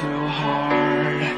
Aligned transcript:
too 0.00 0.26
hard. 0.26 1.37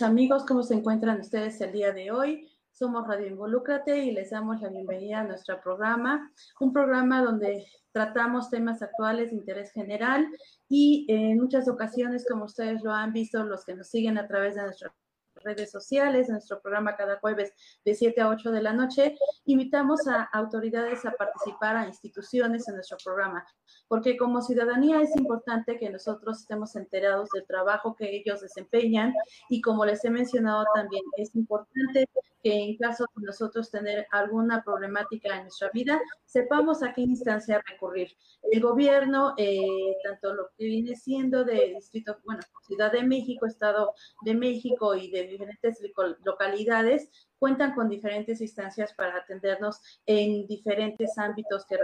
Amigos, 0.00 0.44
¿cómo 0.46 0.62
se 0.62 0.74
encuentran 0.74 1.20
ustedes 1.20 1.60
el 1.60 1.72
día 1.72 1.92
de 1.92 2.10
hoy? 2.10 2.48
Somos 2.70 3.06
Radio 3.06 3.26
Involúcrate 3.26 4.04
y 4.04 4.12
les 4.12 4.30
damos 4.30 4.62
la 4.62 4.70
bienvenida 4.70 5.20
a 5.20 5.24
nuestro 5.24 5.60
programa, 5.60 6.32
un 6.60 6.72
programa 6.72 7.22
donde 7.22 7.66
tratamos 7.90 8.48
temas 8.48 8.80
actuales 8.80 9.30
de 9.30 9.36
interés 9.36 9.70
general 9.72 10.26
y 10.68 11.04
en 11.08 11.36
muchas 11.36 11.68
ocasiones, 11.68 12.24
como 12.26 12.44
ustedes 12.44 12.82
lo 12.82 12.92
han 12.92 13.12
visto, 13.12 13.44
los 13.44 13.66
que 13.66 13.74
nos 13.74 13.88
siguen 13.88 14.16
a 14.16 14.26
través 14.26 14.54
de 14.54 14.62
nuestras 14.62 14.92
redes 15.44 15.70
sociales, 15.70 16.28
en 16.28 16.34
nuestro 16.34 16.60
programa 16.60 16.96
cada 16.96 17.18
jueves 17.18 17.52
de 17.84 17.94
7 17.94 18.20
a 18.20 18.28
8 18.28 18.50
de 18.50 18.62
la 18.62 18.72
noche, 18.72 19.16
invitamos 19.44 20.06
a 20.06 20.22
autoridades 20.24 21.04
a 21.04 21.12
participar, 21.12 21.76
a 21.76 21.86
instituciones 21.86 22.68
en 22.68 22.74
nuestro 22.74 22.96
programa, 23.04 23.46
porque 23.88 24.16
como 24.16 24.42
ciudadanía 24.42 25.00
es 25.00 25.14
importante 25.16 25.78
que 25.78 25.90
nosotros 25.90 26.40
estemos 26.40 26.76
enterados 26.76 27.28
del 27.30 27.46
trabajo 27.46 27.94
que 27.94 28.16
ellos 28.16 28.40
desempeñan 28.40 29.14
y 29.48 29.60
como 29.60 29.84
les 29.84 30.04
he 30.04 30.10
mencionado 30.10 30.64
también, 30.74 31.02
es 31.16 31.34
importante 31.34 32.08
que 32.42 32.52
en 32.52 32.76
caso 32.76 33.06
de 33.14 33.26
nosotros 33.26 33.70
tener 33.70 34.06
alguna 34.10 34.62
problemática 34.62 35.36
en 35.36 35.42
nuestra 35.42 35.70
vida, 35.72 36.00
sepamos 36.24 36.82
a 36.82 36.92
qué 36.92 37.02
instancia 37.02 37.62
recurrir. 37.66 38.16
El 38.50 38.60
gobierno, 38.60 39.34
eh, 39.36 39.96
tanto 40.02 40.34
lo 40.34 40.48
que 40.56 40.64
viene 40.64 40.96
siendo 40.96 41.44
de 41.44 41.74
distrito, 41.74 42.18
bueno, 42.24 42.42
Ciudad 42.66 42.90
de 42.92 43.02
México, 43.02 43.46
Estado 43.46 43.94
de 44.24 44.34
México 44.34 44.94
y 44.94 45.10
de 45.10 45.26
diferentes 45.26 45.78
localidades, 46.24 47.10
cuentan 47.42 47.74
con 47.74 47.88
diferentes 47.88 48.40
instancias 48.40 48.94
para 48.94 49.16
atendernos 49.16 49.80
en 50.06 50.46
diferentes 50.46 51.18
ámbitos 51.18 51.66
que, 51.66 51.76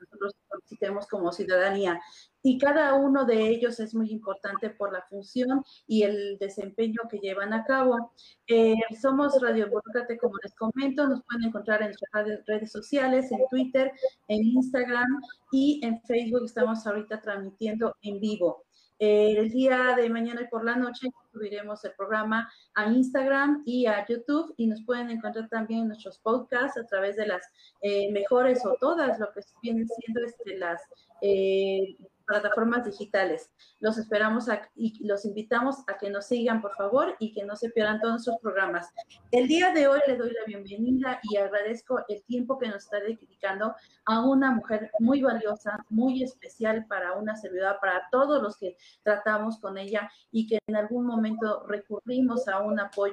nosotros 0.00 0.34
solicitemos 0.48 1.06
como 1.06 1.30
ciudadanía. 1.30 2.00
Y 2.42 2.56
cada 2.56 2.94
uno 2.94 3.26
de 3.26 3.48
ellos 3.48 3.80
es 3.80 3.94
muy 3.94 4.10
importante 4.10 4.70
por 4.70 4.94
la 4.94 5.02
función 5.02 5.62
y 5.86 6.04
el 6.04 6.38
desempeño 6.38 7.02
que 7.10 7.18
llevan 7.18 7.52
a 7.52 7.64
cabo. 7.64 8.12
Eh, 8.46 8.76
somos 8.98 9.38
Radio 9.42 9.66
Involúcrate, 9.66 10.16
como 10.16 10.38
les 10.42 10.54
comento, 10.54 11.06
nos 11.06 11.22
pueden 11.24 11.48
encontrar 11.48 11.82
en 11.82 11.88
nuestras 11.88 12.46
redes 12.46 12.72
sociales, 12.72 13.30
en 13.30 13.46
Twitter, 13.50 13.92
en 14.28 14.42
Instagram 14.42 15.20
y 15.52 15.84
en 15.84 16.00
Facebook 16.00 16.46
estamos 16.46 16.86
ahorita 16.86 17.20
transmitiendo 17.20 17.94
en 18.00 18.20
vivo. 18.20 18.64
El 19.04 19.50
día 19.50 19.94
de 19.96 20.08
mañana 20.08 20.42
y 20.42 20.48
por 20.48 20.64
la 20.64 20.76
noche 20.76 21.08
subiremos 21.32 21.84
el 21.84 21.92
programa 21.92 22.50
a 22.74 22.86
Instagram 22.90 23.62
y 23.66 23.86
a 23.86 24.06
YouTube 24.06 24.54
y 24.56 24.66
nos 24.66 24.82
pueden 24.84 25.10
encontrar 25.10 25.48
también 25.48 25.82
en 25.82 25.88
nuestros 25.88 26.18
podcasts 26.18 26.78
a 26.78 26.86
través 26.86 27.16
de 27.16 27.26
las 27.26 27.42
eh, 27.82 28.10
mejores 28.12 28.64
o 28.64 28.76
todas 28.80 29.18
lo 29.18 29.32
que 29.32 29.40
vienen 29.62 29.86
siendo 29.88 30.24
este, 30.24 30.58
las 30.58 30.82
eh, 31.20 31.96
plataformas 32.26 32.84
digitales. 32.84 33.52
Los 33.80 33.98
esperamos 33.98 34.48
a- 34.48 34.68
y 34.74 35.06
los 35.06 35.24
invitamos 35.24 35.76
a 35.86 35.96
que 35.96 36.10
nos 36.10 36.26
sigan, 36.26 36.62
por 36.62 36.74
favor, 36.74 37.14
y 37.18 37.32
que 37.32 37.44
no 37.44 37.56
se 37.56 37.70
pierdan 37.70 38.00
todos 38.00 38.12
nuestros 38.14 38.38
programas. 38.40 38.88
El 39.30 39.48
día 39.48 39.72
de 39.72 39.88
hoy 39.88 40.00
le 40.06 40.16
doy 40.16 40.30
la 40.30 40.44
bienvenida 40.46 41.20
y 41.22 41.36
agradezco 41.36 42.04
el 42.08 42.22
tiempo 42.24 42.58
que 42.58 42.68
nos 42.68 42.84
está 42.84 43.00
dedicando 43.00 43.74
a 44.06 44.26
una 44.26 44.52
mujer 44.52 44.90
muy 45.00 45.22
valiosa, 45.22 45.84
muy 45.88 46.22
especial 46.22 46.86
para 46.86 47.12
una 47.14 47.36
servidora, 47.36 47.78
para 47.80 48.08
todos 48.10 48.42
los 48.42 48.56
que 48.56 48.76
tratamos 49.02 49.58
con 49.58 49.78
ella 49.78 50.10
y 50.30 50.46
que 50.46 50.58
en 50.66 50.76
algún 50.76 51.06
momento 51.06 51.64
recurrimos 51.66 52.48
a 52.48 52.60
un 52.60 52.80
apoyo 52.80 53.12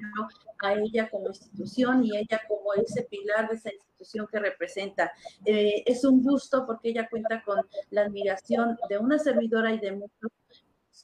a 0.63 0.73
ella 0.73 1.09
como 1.09 1.27
institución 1.27 2.03
y 2.03 2.17
ella 2.17 2.41
como 2.47 2.73
ese 2.73 3.03
pilar 3.03 3.49
de 3.49 3.55
esa 3.55 3.69
institución 3.69 3.90
que 4.31 4.39
representa. 4.39 5.11
Eh, 5.45 5.83
es 5.85 6.03
un 6.03 6.23
gusto 6.23 6.65
porque 6.65 6.89
ella 6.89 7.07
cuenta 7.09 7.43
con 7.43 7.59
la 7.89 8.01
admiración 8.01 8.77
de 8.89 8.97
una 8.97 9.19
servidora 9.19 9.73
y 9.73 9.79
de 9.79 9.91
muchos 9.93 10.31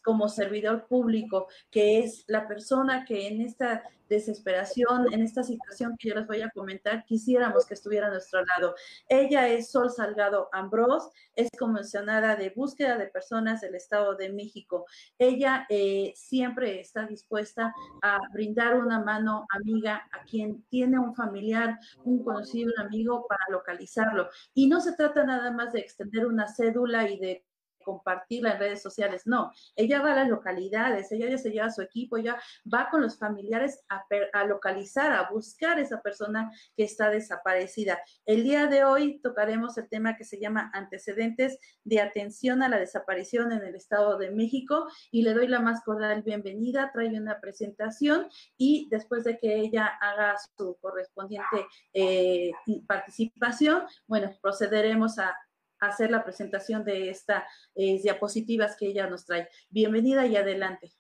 como 0.04 0.30
servidor 0.30 0.88
público, 0.88 1.48
que 1.70 2.00
es 2.00 2.24
la 2.28 2.48
persona 2.48 3.06
que 3.06 3.28
en 3.28 3.42
esta 3.42 3.84
desesperación, 4.10 5.14
en 5.14 5.22
esta 5.22 5.44
situación 5.44 5.98
que 5.98 6.10
yo 6.10 6.16
les 6.16 6.28
voy 6.28 6.42
a 6.42 6.50
comentar, 6.50 7.04
quisiéramos 7.06 7.66
que 7.66 7.74
estuviera 7.74 8.08
a 8.08 8.12
nuestro 8.12 8.44
lado. 8.46 8.76
Ella 9.08 9.48
es 9.48 9.72
Sol 9.72 9.90
Salgado 9.90 10.50
Ambrós, 10.52 11.10
es 11.36 11.50
comisionada 11.58 12.36
de 12.36 12.52
búsqueda 12.52 12.98
de 12.98 13.08
personas 13.08 13.62
del 13.62 13.76
Estado 13.76 14.16
de 14.16 14.32
México. 14.32 14.86
Ella 15.18 15.66
eh, 15.70 16.14
siempre 16.16 16.80
está 16.80 17.06
dispuesta 17.06 17.74
a 18.02 18.20
brindar 18.32 18.76
una 18.76 19.00
mano 19.00 19.46
amiga 19.50 20.08
a 20.12 20.24
quien 20.24 20.64
tiene 20.70 21.00
un 21.00 21.16
familiar, 21.16 21.78
un 22.04 22.24
conocido, 22.24 22.72
un 22.76 22.86
amigo 22.86 23.26
para 23.28 23.44
localizarlo. 23.50 24.30
Y 24.54 24.68
no 24.68 24.82
se 24.82 24.94
trata 24.94 25.24
nada 25.24 25.52
más 25.52 25.74
de 25.74 25.80
extender 25.80 26.26
una 26.26 26.48
cédula 26.48 27.10
y 27.10 27.20
de 27.20 27.46
compartirla 27.88 28.52
en 28.52 28.60
redes 28.60 28.82
sociales, 28.82 29.22
no, 29.26 29.54
ella 29.78 30.02
va 30.02 30.12
a 30.12 30.16
las 30.16 30.28
localidades, 30.28 31.10
ella 31.14 31.30
ya 31.30 31.38
se 31.38 31.52
lleva 31.52 31.68
a 31.68 31.72
su 31.72 31.82
equipo, 31.82 32.18
ella 32.18 32.38
va 32.72 32.90
con 32.92 33.02
los 33.02 33.18
familiares 33.18 33.80
a, 33.88 34.04
a 34.34 34.44
localizar, 34.44 35.14
a 35.14 35.30
buscar 35.30 35.80
esa 35.80 36.02
persona 36.02 36.52
que 36.76 36.84
está 36.84 37.10
desaparecida. 37.10 37.98
El 38.26 38.44
día 38.44 38.68
de 38.68 38.84
hoy 38.84 39.22
tocaremos 39.22 39.78
el 39.78 39.88
tema 39.88 40.18
que 40.18 40.26
se 40.26 40.38
llama 40.38 40.70
antecedentes 40.74 41.60
de 41.86 42.02
atención 42.02 42.62
a 42.62 42.68
la 42.68 42.78
desaparición 42.78 43.54
en 43.54 43.64
el 43.64 43.76
Estado 43.76 44.18
de 44.18 44.32
México 44.32 44.88
y 45.10 45.22
le 45.22 45.34
doy 45.34 45.48
la 45.48 45.62
más 45.62 45.82
cordial 45.86 46.24
bienvenida, 46.24 46.92
trae 46.94 47.08
una 47.18 47.40
presentación 47.40 48.28
y 48.58 48.90
después 48.92 49.24
de 49.24 49.38
que 49.38 49.56
ella 49.56 49.88
haga 50.02 50.36
su 50.58 50.76
correspondiente 50.82 51.66
eh, 51.94 52.52
participación, 52.86 53.84
bueno, 54.08 54.30
procederemos 54.42 55.20
a 55.20 55.38
hacer 55.80 56.12
la 56.12 56.24
presentación 56.24 56.84
de 56.84 57.10
estas 57.10 57.44
eh, 57.76 58.00
diapositivas 58.02 58.76
que 58.78 58.88
ella 58.88 59.08
nos 59.08 59.26
trae. 59.26 59.50
Bienvenida 59.70 60.26
y 60.26 60.36
adelante. 60.36 60.92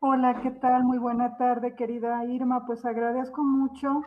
Hola, 0.00 0.40
¿qué 0.42 0.52
tal? 0.52 0.84
Muy 0.84 0.98
buena 0.98 1.36
tarde, 1.36 1.74
querida 1.74 2.24
Irma. 2.24 2.64
Pues 2.66 2.84
agradezco 2.84 3.42
mucho 3.42 4.02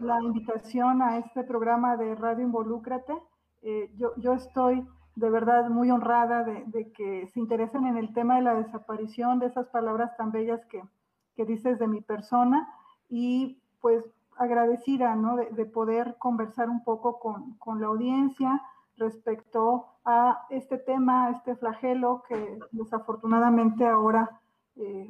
la 0.00 0.20
invitación 0.20 1.00
a 1.00 1.18
este 1.18 1.44
programa 1.44 1.96
de 1.96 2.16
Radio 2.16 2.44
Involúcrate. 2.44 3.12
Eh, 3.62 3.90
yo, 3.94 4.14
yo 4.16 4.34
estoy 4.34 4.84
de 5.14 5.30
verdad 5.30 5.68
muy 5.68 5.90
honrada 5.90 6.42
de, 6.42 6.64
de 6.66 6.92
que 6.92 7.28
se 7.28 7.40
interesen 7.40 7.86
en 7.86 7.98
el 7.98 8.12
tema 8.12 8.36
de 8.36 8.42
la 8.42 8.54
desaparición, 8.54 9.38
de 9.38 9.46
esas 9.46 9.68
palabras 9.68 10.16
tan 10.16 10.32
bellas 10.32 10.64
que, 10.66 10.82
que 11.36 11.44
dices 11.44 11.78
de 11.78 11.86
mi 11.86 12.00
persona 12.00 12.68
y 13.08 13.62
pues 13.80 14.04
agradecida 14.38 15.14
¿no? 15.16 15.36
de, 15.36 15.50
de 15.50 15.66
poder 15.66 16.16
conversar 16.18 16.70
un 16.70 16.84
poco 16.84 17.18
con, 17.18 17.58
con, 17.58 17.80
la 17.80 17.88
audiencia 17.88 18.62
respecto 18.96 19.86
a 20.04 20.46
este 20.50 20.78
tema, 20.78 21.30
este 21.30 21.56
flagelo 21.56 22.22
que 22.28 22.58
desafortunadamente 22.72 23.86
ahora 23.86 24.40
eh, 24.76 25.08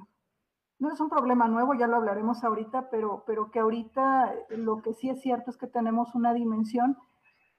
no 0.79 0.93
es 0.93 1.01
un 1.01 1.09
problema 1.09 1.49
nuevo, 1.49 1.75
ya 1.75 1.87
lo 1.87 1.97
hablaremos 1.97 2.45
ahorita, 2.45 2.89
pero, 2.91 3.25
pero 3.27 3.51
que 3.51 3.59
ahorita 3.59 4.33
lo 4.51 4.81
que 4.83 4.95
sí 4.95 5.11
es 5.11 5.21
cierto 5.21 5.51
es 5.51 5.57
que 5.57 5.67
tenemos 5.67 6.15
una 6.15 6.33
dimensión 6.33 6.97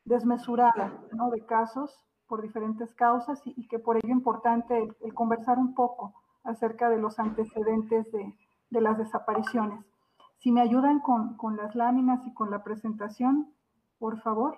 desmesurada 0.05 0.93
¿no? 1.11 1.29
de 1.29 1.45
casos 1.45 2.05
por 2.27 2.41
diferentes 2.41 2.93
causas 2.93 3.41
y, 3.43 3.67
que 3.67 3.79
por 3.79 3.97
ello 3.97 4.07
es 4.07 4.11
importante 4.11 4.95
el, 5.01 5.13
conversar 5.13 5.57
un 5.57 5.73
poco 5.73 6.13
acerca 6.43 6.89
de 6.89 6.97
los 6.97 7.19
antecedentes 7.19 8.11
de, 8.11 8.33
de 8.69 8.81
las 8.81 8.97
desapariciones. 8.97 9.83
Si 10.39 10.51
me 10.51 10.61
ayudan 10.61 10.99
con, 11.01 11.35
con 11.35 11.57
las 11.57 11.75
láminas 11.75 12.25
y 12.25 12.33
con 12.33 12.49
la 12.49 12.63
presentación, 12.63 13.53
por 13.97 14.19
favor. 14.21 14.57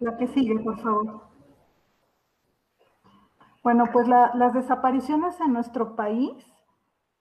La 0.00 0.16
que 0.16 0.26
sigue, 0.28 0.58
por 0.60 0.78
favor. 0.80 1.22
Bueno, 3.62 3.86
pues 3.92 4.06
las 4.08 4.54
desapariciones 4.54 5.40
en 5.40 5.52
nuestro 5.52 5.96
país 5.96 6.32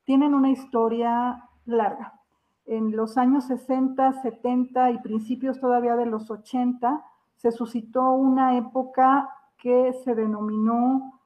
tienen 0.05 0.33
una 0.33 0.49
historia 0.49 1.43
larga. 1.65 2.21
En 2.65 2.95
los 2.95 3.17
años 3.17 3.45
60, 3.45 4.21
70 4.21 4.91
y 4.91 4.99
principios 4.99 5.59
todavía 5.59 5.95
de 5.95 6.05
los 6.05 6.29
80, 6.29 7.03
se 7.35 7.51
suscitó 7.51 8.11
una 8.11 8.57
época 8.57 9.29
que 9.57 9.93
se 10.03 10.15
denominó 10.15 11.21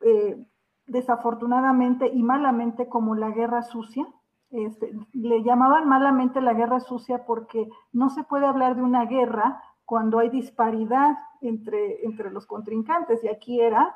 eh, 0.00 0.44
desafortunadamente 0.86 2.08
y 2.08 2.22
malamente 2.22 2.88
como 2.88 3.14
la 3.14 3.30
guerra 3.30 3.62
sucia. 3.62 4.06
Este, 4.50 4.92
le 5.12 5.44
llamaban 5.44 5.88
malamente 5.88 6.40
la 6.40 6.54
guerra 6.54 6.80
sucia 6.80 7.24
porque 7.24 7.68
no 7.92 8.10
se 8.10 8.24
puede 8.24 8.46
hablar 8.46 8.74
de 8.74 8.82
una 8.82 9.04
guerra 9.04 9.62
cuando 9.84 10.18
hay 10.18 10.28
disparidad 10.30 11.16
entre, 11.40 12.04
entre 12.04 12.30
los 12.30 12.46
contrincantes, 12.46 13.24
y 13.24 13.28
aquí 13.28 13.60
era 13.60 13.94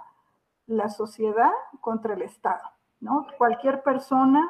la 0.67 0.89
sociedad 0.89 1.53
contra 1.81 2.15
el 2.15 2.23
Estado, 2.23 2.63
¿no? 3.01 3.27
Cualquier 3.39 3.83
persona 3.83 4.45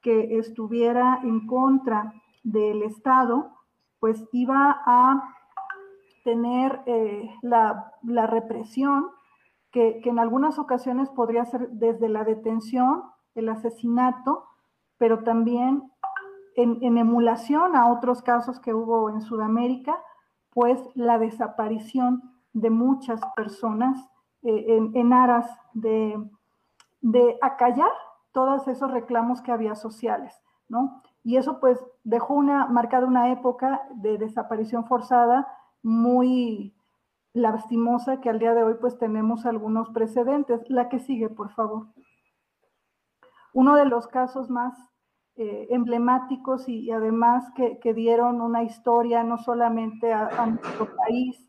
que 0.00 0.36
estuviera 0.38 1.20
en 1.22 1.46
contra 1.46 2.12
del 2.42 2.82
Estado, 2.82 3.56
pues 4.00 4.22
iba 4.32 4.82
a 4.84 5.22
tener 6.24 6.82
eh, 6.86 7.30
la, 7.42 7.92
represión 8.26 9.08
que, 9.70 10.00
en 10.04 10.18
algunas 10.18 10.58
ocasiones 10.58 11.08
podría 11.10 11.44
ser 11.44 11.68
desde 11.70 12.08
la 12.08 12.24
detención, 12.24 13.02
el 13.34 13.48
asesinato, 13.48 14.46
pero 14.98 15.24
también 15.24 15.90
en, 16.56 16.78
en 16.82 16.98
emulación 16.98 17.74
a 17.76 17.90
otros 17.90 18.22
casos 18.22 18.60
que 18.60 18.74
hubo 18.74 19.10
en 19.10 19.20
Sudamérica, 19.20 19.98
pues 20.50 20.78
la 20.94 21.18
desaparición 21.18 22.22
de 22.52 22.70
muchas 22.70 23.20
personas 23.34 23.98
eh, 24.44 24.90
en, 24.94 25.12
aras 25.12 25.46
de, 25.72 26.18
acallar 27.40 27.92
todos 28.32 28.66
esos 28.66 28.90
reclamos 28.90 29.40
que 29.40 29.52
había 29.52 29.76
sociales, 29.76 30.34
¿no? 30.68 31.00
Y 31.22 31.36
eso 31.36 31.60
pues 31.60 31.78
dejó 32.02 32.34
una, 32.34 32.66
marcada 32.66 33.06
una 33.06 33.30
época 33.30 33.82
de 33.94 34.18
desaparición 34.18 34.84
forzada 34.86 35.46
muy 35.82 36.74
lastimosa 37.32 38.20
que 38.20 38.28
al 38.28 38.38
día 38.38 38.54
de 38.54 38.62
hoy 38.62 38.74
pues 38.80 38.98
tenemos 38.98 39.46
algunos 39.46 39.90
precedentes. 39.90 40.60
La 40.68 40.88
que 40.88 40.98
sigue, 40.98 41.28
por 41.28 41.50
favor. 41.50 41.86
Uno 43.52 43.76
de 43.76 43.84
los 43.84 44.06
casos 44.06 44.50
más 44.50 44.74
eh, 45.36 45.68
emblemáticos 45.70 46.68
y, 46.68 46.90
además 46.90 47.50
que, 47.54 47.94
dieron 47.94 48.42
una 48.42 48.64
historia 48.64 49.24
no 49.24 49.38
solamente 49.38 50.12
a, 50.12 50.46
nuestro 50.46 50.94
país 50.94 51.48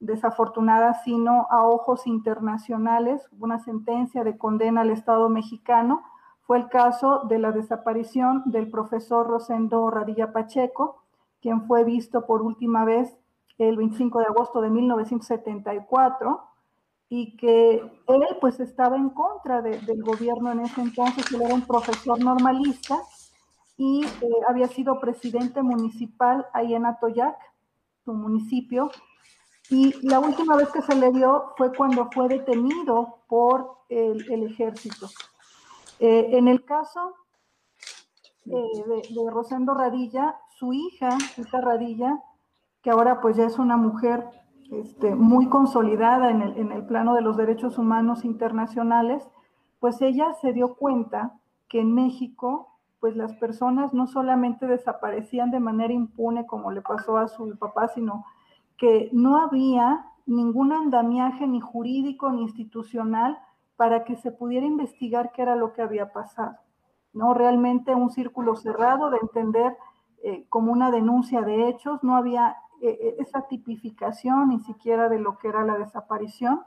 desafortunada, 0.00 0.94
sino 1.02 1.46
a 1.50 1.66
ojos 1.66 2.06
internacionales, 2.06 3.26
una 3.38 3.58
sentencia 3.58 4.22
de 4.24 4.36
condena 4.36 4.82
al 4.82 4.90
Estado 4.90 5.28
mexicano, 5.30 6.02
fue 6.42 6.58
el 6.58 6.68
caso 6.68 7.22
de 7.28 7.38
la 7.38 7.52
desaparición 7.52 8.42
del 8.46 8.68
profesor 8.68 9.26
Rosendo 9.26 9.88
Radilla 9.90 10.32
Pacheco, 10.32 11.02
quien 11.40 11.66
fue 11.66 11.84
visto 11.84 12.26
por 12.26 12.42
última 12.42 12.84
vez 12.84 13.16
el 13.58 13.76
25 13.76 14.20
de 14.20 14.26
agosto 14.26 14.60
de 14.60 14.70
1974 14.70 16.42
y 17.08 17.36
que 17.36 17.74
él 18.06 18.26
pues 18.40 18.58
estaba 18.60 18.96
en 18.96 19.10
contra 19.10 19.60
del 19.60 20.02
gobierno 20.02 20.50
en 20.50 20.60
ese 20.60 20.80
entonces, 20.80 21.30
él 21.32 21.42
era 21.42 21.54
un 21.54 21.66
profesor 21.66 22.18
normalista 22.18 22.98
y 23.76 24.04
eh, 24.04 24.28
había 24.48 24.68
sido 24.68 25.00
presidente 25.00 25.62
municipal 25.62 26.46
ahí 26.52 26.74
en 26.74 26.86
Atoyac, 26.86 27.36
su 28.04 28.14
municipio, 28.14 28.90
y 29.70 29.94
la 30.06 30.20
última 30.20 30.56
vez 30.56 30.68
que 30.70 30.82
se 30.82 30.94
le 30.94 31.12
dio 31.12 31.52
fue 31.56 31.72
cuando 31.74 32.10
fue 32.12 32.28
detenido 32.28 33.24
por 33.28 33.78
el, 33.88 34.44
ejército. 34.44 35.08
Eh, 35.98 36.30
en 36.32 36.48
el 36.48 36.64
caso 36.64 37.14
eh, 38.46 39.04
de, 39.10 39.30
Rosendo 39.30 39.74
Radilla, 39.74 40.36
su 40.58 40.72
hija, 40.72 41.16
esta 41.36 41.60
Radilla, 41.60 42.22
que 42.82 42.90
ahora 42.90 43.20
pues 43.20 43.36
ya 43.36 43.44
es 43.44 43.58
una 43.58 43.76
mujer 43.76 44.26
este, 44.70 45.14
muy 45.14 45.48
consolidada 45.48 46.30
en 46.30 46.42
el, 46.42 46.56
en 46.56 46.72
el 46.72 46.84
plano 46.84 47.14
de 47.14 47.22
los 47.22 47.36
derechos 47.36 47.78
humanos 47.78 48.24
internacionales, 48.24 49.28
pues 49.80 50.00
ella 50.00 50.32
se 50.40 50.52
dio 50.52 50.74
cuenta 50.74 51.38
que 51.68 51.80
en 51.80 51.94
México 51.94 52.68
pues 53.00 53.16
las 53.16 53.34
personas 53.34 53.92
no 53.92 54.06
solamente 54.06 54.68
desaparecían 54.68 55.50
de 55.50 55.58
manera 55.58 55.92
impune 55.92 56.46
como 56.46 56.70
le 56.70 56.82
pasó 56.82 57.16
a 57.16 57.26
su 57.26 57.58
papá, 57.58 57.88
sino 57.88 58.24
que 58.76 59.10
no 59.12 59.38
había 59.38 60.06
ningún 60.24 60.72
andamiaje 60.72 61.46
ni 61.48 61.60
jurídico 61.60 62.30
ni 62.30 62.42
institucional 62.42 63.38
para 63.76 64.04
que 64.04 64.14
se 64.14 64.30
pudiera 64.30 64.66
investigar 64.66 65.32
qué 65.32 65.42
era 65.42 65.56
lo 65.56 65.72
que 65.72 65.82
había 65.82 66.12
pasado. 66.12 66.56
No 67.12 67.34
realmente 67.34 67.94
un 67.94 68.10
círculo 68.10 68.54
cerrado 68.54 69.10
de 69.10 69.18
entender 69.18 69.76
eh, 70.22 70.46
como 70.48 70.70
una 70.70 70.92
denuncia 70.92 71.42
de 71.42 71.68
hechos, 71.68 72.04
no 72.04 72.14
había 72.14 72.56
eh, 72.82 72.98
eh, 73.00 73.16
esa 73.20 73.42
tipificación 73.42 74.48
ni 74.48 74.58
siquiera 74.58 75.08
de 75.08 75.20
lo 75.20 75.38
que 75.38 75.46
era 75.46 75.64
la 75.64 75.78
desaparición. 75.78 76.62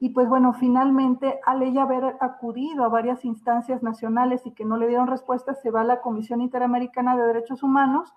Y 0.00 0.08
pues 0.08 0.26
bueno, 0.26 0.54
finalmente, 0.54 1.40
al 1.44 1.62
ella 1.62 1.82
haber 1.82 2.16
acudido 2.20 2.84
a 2.84 2.88
varias 2.88 3.22
instancias 3.26 3.82
nacionales 3.82 4.46
y 4.46 4.52
que 4.52 4.64
no 4.64 4.78
le 4.78 4.88
dieron 4.88 5.08
respuesta, 5.08 5.52
se 5.52 5.70
va 5.70 5.82
a 5.82 5.84
la 5.84 6.00
Comisión 6.00 6.40
Interamericana 6.40 7.16
de 7.16 7.26
Derechos 7.26 7.62
Humanos, 7.62 8.14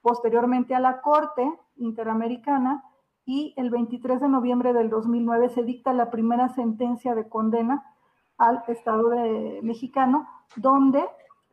posteriormente 0.00 0.74
a 0.74 0.80
la 0.80 1.02
Corte 1.02 1.46
Interamericana, 1.76 2.82
y 3.26 3.52
el 3.58 3.68
23 3.68 4.22
de 4.22 4.28
noviembre 4.28 4.72
del 4.72 4.88
2009 4.88 5.50
se 5.50 5.62
dicta 5.64 5.92
la 5.92 6.10
primera 6.10 6.48
sentencia 6.48 7.14
de 7.14 7.28
condena 7.28 7.84
al 8.38 8.64
Estado 8.66 9.10
mexicano, 9.62 10.26
donde 10.56 11.04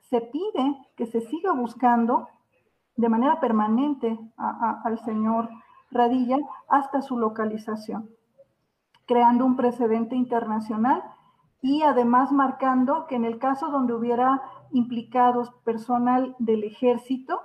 se 0.09 0.21
pide 0.21 0.77
que 0.95 1.05
se 1.05 1.19
siga 1.19 1.51
buscando 1.51 2.29
de 2.95 3.09
manera 3.09 3.39
permanente 3.39 4.17
al 4.37 4.99
señor 4.99 5.49
Radilla 5.91 6.37
hasta 6.67 7.01
su 7.01 7.17
localización 7.17 8.09
creando 9.05 9.45
un 9.45 9.55
precedente 9.55 10.15
internacional 10.15 11.03
y 11.61 11.81
además 11.83 12.31
marcando 12.31 13.07
que 13.07 13.15
en 13.15 13.25
el 13.25 13.39
caso 13.39 13.69
donde 13.69 13.93
hubiera 13.93 14.41
implicados 14.71 15.51
personal 15.63 16.35
del 16.39 16.63
ejército, 16.63 17.41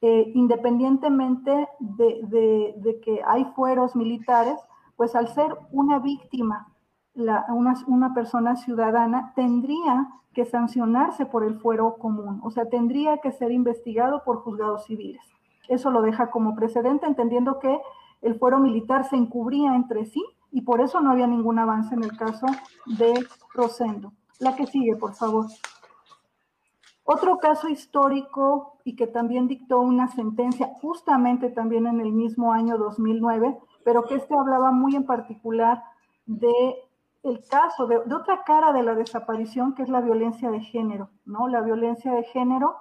eh, 0.00 0.32
independientemente 0.34 1.68
de, 1.78 3.00
que 3.02 3.20
hay 3.26 3.44
fueros 3.56 3.94
militares, 3.96 4.58
pues 4.96 5.14
al 5.14 5.28
ser 5.28 5.56
una 5.70 5.98
víctima, 5.98 6.73
una, 7.14 7.74
una, 7.86 8.14
persona 8.14 8.56
ciudadana, 8.56 9.32
tendría 9.34 10.08
que 10.32 10.44
sancionarse 10.44 11.26
por 11.26 11.44
el 11.44 11.54
fuero 11.54 11.96
común, 11.96 12.40
o 12.42 12.50
sea, 12.50 12.68
tendría 12.68 13.18
que 13.18 13.30
ser 13.32 13.52
investigado 13.52 14.22
por 14.24 14.38
juzgados 14.38 14.86
civiles. 14.86 15.22
Eso 15.68 15.90
lo 15.90 16.02
deja 16.02 16.30
como 16.30 16.54
precedente, 16.54 17.06
entendiendo 17.06 17.58
que 17.58 17.80
el 18.20 18.38
fuero 18.38 18.58
militar 18.58 19.04
se 19.08 19.16
encubría 19.16 19.74
entre 19.74 20.06
sí 20.06 20.22
y 20.50 20.62
por 20.62 20.80
eso 20.80 21.00
no 21.00 21.10
había 21.10 21.26
ningún 21.26 21.58
avance 21.58 21.94
en 21.94 22.04
el 22.04 22.16
caso 22.16 22.46
de 22.86 23.14
Rosendo. 23.52 24.12
La 24.40 24.56
que 24.56 24.66
sigue, 24.66 24.96
por 24.96 25.14
favor. 25.14 25.46
Otro 27.04 27.38
caso 27.38 27.68
histórico 27.68 28.78
y 28.82 28.96
que 28.96 29.06
también 29.06 29.46
dictó 29.46 29.80
una 29.80 30.08
sentencia 30.08 30.70
justamente 30.80 31.50
también 31.50 31.86
en 31.86 32.00
el 32.00 32.12
mismo 32.12 32.52
año 32.52 32.78
2009, 32.78 33.58
pero 33.84 34.04
que 34.04 34.14
este 34.14 34.34
hablaba 34.34 34.72
muy 34.72 34.96
en 34.96 35.04
particular 35.04 35.82
de 36.26 36.52
el 37.24 37.42
caso, 37.48 37.86
de, 37.86 37.96
otra 37.96 38.44
cara 38.44 38.72
de 38.72 38.82
la 38.82 38.94
desaparición, 38.94 39.74
que 39.74 39.82
es 39.82 39.88
la 39.88 40.02
violencia 40.02 40.50
de 40.50 40.60
género, 40.60 41.08
¿no? 41.24 41.48
La 41.48 41.62
violencia 41.62 42.12
de 42.12 42.24
género 42.24 42.76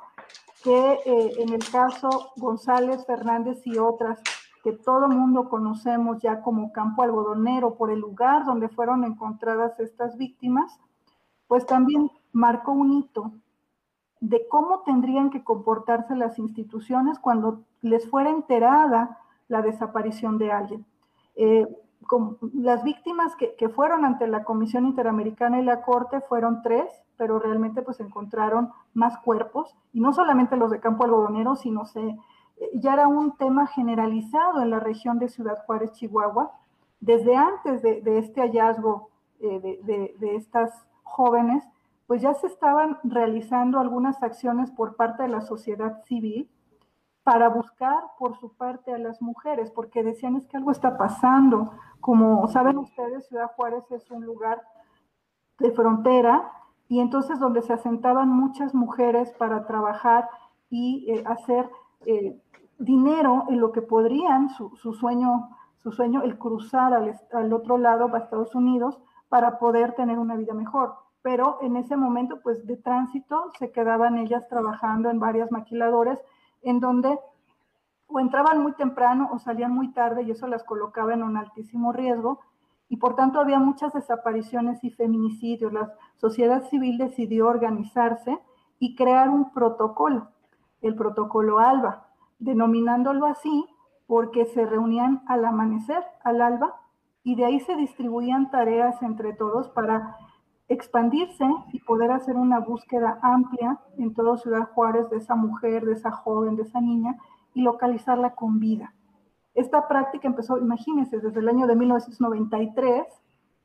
que 0.64 1.00
eh, 1.06 1.34
en 1.40 1.54
el 1.54 1.64
caso 1.70 2.32
González, 2.36 3.06
Fernández 3.06 3.66
y 3.66 3.78
otras 3.78 4.22
que 4.64 4.72
todo 4.72 5.10
mundo 5.10 5.50
conocemos 5.50 6.20
ya 6.22 6.42
como 6.42 6.72
campo 6.72 7.04
algodonero 7.04 7.76
por 7.76 7.92
el 7.92 8.00
lugar 8.00 8.46
donde 8.46 8.70
fueron 8.70 9.04
encontradas 9.04 9.78
estas 9.80 10.18
víctimas, 10.18 10.80
pues 11.48 11.66
también 11.66 12.10
marcó 12.32 12.72
un 12.72 12.94
hito 12.94 13.34
de 14.22 14.48
cómo 14.48 14.84
tendrían 14.84 15.30
que 15.30 15.44
comportarse 15.44 16.16
las 16.16 16.40
instituciones 16.40 17.20
cuando 17.20 17.64
les 17.82 18.10
fuera 18.10 18.30
enterada 18.30 19.20
la 19.50 19.62
desaparición 19.62 20.38
de 20.38 20.52
alguien. 20.54 20.86
Eh, 21.36 21.68
las 22.54 22.84
víctimas 22.84 23.36
que, 23.36 23.56
que, 23.56 23.70
fueron 23.70 24.06
ante 24.06 24.28
la 24.28 24.44
Comisión 24.44 24.86
Interamericana 24.86 25.60
y 25.60 25.64
la 25.64 25.82
Corte 25.82 26.22
fueron 26.22 26.62
tres, 26.62 26.86
pero 27.18 27.40
realmente 27.40 27.82
pues 27.82 28.00
encontraron 28.00 28.72
más 28.94 29.18
cuerpos, 29.20 29.76
y 29.94 30.00
no 30.00 30.14
solamente 30.14 30.58
los 30.58 30.72
de 30.72 30.80
Campo 30.80 31.06
Algodonero, 31.06 31.56
sino 31.56 31.86
se, 31.86 32.02
eh, 32.58 32.70
ya 32.76 32.94
era 32.94 33.08
un 33.08 33.36
tema 33.38 33.68
generalizado 33.68 34.62
en 34.62 34.70
la 34.70 34.80
región 34.80 35.20
de 35.20 35.30
Ciudad 35.30 35.64
Juárez, 35.66 35.92
Chihuahua, 35.94 36.52
desde 37.00 37.36
antes 37.36 37.82
de, 37.82 38.02
este 38.18 38.42
hallazgo 38.42 39.10
eh, 39.42 39.80
de, 39.84 40.36
estas 40.36 40.72
jóvenes, 41.04 41.64
pues 42.08 42.22
ya 42.22 42.34
se 42.34 42.48
estaban 42.48 42.98
realizando 43.04 43.80
algunas 43.80 44.24
acciones 44.24 44.72
por 44.72 44.96
parte 44.96 45.24
de 45.24 45.30
la 45.30 45.42
sociedad 45.42 46.02
civil 46.06 46.50
para 47.24 47.48
buscar 47.48 48.04
por 48.20 48.38
su 48.38 48.54
parte 48.56 48.94
a 48.94 48.98
las 48.98 49.22
mujeres, 49.22 49.72
porque 49.72 50.04
decían 50.04 50.36
es 50.36 50.46
que 50.48 50.58
algo 50.58 50.72
está 50.72 50.98
pasando. 50.98 51.72
Como 52.02 52.46
saben 52.50 52.78
ustedes, 52.78 53.28
Ciudad 53.28 53.52
Juárez 53.56 53.90
es 53.92 54.12
un 54.12 54.26
lugar 54.26 54.62
de 55.60 55.72
frontera 55.72 56.52
y 56.90 57.00
entonces 57.00 57.40
donde 57.40 57.62
se 57.62 57.74
asentaban 57.74 58.28
muchas 58.28 58.76
mujeres 58.76 59.32
para 59.34 59.66
trabajar 59.66 60.30
y 60.70 61.10
eh, 61.10 61.24
hacer 61.26 61.70
eh, 62.06 62.42
dinero 62.78 63.46
en 63.50 63.62
lo 63.62 63.72
que 63.72 63.82
podrían, 63.82 64.50
su, 64.50 64.76
sueño, 64.94 65.50
su 65.78 65.94
sueño, 65.94 66.24
el 66.24 66.38
cruzar 66.38 66.94
al, 66.94 67.16
al, 67.32 67.54
otro 67.54 67.78
lado 67.78 68.14
a 68.14 68.18
Estados 68.18 68.54
Unidos 68.54 69.00
para 69.30 69.60
poder 69.60 69.94
tener 69.94 70.20
una 70.20 70.36
vida 70.36 70.54
mejor. 70.54 70.96
Pero 71.22 71.60
en 71.62 71.78
ese 71.78 71.96
momento, 71.96 72.42
pues 72.44 72.68
de 72.68 72.76
tránsito, 72.76 73.50
se 73.58 73.72
quedaban 73.72 74.18
ellas 74.18 74.50
trabajando 74.50 75.10
en 75.10 75.22
varias 75.22 75.52
maquiladoras 75.54 76.20
en 76.64 76.80
donde 76.80 77.20
o 78.08 78.20
entraban 78.20 78.62
muy 78.62 78.74
temprano 78.74 79.30
o 79.32 79.40
salían 79.40 79.72
muy 79.72 79.92
tarde 79.92 80.24
y 80.24 80.32
eso 80.32 80.48
las 80.48 80.64
colocaba 80.64 81.14
en 81.14 81.24
un 81.24 81.38
altísimo 81.38 81.92
riesgo 81.92 82.40
y 82.90 82.98
por 82.98 83.16
tanto 83.16 83.40
había 83.40 83.60
muchas 83.60 83.94
desapariciones 83.94 84.84
y 84.84 84.92
feminicidios. 84.92 85.74
La 85.74 85.94
sociedad 86.18 86.64
civil 86.70 86.98
decidió 86.98 87.48
organizarse 87.48 88.38
y 88.78 88.96
crear 88.96 89.30
un 89.30 89.52
protocolo, 89.52 90.28
el 90.82 90.96
protocolo 90.96 91.60
ALBA, 91.60 92.08
denominándolo 92.40 93.26
así 93.26 93.66
porque 94.06 94.46
se 94.46 94.66
reunían 94.66 95.24
al 95.28 95.46
amanecer, 95.46 96.04
al 96.24 96.42
alba, 96.42 96.82
y 97.24 97.36
de 97.36 97.46
ahí 97.46 97.60
se 97.62 97.76
distribuían 97.76 98.52
tareas 98.52 99.02
entre 99.02 99.34
todos 99.34 99.70
para 99.70 100.18
expandirse 100.68 101.46
y 101.72 101.80
poder 101.80 102.12
hacer 102.12 102.36
una 102.36 102.60
búsqueda 102.60 103.20
amplia 103.22 103.80
en 103.98 104.14
toda 104.14 104.38
Ciudad 104.38 104.70
Juárez 104.74 105.10
de 105.10 105.18
esa 105.18 105.36
mujer, 105.36 105.86
de 105.86 105.94
esa 105.94 106.12
joven, 106.12 106.56
de 106.56 106.64
esa 106.64 106.82
niña, 106.82 107.18
y 107.54 107.62
localizarla 107.62 108.36
con 108.36 108.60
vida. 108.60 108.94
Esta 109.54 109.88
práctica 109.88 110.28
empezó, 110.28 110.58
imagínense, 110.58 111.20
desde 111.20 111.40
el 111.40 111.50
año 111.50 111.68
de 111.68 111.76
1993, 111.76 113.06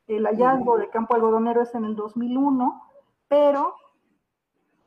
el 0.09 0.27
hallazgo 0.27 0.79
de 0.79 0.91
campo 0.91 1.15
algodonero 1.15 1.63
es 1.63 1.75
en 1.75 1.85
el 1.85 1.95
2001, 1.95 2.83
pero 3.29 3.75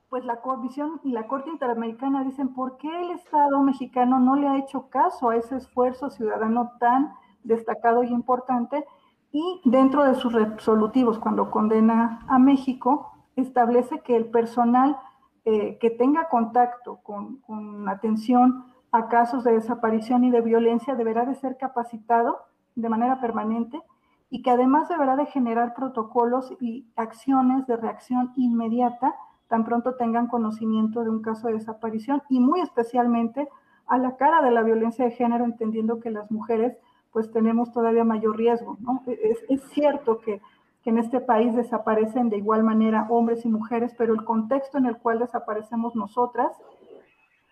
pues 0.09 0.25
la 0.25 0.41
Comisión 0.41 0.99
y 1.03 1.11
la 1.11 1.27
Corte 1.27 1.49
Interamericana 1.49 2.23
dicen, 2.23 2.53
¿por 2.53 2.77
qué 2.77 2.89
el 3.01 3.11
Estado 3.11 3.61
mexicano 3.61 4.19
no 4.19 4.35
le 4.35 4.47
ha 4.47 4.57
hecho 4.57 4.89
caso 4.89 5.29
a 5.29 5.37
ese 5.37 5.55
esfuerzo 5.55 6.09
ciudadano 6.09 6.73
tan 6.79 7.13
destacado 7.43 8.03
y 8.03 8.09
importante? 8.09 8.85
Y 9.31 9.61
dentro 9.65 10.03
de 10.03 10.15
sus 10.15 10.33
resolutivos, 10.33 11.19
cuando 11.19 11.49
condena 11.51 12.25
a 12.27 12.37
México, 12.39 13.13
establece 13.35 14.01
que 14.01 14.15
el 14.15 14.25
personal 14.25 14.97
eh, 15.45 15.77
que 15.79 15.89
tenga 15.89 16.29
contacto 16.29 16.97
con, 17.03 17.37
con 17.37 17.87
atención 17.87 18.65
a 18.91 19.07
casos 19.07 19.43
de 19.43 19.53
desaparición 19.53 20.23
y 20.23 20.31
de 20.31 20.41
violencia 20.41 20.95
deberá 20.95 21.25
de 21.25 21.35
ser 21.35 21.57
capacitado 21.57 22.39
de 22.75 22.89
manera 22.89 23.21
permanente 23.21 23.81
y 24.29 24.41
que 24.41 24.51
además 24.51 24.89
deberá 24.89 25.15
de 25.15 25.25
generar 25.25 25.73
protocolos 25.73 26.53
y 26.59 26.87
acciones 26.95 27.65
de 27.67 27.77
reacción 27.77 28.33
inmediata 28.35 29.15
tan 29.51 29.65
pronto 29.65 29.95
tengan 29.95 30.27
conocimiento 30.27 31.03
de 31.03 31.09
un 31.09 31.21
caso 31.21 31.47
de 31.47 31.55
desaparición 31.55 32.23
y 32.29 32.39
muy 32.39 32.61
especialmente 32.61 33.49
a 33.85 33.97
la 33.97 34.15
cara 34.15 34.41
de 34.41 34.49
la 34.49 34.63
violencia 34.63 35.03
de 35.03 35.11
género, 35.11 35.43
entendiendo 35.43 35.99
que 35.99 36.09
las 36.09 36.31
mujeres 36.31 36.77
pues 37.11 37.31
tenemos 37.31 37.71
todavía 37.71 38.03
mayor 38.03 38.37
riesgo. 38.37 38.77
¿no? 38.79 39.03
Es, 39.07 39.39
es 39.49 39.61
cierto 39.71 40.19
que, 40.19 40.41
que, 40.83 40.89
en 40.89 40.97
este 40.97 41.19
país 41.19 41.55
desaparecen 41.55 42.29
de 42.29 42.37
igual 42.37 42.63
manera 42.63 43.07
hombres 43.09 43.45
y 43.45 43.49
mujeres, 43.49 43.93
pero 43.97 44.13
el 44.13 44.23
contexto 44.23 44.77
en 44.77 44.85
el 44.85 44.97
cual 44.97 45.19
desaparecemos 45.19 45.95
nosotras 45.95 46.51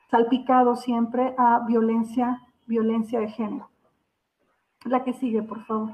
salpicado 0.09 0.75
siempre 0.75 1.35
a 1.37 1.59
violencia, 1.67 2.41
violencia 2.65 3.19
de 3.19 3.29
género. 3.29 3.69
La 4.85 5.03
que 5.03 5.13
sigue, 5.13 5.43
por 5.43 5.65
favor. 5.65 5.91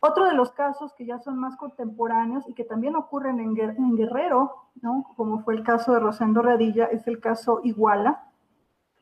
Otro 0.00 0.24
de 0.24 0.34
los 0.34 0.50
casos 0.52 0.94
que 0.94 1.04
ya 1.04 1.18
son 1.18 1.38
más 1.38 1.56
contemporáneos 1.56 2.48
y 2.48 2.54
que 2.54 2.64
también 2.64 2.96
ocurren 2.96 3.38
en, 3.38 3.96
Guerrero, 3.96 4.54
¿no? 4.80 5.04
como 5.14 5.40
fue 5.40 5.54
el 5.54 5.62
caso 5.62 5.92
de 5.92 6.00
Rosendo 6.00 6.40
Radilla, 6.40 6.86
es 6.86 7.06
el 7.06 7.20
caso 7.20 7.60
Iguala, 7.64 8.24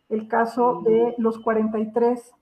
el 0.09 0.27
caso 0.27 0.83
de 0.85 1.15
los 1.19 1.39
43 1.39 2.35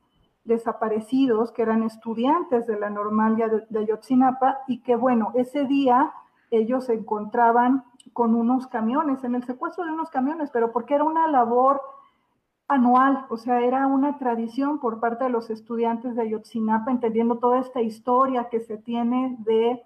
desaparecidos 0.47 1.53
que 1.53 1.62
eran 1.62 1.83
estudiantes 1.83 2.67
de 2.67 2.79
la 2.79 2.88
normal 2.88 3.37
de 3.37 3.79
Ayotzinapa 3.79 4.59
y 4.67 4.81
que, 4.81 4.97
bueno, 4.97 5.33
ese 5.35 5.65
día 5.65 6.12
ellos 6.50 6.85
se 6.87 6.95
encontraban 6.95 7.85
con 8.12 8.35
unos 8.35 8.67
camiones, 8.69 9.25
en 9.25 9.35
el 9.35 9.45
secuestro 9.45 9.85
de 9.85 9.93
unos 9.93 10.11
camiones, 10.11 10.50
pero 10.50 10.73
porque 10.73 10.95
era 10.95 11.05
una 11.05 11.26
labor 11.26 11.81
anual, 12.69 13.26
o 13.29 13.37
sea, 13.37 13.61
era 13.61 13.87
una 13.87 14.19
tradición 14.19 14.81
por 14.81 15.00
parte 15.00 15.25
de 15.25 15.31
los 15.31 15.50
estudiantes 15.50 16.17
de 16.17 16.23
Ayotzinapa, 16.23 16.91
entendiendo 16.91 17.38
toda 17.38 17.59
esta 17.59 17.81
historia 17.81 18.49
que 18.49 18.61
se 18.61 18.79
tiene 18.79 19.37
de, 19.41 19.83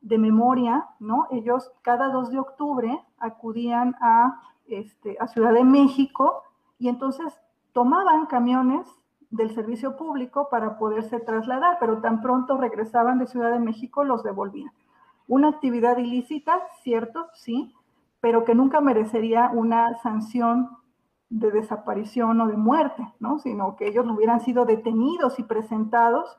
de 0.00 0.18
memoria, 0.18 0.88
¿no? 0.98 1.26
Ellos 1.30 1.70
cada 1.82 2.08
2 2.10 2.30
de 2.30 2.38
octubre 2.38 3.04
acudían 3.18 3.94
a, 4.00 4.42
este, 4.66 5.16
a 5.20 5.28
Ciudad 5.28 5.52
de 5.52 5.64
México 5.64 6.42
y 6.78 6.88
entonces 6.88 7.32
tomaban 7.72 8.26
camiones 8.26 8.86
del 9.30 9.54
servicio 9.54 9.96
público 9.96 10.48
para 10.50 10.78
poderse 10.78 11.20
trasladar, 11.20 11.78
pero 11.80 12.00
tan 12.00 12.22
pronto 12.22 12.56
regresaban 12.56 13.18
de 13.18 13.26
Ciudad 13.26 13.52
de 13.52 13.58
México 13.58 14.04
los 14.04 14.22
devolvían. 14.22 14.72
Una 15.26 15.48
actividad 15.48 15.98
ilícita, 15.98 16.60
cierto, 16.82 17.26
sí, 17.34 17.74
pero 18.20 18.44
que 18.44 18.54
nunca 18.54 18.80
merecería 18.80 19.50
una 19.52 19.96
sanción 19.98 20.70
de 21.30 21.50
desaparición 21.50 22.40
o 22.40 22.46
de 22.46 22.56
muerte, 22.56 23.06
¿no? 23.20 23.38
Sino 23.38 23.76
que 23.76 23.88
ellos 23.88 24.06
hubieran 24.06 24.40
sido 24.40 24.64
detenidos 24.64 25.38
y 25.38 25.42
presentados 25.42 26.38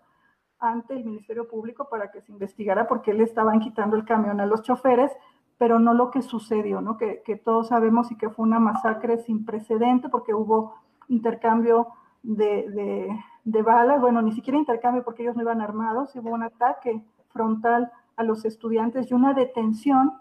ante 0.59 0.95
el 0.95 1.05
Ministerio 1.05 1.47
Público 1.47 1.87
para 1.89 2.11
que 2.11 2.21
se 2.21 2.31
investigara 2.31 2.87
porque 2.87 3.13
le 3.13 3.23
estaban 3.23 3.59
quitando 3.59 3.95
el 3.95 4.05
camión 4.05 4.41
a 4.41 4.45
los 4.45 4.61
choferes, 4.63 5.11
pero 5.57 5.79
no 5.79 5.93
lo 5.93 6.09
que 6.09 6.21
sucedió, 6.21 6.81
¿no? 6.81 6.97
Que, 6.97 7.41
todos 7.43 7.67
sabemos 7.67 8.11
y 8.11 8.17
que 8.17 8.29
fue 8.29 8.45
una 8.45 8.59
masacre 8.59 9.19
sin 9.19 9.45
precedente 9.45 10.09
porque 10.09 10.33
hubo 10.33 10.75
intercambio 11.07 11.87
de, 12.23 13.09
de, 13.43 13.61
balas, 13.61 14.01
bueno, 14.01 14.21
ni 14.21 14.31
siquiera 14.31 14.59
intercambio 14.59 15.03
porque 15.03 15.23
ellos 15.23 15.35
no 15.35 15.41
iban 15.41 15.61
armados, 15.61 16.15
hubo 16.15 16.31
un 16.31 16.43
ataque 16.43 17.03
frontal 17.29 17.91
a 18.15 18.23
los 18.23 18.45
estudiantes 18.45 19.09
y 19.09 19.13
una 19.13 19.33
detención 19.33 20.13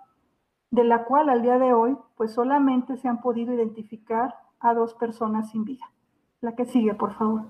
de 0.71 0.85
la 0.85 1.05
cual 1.05 1.29
al 1.29 1.43
día 1.43 1.59
de 1.59 1.73
hoy 1.73 1.97
pues 2.17 2.33
solamente 2.33 2.97
se 2.97 3.09
han 3.09 3.21
podido 3.21 3.53
identificar 3.53 4.35
a 4.61 4.75
dos 4.75 4.95
personas 4.95 5.51
sin 5.51 5.65
vida. 5.65 5.91
La 6.41 6.55
que 6.55 6.67
sigue, 6.67 6.95
por 6.95 7.15
favor. 7.15 7.47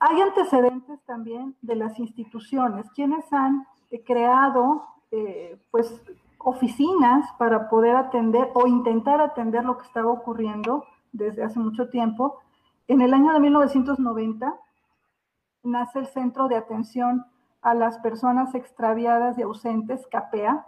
Hay 0.00 0.20
antecedentes 0.20 1.00
también 1.04 1.54
de 1.62 1.76
las 1.76 1.98
instituciones, 2.00 2.90
quienes 2.90 3.32
han 3.32 3.64
eh, 3.90 4.02
creado 4.02 4.84
eh, 5.12 5.60
pues 5.70 6.02
oficinas 6.44 7.30
para 7.38 7.68
poder 7.68 7.96
atender 7.96 8.50
o 8.54 8.66
intentar 8.66 9.20
atender 9.20 9.64
lo 9.64 9.78
que 9.78 9.86
estaba 9.86 10.10
ocurriendo 10.10 10.84
desde 11.12 11.42
hace 11.42 11.58
mucho 11.58 11.88
tiempo. 11.88 12.38
En 12.88 13.00
el 13.00 13.14
año 13.14 13.32
de 13.32 13.40
1990 13.40 14.54
nace 15.62 15.98
el 15.98 16.06
Centro 16.06 16.48
de 16.48 16.56
Atención 16.56 17.26
a 17.60 17.74
las 17.74 17.98
Personas 17.98 18.54
Extraviadas 18.54 19.38
y 19.38 19.42
Ausentes, 19.42 20.06
CAPEA, 20.08 20.66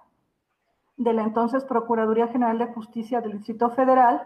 de 0.96 1.12
la 1.12 1.24
entonces 1.24 1.64
Procuraduría 1.64 2.28
General 2.28 2.58
de 2.58 2.72
Justicia 2.72 3.20
del 3.20 3.32
Distrito 3.32 3.70
Federal, 3.70 4.22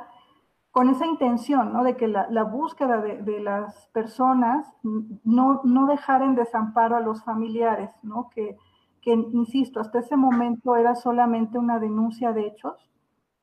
con 0.71 0.91
esa 0.91 1.07
intención 1.07 1.73
¿no? 1.73 1.83
de 1.83 1.97
que 1.97 2.09
la, 2.09 2.27
búsqueda 2.45 2.99
de, 2.99 3.41
las 3.41 3.89
personas 3.89 4.71
no, 4.83 5.63
no 5.65 5.87
dejara 5.87 6.27
en 6.27 6.35
desamparo 6.35 6.97
a 6.97 7.01
los 7.01 7.25
familiares, 7.25 7.91
¿no? 8.03 8.29
que, 8.29 8.59
que, 9.01 9.13
insisto, 9.13 9.81
hasta 9.81 10.01
ese 10.01 10.17
momento 10.17 10.77
era 10.77 10.95
solamente 10.95 11.59
una 11.59 11.79
denuncia 11.79 12.33
de 12.33 12.47
hechos, 12.47 12.91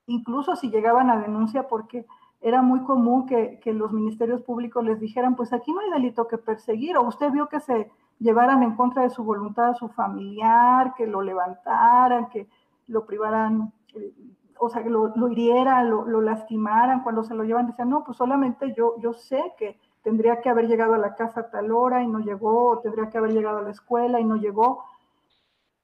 incluso 0.06 0.56
si 0.56 0.70
llegaban 0.70 1.10
a 1.10 1.20
denuncia 1.20 1.68
porque 1.68 2.06
era 2.40 2.62
muy 2.62 2.80
común 2.80 3.26
que, 3.26 3.60
los 3.72 3.92
ministerios 3.92 4.42
públicos 4.42 4.84
les 4.84 5.00
dijeran, 5.00 5.34
pues 5.36 5.52
aquí 5.52 5.72
no 5.72 5.80
hay 5.80 5.90
delito 5.90 6.28
que 6.28 6.38
perseguir, 6.38 6.96
o 6.96 7.02
usted 7.02 7.32
vio 7.32 7.48
que 7.48 7.60
se 7.60 7.90
llevaran 8.18 8.62
en 8.62 8.76
contra 8.76 9.02
de 9.02 9.10
su 9.10 9.24
voluntad 9.24 9.70
a 9.70 9.74
su 9.74 9.88
familiar, 9.88 10.94
que 10.94 11.06
lo 11.06 11.22
levantaran, 11.22 12.28
que 12.28 12.48
lo 12.86 13.04
privaran, 13.04 13.72
eh, 13.94 14.12
o 14.58 14.68
sea, 14.68 14.82
que 14.82 14.90
lo, 14.90 15.12
hirieran, 15.28 15.90
lo, 15.90 16.20
lastimaran, 16.20 17.02
cuando 17.02 17.24
se 17.24 17.34
lo 17.34 17.44
llevan, 17.44 17.66
decían, 17.66 17.90
no, 17.90 18.04
pues 18.04 18.16
solamente 18.16 18.72
yo, 18.76 18.94
yo 19.00 19.12
sé 19.12 19.52
que 19.58 19.78
tendría 20.02 20.40
que 20.40 20.48
haber 20.48 20.68
llegado 20.68 20.94
a 20.94 20.98
la 20.98 21.14
casa 21.14 21.40
a 21.40 21.50
tal 21.50 21.72
hora 21.72 22.02
y 22.02 22.06
no 22.06 22.20
llegó, 22.20 22.70
o 22.70 22.78
tendría 22.78 23.10
que 23.10 23.18
haber 23.18 23.32
llegado 23.32 23.58
a 23.58 23.62
la 23.62 23.70
escuela 23.70 24.20
y 24.20 24.24
no 24.24 24.36
llegó. 24.36 24.84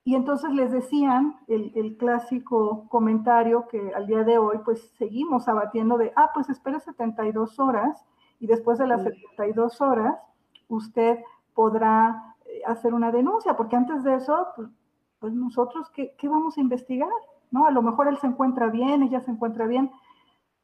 Y 0.04 0.16
entonces 0.16 0.50
les 0.50 0.73
decían 0.73 1.37
el, 1.47 1.73
el, 1.76 1.97
clásico 1.97 2.88
comentario 2.88 3.68
que 3.68 3.92
al 3.94 4.09
día 4.09 4.25
de 4.25 4.37
hoy 4.37 4.59
pues 4.64 4.92
seguimos 4.99 5.47
abatiendo 5.47 5.97
de, 5.97 6.12
ah, 6.16 6.30
pues 6.35 6.49
espere 6.49 6.80
72 6.80 7.61
horas 7.61 8.04
y 8.40 8.49
después 8.49 8.78
de 8.78 8.88
las 8.88 9.04
72 9.04 9.80
horas 9.80 10.18
usted 10.66 11.21
podrá 11.54 12.35
eh, 12.47 12.62
hacer 12.66 12.94
una 12.94 13.12
denuncia, 13.12 13.56
porque 13.56 13.76
antes 13.76 14.02
de 14.02 14.16
eso, 14.16 14.49
pues, 14.56 14.68
pues 15.21 15.32
nosotros, 15.32 15.88
¿qué, 15.90 16.14
¿qué, 16.18 16.28
vamos 16.28 16.56
a 16.56 16.61
investigar? 16.61 17.09
¿No? 17.52 17.66
A 17.66 17.71
lo 17.71 17.82
mejor 17.82 18.09
él 18.09 18.18
se 18.18 18.26
encuentra 18.26 18.66
bien, 18.68 19.04
ella 19.04 19.21
se 19.21 19.30
encuentra 19.30 19.66
bien, 19.66 19.92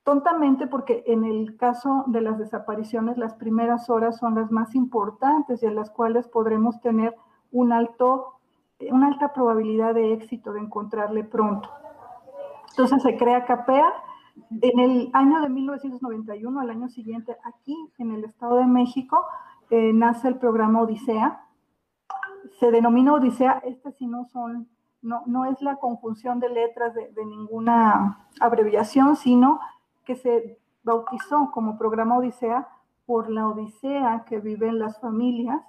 tontamente 0.03 0.67
porque 0.67 1.05
en 1.07 1.25
el 1.25 1.57
caso 1.57 2.05
de 2.09 2.23
las 2.23 2.39
desapariciones, 2.39 3.19
las 3.19 3.35
primeras 3.35 3.91
horas 3.91 4.17
son 4.19 4.35
las 4.35 4.51
más 4.51 4.75
importantes 4.75 5.63
y 5.63 5.67
en 5.67 5.77
las 5.77 5.91
cuales 5.91 6.27
podremos 6.27 6.81
tener 6.81 7.15
un 7.53 7.73
alto 7.73 8.38
una 8.91 9.09
alta 9.09 9.33
probabilidad 9.33 9.95
de 9.95 10.13
éxito 10.13 10.53
de 10.53 10.61
encontrarle 10.61 11.25
pronto. 11.25 11.69
Entonces 12.71 13.03
se 13.03 13.17
crea 13.17 13.45
CAPEA. 13.45 13.93
En 14.63 14.79
el 14.79 15.11
año 15.15 15.41
de 15.41 15.49
1991, 15.49 16.61
al 16.61 16.71
año 16.71 16.89
siguiente, 16.89 17.37
aquí 17.45 17.77
en 17.99 18.13
el 18.13 18.25
Estado 18.25 18.57
de 18.57 18.67
México, 18.67 19.25
eh, 19.71 19.93
nace 19.93 20.29
el 20.29 20.37
programa 20.37 20.83
Odisea. 20.83 21.45
Se 22.61 22.71
denomina 22.71 23.15
Odisea, 23.15 23.61
este 23.65 23.91
sí 23.93 24.07
no 24.07 24.27
son, 24.27 24.69
no, 25.03 25.23
no 25.27 25.45
es 25.45 25.61
la 25.61 25.77
conjunción 25.77 26.39
de 26.39 26.51
letras 26.51 26.95
de, 26.95 27.11
de 27.13 27.27
ninguna 27.27 28.29
abreviación, 28.41 29.17
sino 29.17 29.59
que 30.05 30.15
se 30.15 30.59
bautizó 30.85 31.51
como 31.51 31.77
programa 31.77 32.17
Odisea 32.17 32.69
por 33.09 33.31
la 33.31 33.49
odisea 33.49 34.25
que 34.27 34.39
viven 34.39 34.79
las 34.79 35.01
familias 35.01 35.63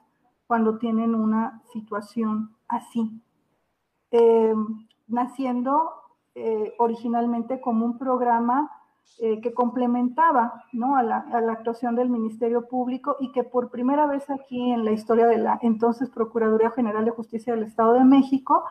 cuando 0.45 0.77
tienen 0.77 1.15
una 1.15 1.61
situación 1.71 2.53
así, 2.69 3.21
eh, 4.11 4.53
naciendo 5.07 5.91
eh, 6.35 6.73
originalmente 6.77 7.59
como 7.59 7.85
un 7.85 7.97
programa 7.97 8.71
eh, 9.17 9.41
que 9.41 9.53
complementaba 9.53 10.63
¿no? 10.71 10.95
a, 10.95 11.03
la, 11.03 11.17
a, 11.17 11.41
la, 11.41 11.51
actuación 11.51 11.95
del 11.95 12.09
Ministerio 12.09 12.67
Público 12.67 13.17
y 13.19 13.31
que 13.31 13.43
por 13.43 13.69
primera 13.69 14.05
vez 14.05 14.29
aquí 14.29 14.71
en 14.71 14.85
la 14.85 14.91
historia 14.91 15.27
de 15.27 15.37
la 15.37 15.59
entonces 15.61 16.09
Procuraduría 16.09 16.69
General 16.71 17.03
de 17.03 17.11
Justicia 17.11 17.53
del 17.53 17.63
Estado 17.63 17.93
de 17.93 18.05
México 18.05 18.63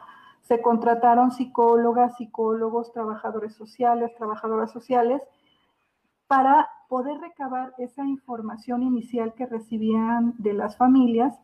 se 0.43 0.63
contrataron 0.63 1.33
psicólogas, 1.33 2.17
psicólogos, 2.17 2.93
trabajadores 2.93 3.55
sociales, 3.55 4.15
trabajadoras 4.17 4.71
sociales, 4.71 5.21
para 6.27 6.69
poder 6.89 7.21
recabar 7.21 7.75
esa 7.77 8.07
información 8.07 8.83
inicial 8.83 9.35
que 9.35 9.45
recibían 9.45 10.35
de 10.39 10.55
las 10.55 10.77
familias 10.77 11.39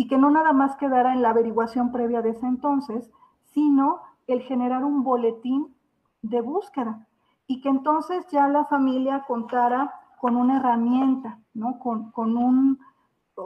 y 0.00 0.08
que 0.08 0.16
no 0.16 0.30
nada 0.30 0.54
más 0.54 0.76
quedara 0.76 1.12
en 1.12 1.20
la 1.20 1.28
averiguación 1.28 1.92
previa 1.92 2.22
de 2.22 2.30
ese 2.30 2.46
entonces, 2.46 3.10
sino 3.52 4.00
el 4.26 4.40
generar 4.40 4.82
un 4.82 5.04
boletín 5.04 5.76
de 6.22 6.40
búsqueda 6.40 7.06
y 7.46 7.60
que 7.60 7.68
entonces 7.68 8.26
ya 8.28 8.48
la 8.48 8.64
familia 8.64 9.24
contara 9.28 9.92
con 10.18 10.36
una 10.36 10.56
herramienta, 10.56 11.38
¿no? 11.52 11.78
con, 11.78 12.12
con 12.12 12.38
un, 12.38 12.78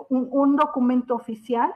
un, 0.08 0.54
documento 0.54 1.16
oficial 1.16 1.74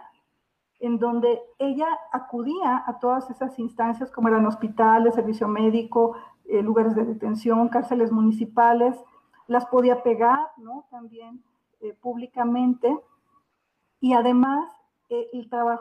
en 0.78 1.00
donde 1.00 1.40
ella 1.58 1.88
acudía 2.12 2.84
a 2.86 3.00
todas 3.00 3.28
esas 3.30 3.58
instancias 3.58 4.12
como 4.12 4.28
eran 4.28 4.46
hospitales, 4.46 5.16
servicio 5.16 5.48
médico, 5.48 6.14
eh, 6.44 6.62
lugares 6.62 6.94
de 6.94 7.04
detención, 7.04 7.68
cárceles 7.68 8.12
municipales, 8.12 8.94
las 9.48 9.66
podía 9.66 10.04
pegar 10.04 10.38
¿no? 10.56 10.84
también 10.88 11.42
eh, 11.80 11.96
públicamente 12.00 12.96
y 14.00 14.12
además 14.12 14.70
eh, 15.10 15.26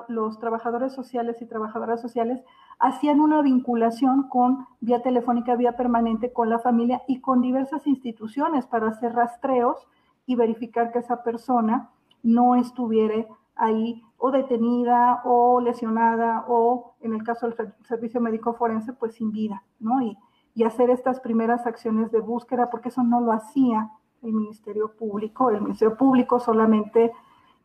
los 0.07 0.39
trabajadores 0.39 0.93
sociales 0.93 1.41
y 1.41 1.45
trabajadoras 1.45 2.01
sociales 2.01 2.41
hacían 2.79 3.19
una 3.19 3.41
vinculación 3.41 4.29
con 4.29 4.65
vía 4.79 5.01
telefónica, 5.01 5.55
vía 5.55 5.75
permanente 5.75 6.31
con 6.31 6.49
la 6.49 6.59
familia 6.59 7.01
y 7.07 7.19
con 7.19 7.41
diversas 7.41 7.85
instituciones 7.87 8.65
para 8.67 8.87
hacer 8.87 9.13
rastreos 9.13 9.85
y 10.25 10.35
verificar 10.35 10.91
que 10.91 10.99
esa 10.99 11.23
persona 11.23 11.89
no 12.23 12.55
estuviera 12.55 13.25
ahí 13.55 14.03
o 14.17 14.31
detenida 14.31 15.21
o 15.25 15.59
lesionada 15.59 16.45
o 16.47 16.93
en 17.01 17.13
el 17.13 17.23
caso 17.23 17.49
del 17.49 17.73
servicio 17.83 18.21
médico 18.21 18.53
forense 18.53 18.93
pues 18.93 19.15
sin 19.15 19.31
vida, 19.31 19.63
¿no? 19.79 20.01
Y, 20.01 20.17
y 20.55 20.63
hacer 20.63 20.89
estas 20.89 21.19
primeras 21.19 21.67
acciones 21.67 22.11
de 22.11 22.19
búsqueda 22.19 22.69
porque 22.69 22.89
eso 22.89 23.03
no 23.03 23.21
lo 23.21 23.31
hacía 23.31 23.91
el 24.23 24.33
Ministerio 24.33 24.95
Público, 24.95 25.49
el 25.49 25.61
Ministerio 25.61 25.97
Público 25.97 26.39
solamente 26.39 27.11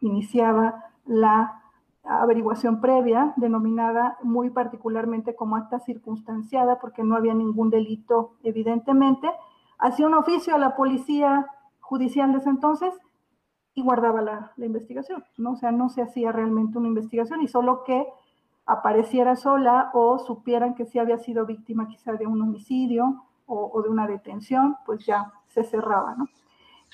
iniciaba 0.03 0.85
la 1.07 1.63
averiguación 2.05 2.81
previa, 2.81 3.33
denominada 3.37 4.19
muy 4.23 4.51
particularmente 4.51 5.35
como 5.35 5.57
acta 5.57 5.79
circunstanciada, 5.81 6.79
porque 6.81 7.05
no 7.05 7.17
había 7.17 7.35
ningún 7.35 7.71
delito 7.71 8.35
evidentemente, 8.43 9.31
hacía 9.79 10.07
un 10.07 10.15
oficio 10.15 10.55
a 10.55 10.59
la 10.59 10.77
policía 10.77 11.47
judicial 11.81 12.33
de 12.33 12.39
entonces 12.51 12.95
y 13.75 13.83
guardaba 13.83 14.21
la, 14.21 14.53
la, 14.57 14.67
investigación, 14.67 15.25
¿no? 15.39 15.53
O 15.53 15.57
sea, 15.57 15.73
no 15.73 15.89
se 15.89 16.03
hacía 16.03 16.33
realmente 16.33 16.79
una 16.79 16.89
investigación 16.89 17.41
y 17.41 17.49
solo 17.49 17.85
que 17.85 18.07
apareciera 18.67 19.35
sola 19.37 19.91
o 19.95 20.19
supieran 20.19 20.75
que 20.75 20.85
sí 20.85 20.99
había 20.99 21.19
sido 21.19 21.47
víctima 21.47 21.89
quizá 21.89 22.13
de 22.13 22.27
un 22.27 22.43
homicidio 22.43 23.25
o, 23.47 23.71
o 23.73 23.83
de 23.83 23.89
una 23.89 24.07
detención, 24.07 24.77
pues 24.85 25.07
ya 25.07 25.33
se 25.49 25.65
cerraba, 25.65 26.15
¿no? 26.17 26.27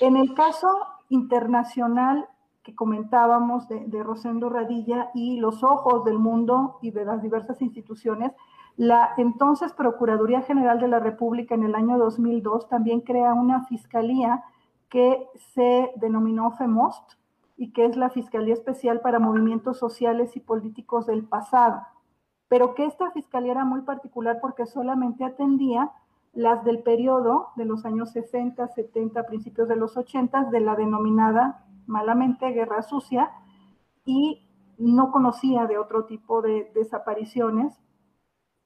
En 0.00 0.16
el 0.16 0.34
caso 0.34 0.68
internacional 1.08 2.28
comentábamos 2.74 3.68
de, 3.68 3.86
de, 3.86 4.02
Rosendo 4.02 4.48
Radilla 4.48 5.10
y 5.14 5.38
los 5.38 5.62
ojos 5.62 6.04
del 6.04 6.18
mundo 6.18 6.78
y 6.82 6.90
de 6.90 7.04
las 7.04 7.22
diversas 7.22 7.60
instituciones, 7.62 8.32
la 8.76 9.10
entonces 9.16 9.72
Procuraduría 9.72 10.42
General 10.42 10.78
de 10.80 10.88
la 10.88 11.00
República 11.00 11.54
en 11.54 11.64
el 11.64 11.74
año 11.74 11.98
2002 11.98 12.68
también 12.68 13.00
crea 13.00 13.34
una 13.34 13.64
fiscalía 13.66 14.44
que 14.88 15.26
se 15.54 15.92
denominó 15.96 16.52
FEMOST 16.52 17.14
y 17.56 17.72
que 17.72 17.84
es 17.84 17.96
la 17.96 18.08
Fiscalía 18.08 18.54
Especial 18.54 19.00
para 19.00 19.18
Movimientos 19.18 19.78
Sociales 19.78 20.36
y 20.36 20.40
Políticos 20.40 21.06
del 21.06 21.24
Pasado, 21.24 21.82
pero 22.46 22.74
que 22.74 22.86
esta 22.86 23.10
fiscalía 23.10 23.52
era 23.52 23.64
muy 23.64 23.82
particular 23.82 24.38
porque 24.40 24.64
solamente 24.64 25.24
atendía 25.24 25.90
las 26.32 26.64
del 26.64 26.78
periodo 26.78 27.48
de 27.56 27.64
los 27.64 27.84
años 27.84 28.12
60, 28.12 28.68
70, 28.68 29.26
principios 29.26 29.68
de 29.68 29.76
los 29.76 29.96
80 29.96 30.44
de 30.44 30.60
la 30.60 30.76
denominada 30.76 31.64
malamente 31.88 32.52
guerra 32.52 32.82
sucia 32.82 33.30
y 34.04 34.48
no 34.78 35.10
conocía 35.10 35.66
de 35.66 35.78
otro 35.78 36.04
tipo 36.04 36.40
de 36.40 36.70
desapariciones, 36.74 37.76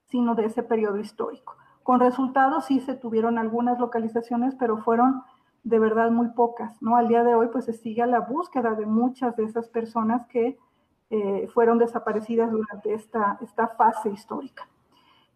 sino 0.08 0.34
de 0.34 0.44
ese 0.44 0.62
periodo 0.62 0.98
histórico. 0.98 1.56
Con 1.82 2.00
resultados 2.00 2.66
sí 2.66 2.80
se 2.80 2.94
tuvieron 2.94 3.38
algunas 3.38 3.78
localizaciones, 3.78 4.54
pero 4.56 4.76
fueron 4.78 5.22
de 5.64 5.78
verdad 5.78 6.10
muy 6.10 6.28
pocas, 6.28 6.80
¿no? 6.82 6.96
Al 6.96 7.08
día 7.08 7.24
de 7.24 7.34
hoy 7.34 7.48
pues 7.48 7.64
se 7.64 7.72
sigue 7.72 8.06
la 8.06 8.20
búsqueda 8.20 8.74
de 8.74 8.84
muchas 8.84 9.36
de 9.36 9.44
esas 9.44 9.68
personas 9.68 10.26
que 10.26 10.58
eh, 11.10 11.48
fueron 11.52 11.78
desaparecidas 11.78 12.50
durante 12.50 12.94
esta, 12.94 13.38
esta 13.40 13.68
fase 13.68 14.10
histórica. 14.10 14.68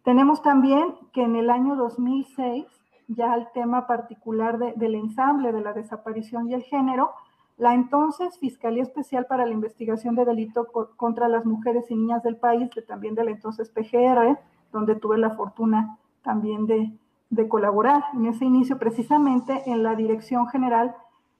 Tenemos 0.03 0.41
también 0.41 0.95
que 1.11 1.23
en 1.23 1.35
el 1.35 1.49
año 1.49 1.75
2006, 1.75 2.65
ya 3.07 3.35
el 3.35 3.47
tema 3.53 3.87
particular 3.87 4.57
de, 4.57 4.73
del 4.73 4.95
ensamble 4.95 5.51
de 5.51 5.61
la 5.61 5.73
desaparición 5.73 6.49
y 6.49 6.53
el 6.53 6.63
género, 6.63 7.11
la 7.57 7.73
entonces 7.73 8.37
Fiscalía 8.37 8.83
Especial 8.83 9.25
para 9.25 9.45
la 9.45 9.53
Investigación 9.53 10.15
de 10.15 10.25
Delito 10.25 10.67
contra 10.95 11.27
las 11.27 11.45
Mujeres 11.45 11.89
y 11.89 11.95
Niñas 11.95 12.23
del 12.23 12.37
país, 12.37 12.69
que 12.71 12.81
también 12.81 13.15
de 13.15 13.23
la 13.23 13.31
entonces 13.31 13.71
PGR, 13.71 14.37
donde 14.71 14.95
tuve 14.95 15.17
la 15.17 15.31
fortuna 15.31 15.97
también 16.21 16.67
de, 16.67 16.91
de 17.29 17.47
colaborar 17.49 18.03
en 18.13 18.27
ese 18.27 18.45
inicio, 18.45 18.77
precisamente 18.77 19.63
en 19.69 19.81
la 19.81 19.95
Dirección 19.95 20.47
General 20.47 20.95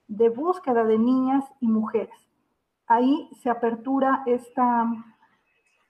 de 0.08 0.28
Búsqueda 0.28 0.84
de 0.84 0.98
Niñas 0.98 1.44
y 1.60 1.68
Mujeres. 1.68 2.28
Ahí 2.88 3.28
se 3.42 3.50
apertura 3.50 4.22
esta, 4.26 4.90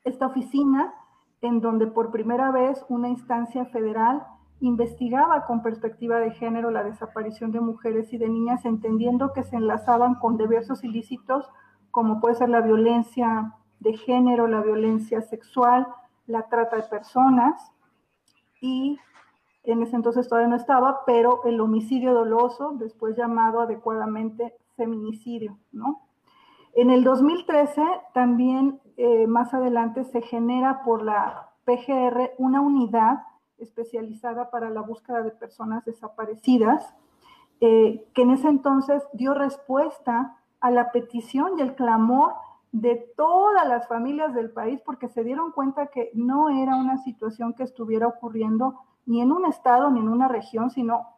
esta 0.05 0.27
oficina 0.27 0.93
en 1.41 1.61
donde 1.61 1.87
por 1.87 2.11
primera 2.11 2.51
vez 2.51 2.85
una 2.89 3.09
instancia 3.09 3.65
federal 3.67 4.27
investigaba 4.61 5.47
con 5.47 5.63
perspectiva 5.63 6.19
de 6.19 6.33
género 6.33 6.71
la 6.71 6.83
desaparición 6.83 7.53
de 7.53 7.61
mujeres 7.61 8.13
y 8.13 8.19
de 8.19 8.29
niñas, 8.29 8.65
entendiendo 8.65 9.33
que 9.33 9.45
se 9.45 9.57
enlazaban 9.57 10.17
con 10.17 10.37
diversos 10.37 10.83
ilícitos, 10.85 11.49
como 11.91 12.21
puede 12.21 12.35
ser 12.35 12.49
la 12.49 12.61
violencia 12.61 13.55
de 13.81 13.97
género, 13.97 14.47
la 14.49 14.61
violencia 14.61 15.23
sexual, 15.23 15.87
la 16.27 16.49
trata 16.49 16.77
de 16.77 16.83
personas, 16.83 17.73
y 18.61 18.99
en 19.65 19.83
ese 19.83 19.97
entonces 19.97 20.29
todavía 20.29 20.49
no 20.49 20.57
estaba, 20.57 21.05
pero 21.07 21.45
el 21.45 21.61
homicidio 21.61 22.13
doloso, 22.13 22.73
después 22.75 23.17
llamado 23.17 23.61
adecuadamente 23.61 24.55
feminicidio, 24.77 25.59
¿no? 25.73 26.03
En 26.75 26.91
el 26.91 27.03
2013 27.03 27.83
también 28.15 28.81
eh, 28.97 29.27
más 29.27 29.53
adelante 29.55 30.05
se 30.05 30.23
genera 30.23 30.83
por 30.85 31.03
la 31.03 31.51
PGR 31.65 32.33
una 32.39 32.61
unidad 32.61 33.23
especializada 33.59 34.51
para 34.51 34.71
la 34.71 34.81
búsqueda 34.81 35.23
de 35.23 35.31
personas 35.31 35.85
desaparecidas, 35.85 36.95
eh, 37.61 38.07
que 38.15 38.23
en 38.23 38.31
ese 38.31 38.49
entonces 38.49 39.03
dio 39.13 39.35
respuesta 39.35 40.37
a 40.61 40.71
la 40.71 40.93
petición 40.93 41.59
y 41.59 41.63
el 41.63 41.75
clamor 41.75 42.35
de 42.73 43.13
todas 43.17 43.67
las 43.67 43.89
familias 43.89 44.35
del 44.35 44.51
país 44.51 44.81
porque 44.85 45.09
se 45.09 45.25
dieron 45.25 45.53
cuenta 45.53 45.87
que 45.87 46.11
no 46.15 46.51
era 46.51 46.77
una 46.77 46.99
situación 46.99 47.55
que 47.55 47.63
estuviera 47.63 48.07
ocurriendo 48.07 48.79
ni 49.07 49.23
en 49.23 49.33
un 49.33 49.47
estado 49.47 49.91
ni 49.91 50.01
en 50.01 50.09
una 50.09 50.29
región, 50.29 50.71
sino 50.71 51.15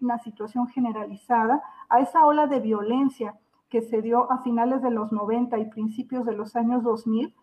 una 0.00 0.18
situación 0.20 0.66
generalizada 0.68 1.62
a 1.88 2.00
esa 2.00 2.26
ola 2.26 2.46
de 2.46 2.60
violencia 2.60 3.38
que 3.68 3.82
se 3.82 4.00
dio 4.02 4.30
a 4.32 4.38
finales 4.38 4.82
de 4.82 4.90
los 4.90 5.12
90 5.12 5.58
y 5.58 5.66
principios 5.66 6.24
de 6.24 6.32
los 6.32 6.56
años 6.56 6.82
2000 6.82 7.34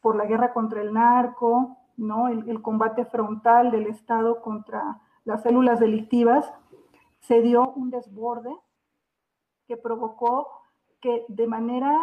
por 0.00 0.16
la 0.16 0.26
guerra 0.26 0.52
contra 0.52 0.82
el 0.82 0.92
narco, 0.92 1.76
¿no? 2.00 2.28
el, 2.28 2.48
el 2.48 2.62
combate 2.62 3.04
frontal 3.04 3.70
del 3.70 3.86
Estado 3.86 4.40
contra 4.40 5.00
las 5.24 5.42
células 5.42 5.78
delictivas, 5.78 6.52
se 7.20 7.42
dio 7.42 7.72
un 7.72 7.90
desborde 7.90 8.54
que 9.66 9.76
provocó 9.76 10.48
que 11.00 11.24
de 11.28 11.46
manera 11.46 11.96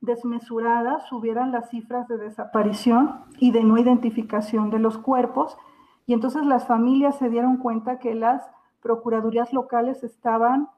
desmesurada 0.00 1.00
subieran 1.00 1.52
las 1.52 1.70
cifras 1.70 2.06
de 2.08 2.18
desaparición 2.18 3.24
y 3.38 3.50
de 3.50 3.64
no 3.64 3.78
identificación 3.78 4.70
de 4.70 4.78
los 4.78 4.98
cuerpos. 4.98 5.56
Y 6.06 6.14
entonces 6.14 6.44
las 6.44 6.66
familias 6.66 7.16
se 7.16 7.28
dieron 7.30 7.56
cuenta 7.56 7.98
que 7.98 8.14
las 8.14 8.48
procuradurías 8.80 9.52
locales 9.52 10.04
estaban 10.04 10.68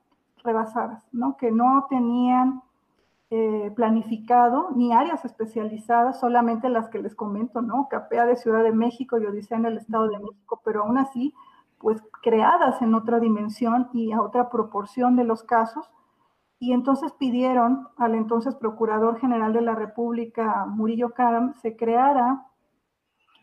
rebasadas, 0.43 1.07
¿no? 1.13 1.37
que 1.37 1.51
no 1.51 1.87
tenían 1.91 2.63
eh, 3.31 3.73
planificado 3.77 4.71
ni 4.75 4.93
áreas 4.93 5.25
especializadas, 5.25 6.19
solamente 6.19 6.69
las 6.69 6.89
que 6.89 6.99
les 6.99 7.15
comento, 7.15 7.63
¿no? 7.63 7.87
CAPEA 7.89 8.27
de 8.27 8.37
Ciudad 8.37 8.65
de 8.65 8.73
México 8.73 9.19
y 9.19 9.27
Odisea 9.27 9.57
en 9.57 9.67
el 9.67 9.79
Estado 9.79 10.09
de 10.09 10.19
México, 10.19 10.61
pero 10.65 10.83
aún 10.83 10.99
así, 10.99 11.33
pues 11.79 12.03
creadas 12.23 12.83
en 12.83 12.93
otra 12.95 13.21
dimensión 13.21 13.89
y 13.93 14.13
a 14.13 14.21
otra 14.21 14.51
proporción 14.51 15.15
de 15.15 15.23
los 15.23 15.45
casos, 15.45 15.89
y 16.59 16.73
entonces 16.73 17.13
pidieron 17.13 17.89
al 17.97 18.15
entonces 18.15 18.55
Procurador 18.57 19.19
General 19.21 19.53
de 19.53 19.63
la 19.63 19.75
República, 19.75 20.67
Murillo 20.67 21.15
Karam, 21.15 21.55
se 21.55 21.77
creara 21.77 22.47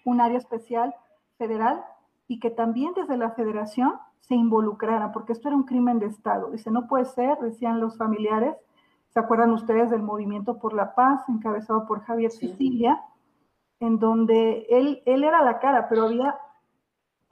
un 0.05 0.21
área 0.21 0.37
especial 0.37 0.93
federal 1.37 1.83
y 2.27 2.39
que 2.39 2.51
también 2.51 2.93
desde 2.93 3.17
la 3.17 3.31
federación 3.31 3.93
se 4.19 4.35
involucrara, 4.35 5.13
porque 5.13 5.31
esto 5.31 5.47
era 5.47 5.55
un 5.55 5.63
crimen 5.63 5.99
de 5.99 6.07
Estado. 6.07 6.51
Dice, 6.51 6.69
no 6.71 6.87
puede 6.87 7.05
ser, 7.05 7.39
decían 7.39 7.79
los 7.79 7.97
familiares, 7.97 8.55
¿se 9.09 9.19
acuerdan 9.19 9.51
ustedes 9.51 9.89
del 9.89 10.03
Movimiento 10.03 10.59
por 10.59 10.73
la 10.73 10.95
Paz, 10.95 11.27
encabezado 11.29 11.85
por 11.85 12.01
Javier 12.01 12.31
Sicilia, 12.31 13.01
en 13.79 13.99
donde 13.99 14.65
él, 14.69 15.01
él 15.05 15.23
era 15.23 15.43
la 15.43 15.59
cara, 15.59 15.87
pero 15.89 16.03
había 16.03 16.37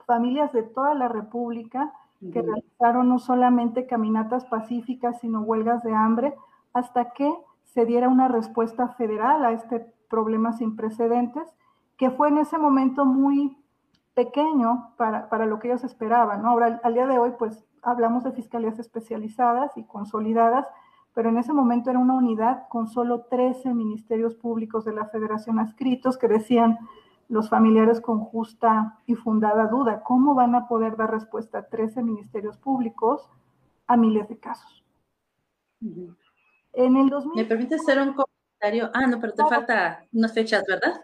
familias 0.06 0.52
de 0.52 0.62
toda 0.62 0.94
la 0.94 1.08
República 1.08 1.92
que 2.32 2.42
realizaron 2.42 3.08
no 3.08 3.18
solamente 3.18 3.86
caminatas 3.86 4.46
pacíficas, 4.46 5.20
sino 5.20 5.42
huelgas 5.42 5.82
de 5.82 5.94
hambre, 5.94 6.34
hasta 6.72 7.10
que 7.10 7.32
se 7.64 7.84
diera 7.84 8.08
una 8.08 8.28
respuesta 8.28 8.88
federal 8.88 9.44
a 9.44 9.52
este 9.52 9.80
problema 10.08 10.52
sin 10.52 10.76
precedentes, 10.76 11.46
que 11.96 12.10
fue 12.10 12.28
en 12.28 12.38
ese 12.38 12.58
momento 12.58 13.04
muy 13.04 13.56
pequeño 14.14 14.94
para, 14.96 15.28
para 15.28 15.46
lo 15.46 15.58
que 15.58 15.68
ellos 15.68 15.84
esperaban. 15.84 16.42
¿no? 16.42 16.50
Ahora, 16.50 16.80
al 16.82 16.94
día 16.94 17.06
de 17.06 17.18
hoy, 17.18 17.32
pues 17.38 17.66
hablamos 17.82 18.24
de 18.24 18.32
fiscalías 18.32 18.78
especializadas 18.78 19.76
y 19.76 19.84
consolidadas, 19.84 20.66
pero 21.16 21.30
en 21.30 21.38
ese 21.38 21.54
momento 21.54 21.88
era 21.88 21.98
una 21.98 22.12
unidad 22.12 22.68
con 22.68 22.88
solo 22.88 23.22
13 23.22 23.72
ministerios 23.72 24.34
públicos 24.34 24.84
de 24.84 24.92
la 24.92 25.06
federación 25.06 25.58
adscritos 25.58 26.18
que 26.18 26.28
decían, 26.28 26.78
los 27.30 27.48
familiares 27.48 28.02
con 28.02 28.20
justa 28.20 28.98
y 29.06 29.14
fundada 29.14 29.66
duda. 29.68 30.02
¿Cómo 30.02 30.34
van 30.34 30.54
a 30.54 30.68
poder 30.68 30.94
dar 30.94 31.10
respuesta 31.10 31.60
a 31.60 31.68
13 31.68 32.02
ministerios 32.02 32.58
públicos 32.58 33.30
a 33.86 33.96
miles 33.96 34.28
de 34.28 34.38
casos? 34.38 34.84
En 35.80 36.96
el 36.98 37.08
2000... 37.08 37.34
¿Me 37.34 37.48
permite 37.48 37.76
hacer 37.76 37.98
un 37.98 38.12
comentario? 38.12 38.90
Ah, 38.92 39.06
no, 39.06 39.18
pero 39.18 39.32
te 39.32 39.42
falta 39.46 40.04
unas 40.12 40.34
fechas, 40.34 40.64
¿verdad? 40.68 41.02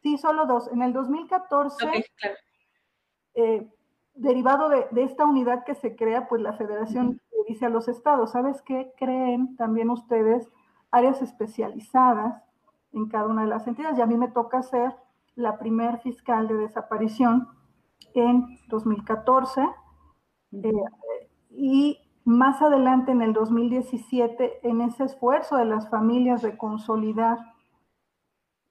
Sí, 0.00 0.16
solo 0.16 0.46
dos. 0.46 0.72
En 0.72 0.80
el 0.80 0.94
2014, 0.94 2.06
eh, 3.34 3.68
derivado 4.14 4.70
de, 4.70 4.86
de, 4.90 5.02
esta 5.02 5.26
unidad 5.26 5.64
que 5.66 5.74
se 5.74 5.94
crea, 5.96 6.28
pues 6.28 6.40
la 6.40 6.54
federación 6.54 7.20
dice 7.48 7.66
a 7.66 7.70
los 7.70 7.88
estados, 7.88 8.32
¿sabes 8.32 8.62
qué? 8.62 8.92
Creen 8.96 9.56
también 9.56 9.90
ustedes 9.90 10.50
áreas 10.90 11.22
especializadas 11.22 12.42
en 12.92 13.08
cada 13.08 13.26
una 13.26 13.42
de 13.42 13.48
las 13.48 13.66
entidades. 13.66 13.98
Y 13.98 14.02
a 14.02 14.06
mí 14.06 14.16
me 14.16 14.28
toca 14.28 14.58
hacer 14.58 14.94
la 15.34 15.58
primer 15.58 15.98
fiscal 16.00 16.48
de 16.48 16.54
desaparición 16.54 17.48
en 18.14 18.58
2014 18.68 19.68
eh, 20.52 20.72
y 21.50 21.98
más 22.24 22.60
adelante 22.60 23.12
en 23.12 23.22
el 23.22 23.32
2017 23.32 24.68
en 24.68 24.80
ese 24.80 25.04
esfuerzo 25.04 25.56
de 25.56 25.64
las 25.64 25.88
familias 25.88 26.42
de 26.42 26.56
consolidar 26.56 27.38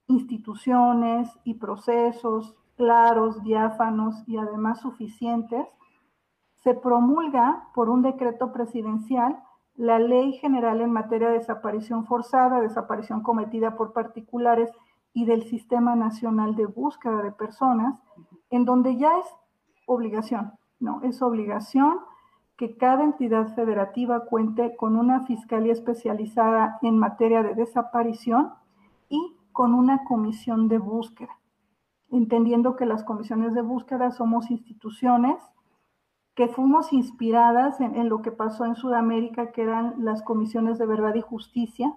instituciones 0.06 1.28
y 1.44 1.54
procesos 1.54 2.56
claros, 2.76 3.42
diáfanos 3.42 4.22
y 4.26 4.36
además 4.36 4.80
suficientes, 4.80 5.66
se 6.68 6.74
promulga 6.74 7.64
por 7.74 7.88
un 7.88 8.02
decreto 8.02 8.52
presidencial 8.52 9.42
la 9.74 9.98
Ley 9.98 10.34
General 10.34 10.82
en 10.82 10.92
materia 10.92 11.28
de 11.28 11.38
desaparición 11.38 12.04
forzada, 12.04 12.60
desaparición 12.60 13.22
cometida 13.22 13.74
por 13.74 13.94
particulares 13.94 14.70
y 15.14 15.24
del 15.24 15.44
Sistema 15.44 15.96
Nacional 15.96 16.56
de 16.56 16.66
Búsqueda 16.66 17.22
de 17.22 17.32
Personas, 17.32 17.98
en 18.50 18.66
donde 18.66 18.98
ya 18.98 19.16
es 19.18 19.24
obligación, 19.86 20.52
no, 20.78 21.00
es 21.04 21.22
obligación 21.22 22.00
que 22.58 22.76
cada 22.76 23.02
entidad 23.02 23.54
federativa 23.54 24.26
cuente 24.26 24.76
con 24.76 24.94
una 24.94 25.24
fiscalía 25.24 25.72
especializada 25.72 26.78
en 26.82 26.98
materia 26.98 27.42
de 27.42 27.54
desaparición 27.54 28.52
y 29.08 29.38
con 29.52 29.72
una 29.72 30.04
comisión 30.04 30.68
de 30.68 30.76
búsqueda, 30.76 31.38
entendiendo 32.10 32.76
que 32.76 32.84
las 32.84 33.04
comisiones 33.04 33.54
de 33.54 33.62
búsqueda 33.62 34.10
somos 34.10 34.50
instituciones 34.50 35.38
que 36.38 36.46
fuimos 36.46 36.92
inspiradas 36.92 37.80
en, 37.80 38.08
lo 38.08 38.22
que 38.22 38.30
pasó 38.30 38.64
en 38.64 38.76
Sudamérica, 38.76 39.50
que 39.50 39.62
eran 39.62 39.96
las 39.98 40.22
comisiones 40.22 40.78
de 40.78 40.86
verdad 40.86 41.16
y 41.16 41.20
justicia, 41.20 41.92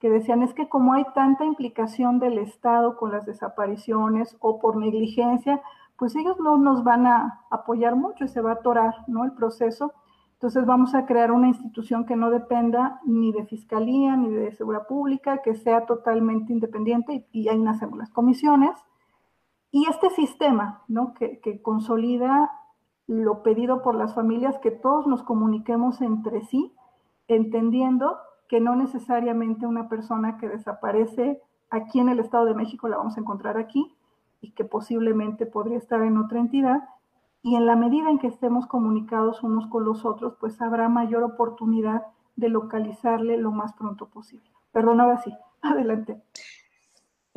que 0.00 0.10
decían 0.10 0.42
es 0.42 0.52
que 0.52 0.68
como 0.68 0.94
hay 0.94 1.04
tanta 1.14 1.44
implicación 1.44 2.18
del 2.18 2.38
Estado 2.38 2.96
con 2.96 3.12
las 3.12 3.24
desapariciones 3.24 4.36
o 4.40 4.58
por 4.58 4.78
negligencia, 4.78 5.62
pues 5.96 6.16
ellos 6.16 6.40
no 6.40 6.58
nos 6.58 6.82
van 6.82 7.06
a 7.06 7.44
apoyar 7.52 7.94
mucho 7.94 8.24
y 8.24 8.28
se 8.28 8.40
va 8.40 8.50
a 8.50 8.54
atorar 8.54 8.96
¿no? 9.06 9.24
el 9.24 9.30
proceso. 9.30 9.92
Entonces 10.32 10.66
vamos 10.66 10.96
a 10.96 11.06
crear 11.06 11.30
una 11.30 11.46
institución 11.46 12.04
que 12.04 12.16
no 12.16 12.30
dependa 12.30 13.00
ni 13.04 13.30
de 13.30 13.46
fiscalía 13.46 14.16
ni 14.16 14.28
de 14.28 14.50
seguridad 14.56 14.88
pública, 14.88 15.40
que 15.40 15.54
sea 15.54 15.86
totalmente 15.86 16.52
independiente 16.52 17.28
y, 17.30 17.46
ahí 17.46 17.60
nacemos 17.60 17.96
las 17.96 18.10
comisiones. 18.10 18.72
Y 19.70 19.86
este 19.88 20.10
sistema 20.10 20.82
¿no? 20.88 21.14
que, 21.14 21.38
que 21.38 21.62
consolida 21.62 22.50
lo 23.08 23.42
pedido 23.42 23.82
por 23.82 23.94
las 23.94 24.14
familias, 24.14 24.58
que 24.58 24.70
todos 24.70 25.06
nos 25.06 25.22
comuniquemos 25.22 26.00
entre 26.02 26.42
sí, 26.42 26.72
entendiendo 27.26 28.18
que 28.48 28.60
no 28.60 28.76
necesariamente 28.76 29.66
una 29.66 29.88
persona 29.88 30.36
que 30.36 30.48
desaparece 30.48 31.42
aquí 31.70 32.00
en 32.00 32.08
el 32.08 32.20
Estado 32.20 32.44
de 32.44 32.54
México 32.54 32.88
la 32.88 32.98
vamos 32.98 33.16
a 33.16 33.20
encontrar 33.20 33.58
aquí 33.58 33.94
y 34.40 34.52
que 34.52 34.64
posiblemente 34.64 35.46
podría 35.46 35.78
estar 35.78 36.02
en 36.02 36.18
otra 36.18 36.38
entidad. 36.38 36.88
Y 37.42 37.56
en 37.56 37.66
la 37.66 37.76
medida 37.76 38.10
en 38.10 38.18
que 38.18 38.26
estemos 38.26 38.66
comunicados 38.66 39.42
unos 39.42 39.66
con 39.68 39.84
los 39.84 40.04
otros, 40.04 40.34
pues 40.38 40.60
habrá 40.60 40.88
mayor 40.88 41.22
oportunidad 41.22 42.02
de 42.36 42.48
localizarle 42.48 43.36
lo 43.36 43.50
más 43.50 43.72
pronto 43.72 44.06
posible. 44.08 44.50
Perdón, 44.70 45.00
ahora 45.00 45.18
sí, 45.18 45.32
adelante. 45.62 46.22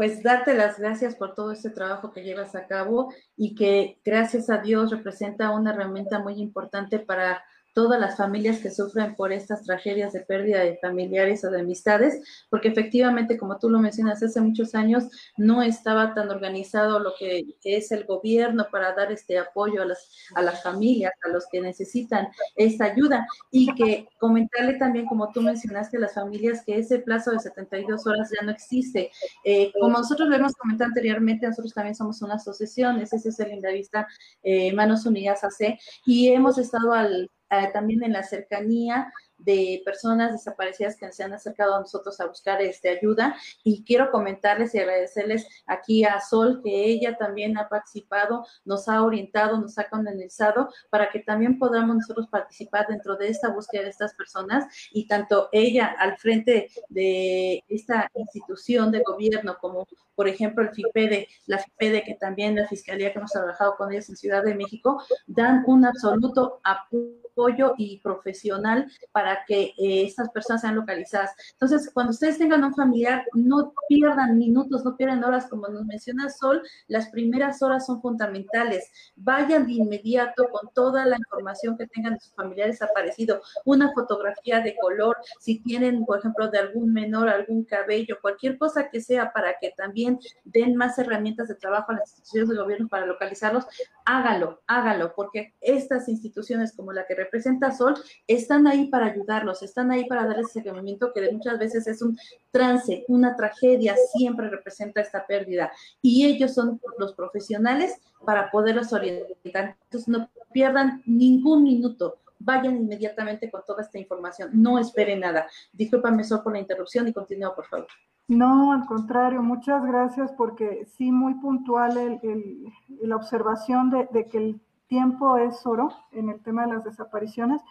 Pues 0.01 0.23
darte 0.23 0.55
las 0.55 0.79
gracias 0.79 1.15
por 1.15 1.35
todo 1.35 1.51
este 1.51 1.69
trabajo 1.69 2.11
que 2.11 2.23
llevas 2.23 2.55
a 2.55 2.65
cabo 2.65 3.13
y 3.37 3.53
que 3.53 3.99
gracias 4.03 4.49
a 4.49 4.57
Dios 4.57 4.89
representa 4.89 5.51
una 5.51 5.73
herramienta 5.75 6.17
muy 6.17 6.41
importante 6.41 6.97
para 6.97 7.43
todas 7.73 7.99
las 7.99 8.17
familias 8.17 8.59
que 8.59 8.71
sufren 8.71 9.15
por 9.15 9.31
estas 9.31 9.63
tragedias 9.63 10.13
de 10.13 10.21
pérdida 10.21 10.59
de 10.59 10.77
familiares 10.77 11.43
o 11.45 11.51
de 11.51 11.61
amistades, 11.61 12.21
porque 12.49 12.69
efectivamente, 12.69 13.37
como 13.37 13.57
tú 13.59 13.69
lo 13.69 13.79
mencionas, 13.79 14.21
hace 14.21 14.41
muchos 14.41 14.75
años 14.75 15.05
no 15.37 15.61
estaba 15.61 16.13
tan 16.13 16.29
organizado 16.29 16.99
lo 16.99 17.13
que 17.17 17.45
es 17.63 17.91
el 17.91 18.05
gobierno 18.05 18.67
para 18.71 18.93
dar 18.93 19.11
este 19.11 19.37
apoyo 19.37 19.81
a 19.81 19.85
las, 19.85 20.09
a 20.35 20.41
las 20.41 20.61
familias, 20.63 21.13
a 21.23 21.29
los 21.29 21.45
que 21.51 21.61
necesitan 21.61 22.27
esta 22.55 22.85
ayuda, 22.85 23.25
y 23.51 23.73
que 23.75 24.07
comentarle 24.19 24.75
también, 24.75 25.05
como 25.05 25.31
tú 25.31 25.41
mencionaste, 25.41 25.97
a 25.97 26.01
las 26.01 26.13
familias 26.13 26.63
que 26.65 26.77
ese 26.77 26.99
plazo 26.99 27.31
de 27.31 27.39
72 27.39 28.05
horas 28.07 28.29
ya 28.37 28.45
no 28.45 28.51
existe. 28.51 29.11
Eh, 29.43 29.71
como 29.79 29.97
nosotros 29.97 30.27
lo 30.29 30.35
hemos 30.35 30.53
comentado 30.53 30.89
anteriormente, 30.89 31.47
nosotros 31.47 31.73
también 31.73 31.95
somos 31.95 32.21
una 32.21 32.35
asociación, 32.35 32.99
ese 32.99 33.17
es 33.17 33.39
el 33.39 33.53
Indavista 33.53 34.07
eh, 34.43 34.73
Manos 34.73 35.05
Unidas 35.05 35.43
AC, 35.43 35.77
y 36.05 36.29
hemos 36.29 36.57
estado 36.57 36.93
al 36.93 37.29
eh, 37.51 37.69
también 37.73 38.03
en 38.03 38.13
la 38.13 38.23
cercanía 38.23 39.11
de 39.43 39.81
personas 39.83 40.31
desaparecidas 40.31 40.95
que 40.95 41.11
se 41.11 41.23
han 41.23 41.33
acercado 41.33 41.75
a 41.75 41.79
nosotros 41.79 42.19
a 42.19 42.27
buscar 42.27 42.61
este, 42.61 42.89
ayuda. 42.89 43.35
Y 43.63 43.83
quiero 43.83 44.11
comentarles 44.11 44.73
y 44.73 44.79
agradecerles 44.79 45.45
aquí 45.65 46.03
a 46.03 46.19
Sol, 46.21 46.61
que 46.63 46.85
ella 46.85 47.17
también 47.17 47.57
ha 47.57 47.67
participado, 47.67 48.45
nos 48.65 48.87
ha 48.87 49.03
orientado, 49.03 49.59
nos 49.59 49.77
ha 49.77 49.85
canalizado 49.85 50.69
para 50.89 51.09
que 51.09 51.19
también 51.19 51.57
podamos 51.59 51.95
nosotros 51.95 52.27
participar 52.27 52.87
dentro 52.87 53.15
de 53.15 53.29
esta 53.29 53.49
búsqueda 53.49 53.83
de 53.83 53.89
estas 53.89 54.13
personas 54.13 54.65
y 54.91 55.07
tanto 55.07 55.49
ella 55.51 55.95
al 55.97 56.17
frente 56.17 56.69
de 56.89 57.63
esta 57.67 58.09
institución 58.15 58.91
de 58.91 59.03
gobierno 59.03 59.57
como 59.59 59.87
por 60.15 60.27
ejemplo 60.27 60.63
el 60.63 60.71
FIPEDE, 60.71 61.27
la 61.45 61.57
FIPEDE 61.57 62.03
que 62.03 62.15
también 62.15 62.55
la 62.55 62.67
Fiscalía 62.67 63.11
que 63.11 63.19
hemos 63.19 63.31
trabajado 63.31 63.75
con 63.77 63.91
ellos 63.91 64.09
en 64.09 64.17
Ciudad 64.17 64.43
de 64.43 64.55
México, 64.55 65.01
dan 65.27 65.63
un 65.67 65.85
absoluto 65.85 66.61
apoyo 66.63 67.73
y 67.77 67.99
profesional 67.99 68.91
para 69.11 69.39
que 69.47 69.73
eh, 69.77 70.03
estas 70.05 70.29
personas 70.29 70.61
sean 70.61 70.75
localizadas. 70.75 71.31
Entonces, 71.53 71.89
cuando 71.93 72.11
ustedes 72.11 72.37
tengan 72.37 72.63
un 72.63 72.75
familiar, 72.75 73.25
no 73.33 73.73
pierdan 73.87 74.37
minutos, 74.37 74.83
no 74.83 74.95
pierdan 74.95 75.23
horas, 75.23 75.47
como 75.47 75.67
nos 75.67 75.85
menciona 75.85 76.29
Sol, 76.29 76.61
las 76.87 77.09
primeras 77.09 77.61
horas 77.61 77.85
son 77.85 78.01
fundamentales. 78.01 78.89
Vayan 79.15 79.65
de 79.65 79.73
inmediato 79.73 80.49
con 80.51 80.69
toda 80.73 81.05
la 81.05 81.17
información 81.17 81.77
que 81.77 81.87
tengan 81.87 82.13
de 82.13 82.19
su 82.19 82.31
familiar 82.33 82.67
desaparecido, 82.67 83.41
una 83.65 83.91
fotografía 83.93 84.61
de 84.61 84.75
color, 84.75 85.17
si 85.39 85.61
tienen, 85.61 86.05
por 86.05 86.19
ejemplo, 86.19 86.49
de 86.49 86.59
algún 86.59 86.93
menor, 86.93 87.29
algún 87.29 87.63
cabello, 87.63 88.17
cualquier 88.21 88.57
cosa 88.57 88.89
que 88.89 89.01
sea 89.01 89.31
para 89.31 89.55
que 89.59 89.71
también 89.71 90.00
den 90.43 90.75
más 90.75 90.97
herramientas 90.97 91.47
de 91.47 91.55
trabajo 91.55 91.91
a 91.91 91.95
las 91.95 92.11
instituciones 92.11 92.49
de 92.49 92.55
gobierno 92.55 92.87
para 92.87 93.05
localizarlos, 93.05 93.65
hágalo, 94.05 94.61
hágalo, 94.67 95.13
porque 95.15 95.53
estas 95.61 96.07
instituciones 96.09 96.73
como 96.75 96.93
la 96.93 97.05
que 97.05 97.15
representa 97.15 97.71
Sol 97.71 97.95
están 98.27 98.67
ahí 98.67 98.87
para 98.87 99.07
ayudarlos, 99.07 99.63
están 99.63 99.91
ahí 99.91 100.05
para 100.05 100.25
darles 100.25 100.47
ese 100.49 100.61
seguimiento 100.61 101.11
que 101.13 101.31
muchas 101.31 101.59
veces 101.59 101.87
es 101.87 102.01
un 102.01 102.17
trance, 102.51 103.05
una 103.07 103.35
tragedia, 103.35 103.95
siempre 104.13 104.49
representa 104.49 105.01
esta 105.01 105.25
pérdida. 105.25 105.71
Y 106.01 106.25
ellos 106.25 106.53
son 106.53 106.79
los 106.97 107.13
profesionales 107.13 107.95
para 108.25 108.51
poderlos 108.51 108.93
orientar. 108.93 109.77
Entonces, 109.83 110.07
no 110.07 110.29
pierdan 110.51 111.01
ningún 111.05 111.63
minuto. 111.63 112.19
Vayan 112.39 112.75
inmediatamente 112.75 113.51
con 113.51 113.63
toda 113.65 113.83
esta 113.83 113.99
información. 113.99 114.49
No 114.53 114.79
esperen 114.79 115.19
nada. 115.19 115.47
Discúlpame, 115.73 116.23
Sol, 116.23 116.41
por 116.43 116.53
la 116.53 116.59
interrupción 116.59 117.07
y 117.07 117.13
continúa, 117.13 117.55
por 117.55 117.65
favor. 117.65 117.87
No, 118.31 118.71
al 118.71 118.85
contrario, 118.85 119.43
muchas 119.43 119.85
gracias 119.85 120.31
porque 120.31 120.87
sí, 120.95 121.11
muy 121.11 121.33
puntual 121.33 121.97
el, 121.97 122.63
la 123.01 123.17
observación 123.17 123.89
de, 123.89 124.07
que 124.31 124.37
el 124.37 124.61
tiempo 124.87 125.35
es 125.35 125.65
oro 125.67 125.89
en 126.13 126.29
el 126.29 126.39
tema 126.39 126.61
de 126.61 126.71
las 126.75 126.85
desapariciones 126.85 127.61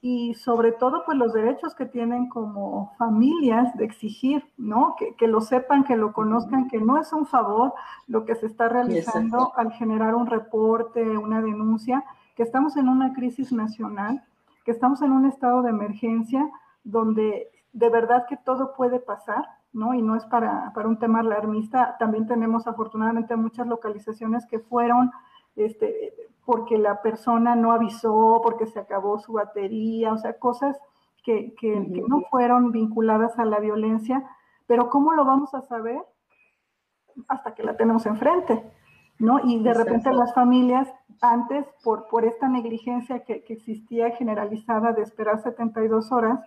y 0.00 0.32
sobre 0.32 0.72
todo 0.72 1.02
pues 1.04 1.18
los 1.18 1.34
derechos 1.34 1.74
que 1.74 1.84
tienen 1.84 2.30
como 2.30 2.94
familias 2.96 3.76
de 3.76 3.84
exigir, 3.84 4.42
¿no? 4.56 4.96
Que, 5.18 5.28
lo 5.28 5.42
sepan, 5.42 5.84
que 5.84 5.98
lo 5.98 6.14
conozcan, 6.14 6.68
que 6.68 6.78
no 6.78 6.98
es 6.98 7.12
un 7.12 7.26
favor 7.26 7.74
lo 8.06 8.24
que 8.24 8.36
se 8.36 8.46
está 8.46 8.70
realizando 8.70 9.52
al 9.54 9.70
generar 9.72 10.14
un 10.14 10.28
reporte, 10.28 11.02
una 11.18 11.42
denuncia, 11.42 12.02
que 12.34 12.42
estamos 12.42 12.78
en 12.78 12.88
una 12.88 13.12
crisis 13.12 13.52
nacional, 13.52 14.24
que 14.64 14.70
estamos 14.70 15.02
en 15.02 15.12
un 15.12 15.26
estado 15.26 15.60
de 15.60 15.68
emergencia 15.68 16.48
donde 16.84 17.50
de 17.74 17.90
verdad 17.90 18.24
que 18.26 18.38
todo 18.38 18.72
puede 18.72 18.98
pasar 18.98 19.44
¿no? 19.76 19.92
Y 19.92 20.00
no 20.00 20.16
es 20.16 20.24
para, 20.24 20.72
un 20.84 20.98
tema 20.98 21.20
alarmista. 21.20 21.96
También 21.98 22.26
tenemos 22.26 22.66
afortunadamente 22.66 23.36
muchas 23.36 23.66
localizaciones 23.66 24.46
que 24.46 24.58
fueron 24.58 25.12
este, 25.54 26.14
porque 26.44 26.78
la 26.78 27.02
persona 27.02 27.54
no 27.54 27.72
avisó, 27.72 28.40
porque 28.42 28.66
se 28.66 28.80
acabó 28.80 29.18
su 29.18 29.34
batería, 29.34 30.12
o 30.12 30.18
sea, 30.18 30.38
cosas 30.38 30.78
que, 31.22 31.54
no 32.08 32.22
fueron 32.30 32.72
vinculadas 32.72 33.38
a 33.38 33.44
la 33.44 33.60
violencia. 33.60 34.24
Pero 34.66 34.88
¿cómo 34.88 35.12
lo 35.12 35.24
vamos 35.24 35.52
a 35.54 35.60
saber? 35.60 36.00
Hasta 37.28 37.54
que 37.54 37.62
la 37.62 37.76
tenemos 37.76 38.06
enfrente, 38.06 38.64
¿no? 39.18 39.40
Y 39.44 39.62
de 39.62 39.74
repente 39.74 40.10
las 40.12 40.32
familias, 40.34 40.88
antes, 41.20 41.66
por, 41.84 42.08
por 42.08 42.24
esta 42.24 42.48
negligencia 42.48 43.24
que, 43.24 43.44
que 43.44 43.54
existía 43.54 44.10
generalizada 44.12 44.92
de 44.92 45.02
esperar 45.02 45.42
72 45.42 46.12
horas, 46.12 46.40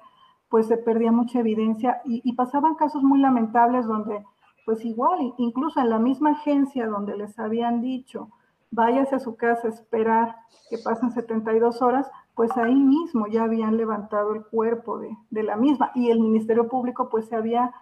pues 0.50 0.68
se 0.68 0.78
perdía 0.78 1.12
mucha 1.12 1.40
evidencia 1.40 2.02
y, 2.06 2.34
pasaban 2.34 2.76
casos 2.76 3.04
muy 3.04 3.20
lamentables 3.20 3.86
donde, 3.86 4.26
pues 4.66 4.84
igual, 4.84 5.34
incluso 5.38 5.80
en 5.80 5.90
la 5.90 6.00
misma 6.00 6.32
agencia 6.32 6.88
donde 6.88 7.16
les 7.16 7.38
habían 7.38 7.82
dicho, 7.82 8.30
váyase 8.72 9.16
a 9.16 9.20
su 9.20 9.36
casa 9.36 9.68
a 9.68 9.72
esperar 9.72 10.36
que 10.70 10.78
pasen 10.80 11.12
72 11.12 11.82
horas, 11.82 12.10
pues 12.36 12.56
ahí 12.58 12.76
mismo 12.76 13.28
ya 13.28 13.44
habían 13.44 13.78
levantado 13.78 14.34
el 14.34 14.44
cuerpo 14.46 14.98
de, 14.98 15.16
de, 15.30 15.44
la 15.44 15.56
misma. 15.56 15.92
Y 15.94 16.10
el 16.10 16.20
Ministerio 16.20 16.68
Público 16.68 17.10
pues 17.10 17.28
se 17.28 17.36
había 17.36 17.74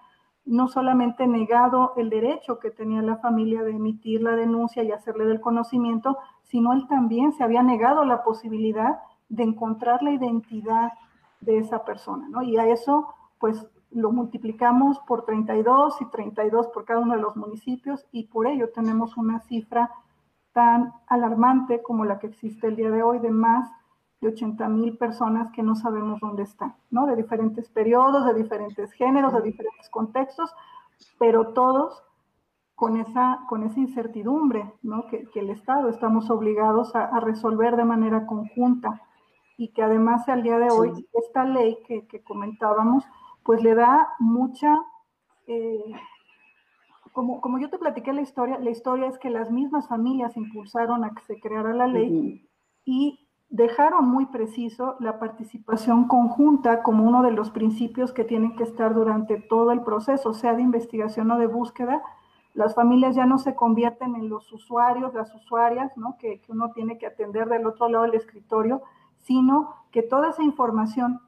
no 0.45 0.67
solamente 0.67 1.27
negado 1.27 1.93
el 1.97 2.09
derecho 2.09 2.59
que 2.59 2.71
tenía 2.71 3.01
la 3.01 3.17
familia 3.17 3.63
de 3.63 3.71
emitir 3.71 4.21
la 4.21 4.31
denuncia 4.31 4.81
y 4.83 4.91
hacerle 4.91 5.25
del 5.25 5.41
conocimiento, 5.41 6.17
sino 6.43 6.73
él 6.73 6.87
también 6.87 7.33
se 7.33 7.43
había 7.43 7.63
negado 7.63 8.05
la 8.05 8.23
posibilidad 8.23 8.99
de 9.29 9.43
encontrar 9.43 10.01
la 10.01 10.11
identidad 10.11 10.91
de 11.41 11.59
esa 11.59 11.85
persona, 11.85 12.27
¿no? 12.29 12.41
Y 12.41 12.57
a 12.57 12.67
eso, 12.67 13.13
pues, 13.39 13.65
lo 13.91 14.11
multiplicamos 14.11 14.99
por 15.07 15.25
32 15.25 16.01
y 16.01 16.05
32 16.05 16.67
por 16.67 16.85
cada 16.85 16.99
uno 16.99 17.15
de 17.15 17.21
los 17.21 17.35
municipios 17.35 18.05
y 18.11 18.25
por 18.25 18.47
ello 18.47 18.69
tenemos 18.73 19.17
una 19.17 19.39
cifra 19.41 19.91
tan 20.51 20.93
alarmante 21.07 21.81
como 21.81 22.03
la 22.03 22.19
que 22.19 22.27
existe 22.27 22.67
el 22.67 22.75
día 22.75 22.91
de 22.91 23.03
hoy 23.03 23.19
de 23.19 23.31
más 23.31 23.69
de 24.19 24.29
80 24.29 24.67
mil 24.69 24.97
personas 24.97 25.51
que 25.51 25.61
no 25.61 25.75
sabemos 25.75 26.19
dónde 26.19 26.43
están, 26.43 26.75
¿no? 26.89 27.05
De 27.05 27.15
diferentes 27.15 27.69
periodos, 27.69 28.25
de 28.25 28.33
diferentes 28.33 28.91
géneros, 28.93 29.33
de 29.33 29.41
diferentes 29.41 29.89
contextos, 29.89 30.53
pero 31.19 31.49
todos 31.53 32.03
con 32.73 32.97
esa, 32.97 33.41
con 33.47 33.63
esa 33.63 33.79
incertidumbre, 33.79 34.73
¿no? 34.81 35.05
Que, 35.07 35.27
el 35.35 35.49
Estado 35.51 35.89
estamos 35.89 36.29
obligados 36.29 36.95
a, 36.95 37.05
a 37.05 37.19
resolver 37.19 37.75
de 37.75 37.85
manera 37.85 38.25
conjunta 38.25 39.01
y 39.57 39.69
que 39.69 39.81
además 39.81 40.29
al 40.29 40.43
día 40.43 40.59
de 40.59 40.69
hoy 40.69 41.07
esta 41.13 41.43
ley 41.43 41.79
que, 41.87 42.21
comentábamos, 42.23 43.03
pues 43.43 43.63
le 43.63 43.73
da 43.73 44.09
mucha, 44.19 44.77
eh, 45.47 45.83
como, 47.11 47.41
como 47.41 47.57
yo 47.57 47.69
te 47.69 47.79
platiqué 47.79 48.13
la 48.13 48.21
historia, 48.21 48.59
la 48.59 48.69
historia 48.69 49.07
es 49.07 49.17
que 49.17 49.31
las 49.31 49.51
mismas 49.51 49.87
familias 49.87 50.37
impulsaron 50.37 51.03
a 51.03 51.13
que 51.15 51.23
se 51.23 51.39
creara 51.39 51.73
la 51.73 51.87
ley 51.87 52.47
y 52.85 53.27
dejaron 53.49 54.07
muy 54.07 54.27
preciso 54.27 54.95
la 54.99 55.19
participación 55.19 56.07
conjunta 56.07 56.83
como 56.83 57.03
uno 57.07 57.23
de 57.23 57.31
los 57.31 57.49
principios 57.49 58.11
que 58.11 58.25
tienen 58.25 58.55
que 58.55 58.63
estar 58.63 58.93
durante 58.93 59.37
todo 59.37 59.71
el 59.71 59.81
proceso, 59.81 60.33
sea 60.33 60.53
de 60.53 60.61
investigación 60.61 61.31
o 61.31 61.37
de 61.39 61.47
búsqueda. 61.47 62.03
Las 62.53 62.75
familias 62.75 63.15
ya 63.15 63.25
no 63.25 63.37
se 63.39 63.55
convierten 63.55 64.15
en 64.15 64.29
los 64.29 64.51
usuarios, 64.51 65.13
las 65.13 65.33
usuarias, 65.33 65.95
¿no? 65.95 66.17
que, 66.19 66.41
que 66.41 66.51
uno 66.51 66.71
tiene 66.73 66.97
que 66.97 67.07
atender 67.07 67.47
del 67.47 67.65
otro 67.65 67.87
lado 67.87 68.03
del 68.03 68.15
escritorio, 68.15 68.81
sino 69.27 69.75
que 69.91 70.03
toda 70.03 70.29
esa 70.29 70.41
información 70.41 71.19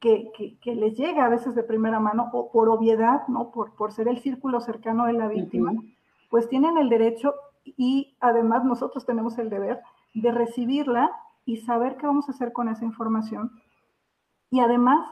que, 0.00 0.32
les 0.64 0.96
llega 0.96 1.26
a 1.26 1.28
veces 1.28 1.54
de 1.54 1.62
primera 1.62 2.00
mano 2.00 2.30
o 2.32 2.50
por 2.50 2.70
obviedad, 2.70 3.28
¿no? 3.28 3.50
Por, 3.50 3.74
por 3.74 3.92
ser 3.92 4.08
el 4.08 4.20
círculo 4.20 4.60
cercano 4.60 5.04
de 5.04 5.12
la 5.12 5.28
víctima, 5.28 5.72
pues 6.30 6.48
tienen 6.48 6.78
el 6.78 6.88
derecho 6.88 7.34
y 7.64 8.16
además 8.20 8.64
nosotros 8.64 9.04
tenemos 9.04 9.38
el 9.38 9.50
deber 9.50 9.80
de 10.14 10.32
recibirla 10.32 11.10
y 11.44 11.58
saber 11.58 11.96
qué 11.96 12.06
vamos 12.06 12.28
a 12.28 12.32
hacer 12.32 12.52
con 12.52 12.68
esa 12.68 12.84
información 12.84 13.52
y 14.50 14.60
además 14.60 15.06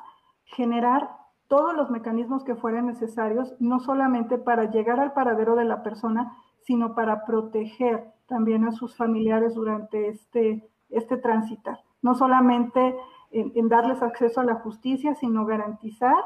generar 0.44 1.10
todos 1.48 1.74
los 1.74 1.90
mecanismos 1.90 2.44
que 2.44 2.54
fueran 2.54 2.86
necesarios, 2.86 3.54
no 3.60 3.80
solamente 3.80 4.38
para 4.38 4.70
llegar 4.70 5.00
al 5.00 5.12
paradero 5.12 5.54
de 5.54 5.64
la 5.64 5.82
persona, 5.82 6.36
sino 6.62 6.94
para 6.94 7.24
proteger 7.26 8.12
también 8.26 8.64
a 8.64 8.72
sus 8.72 8.96
familiares 8.96 9.54
durante 9.54 10.08
este, 10.08 10.68
este 10.88 11.16
transitar 11.18 11.85
no 12.02 12.14
solamente 12.14 12.96
en, 13.30 13.68
darles 13.68 14.02
acceso 14.02 14.40
a 14.40 14.44
la 14.44 14.56
justicia, 14.56 15.14
sino 15.14 15.44
garantizar 15.44 16.16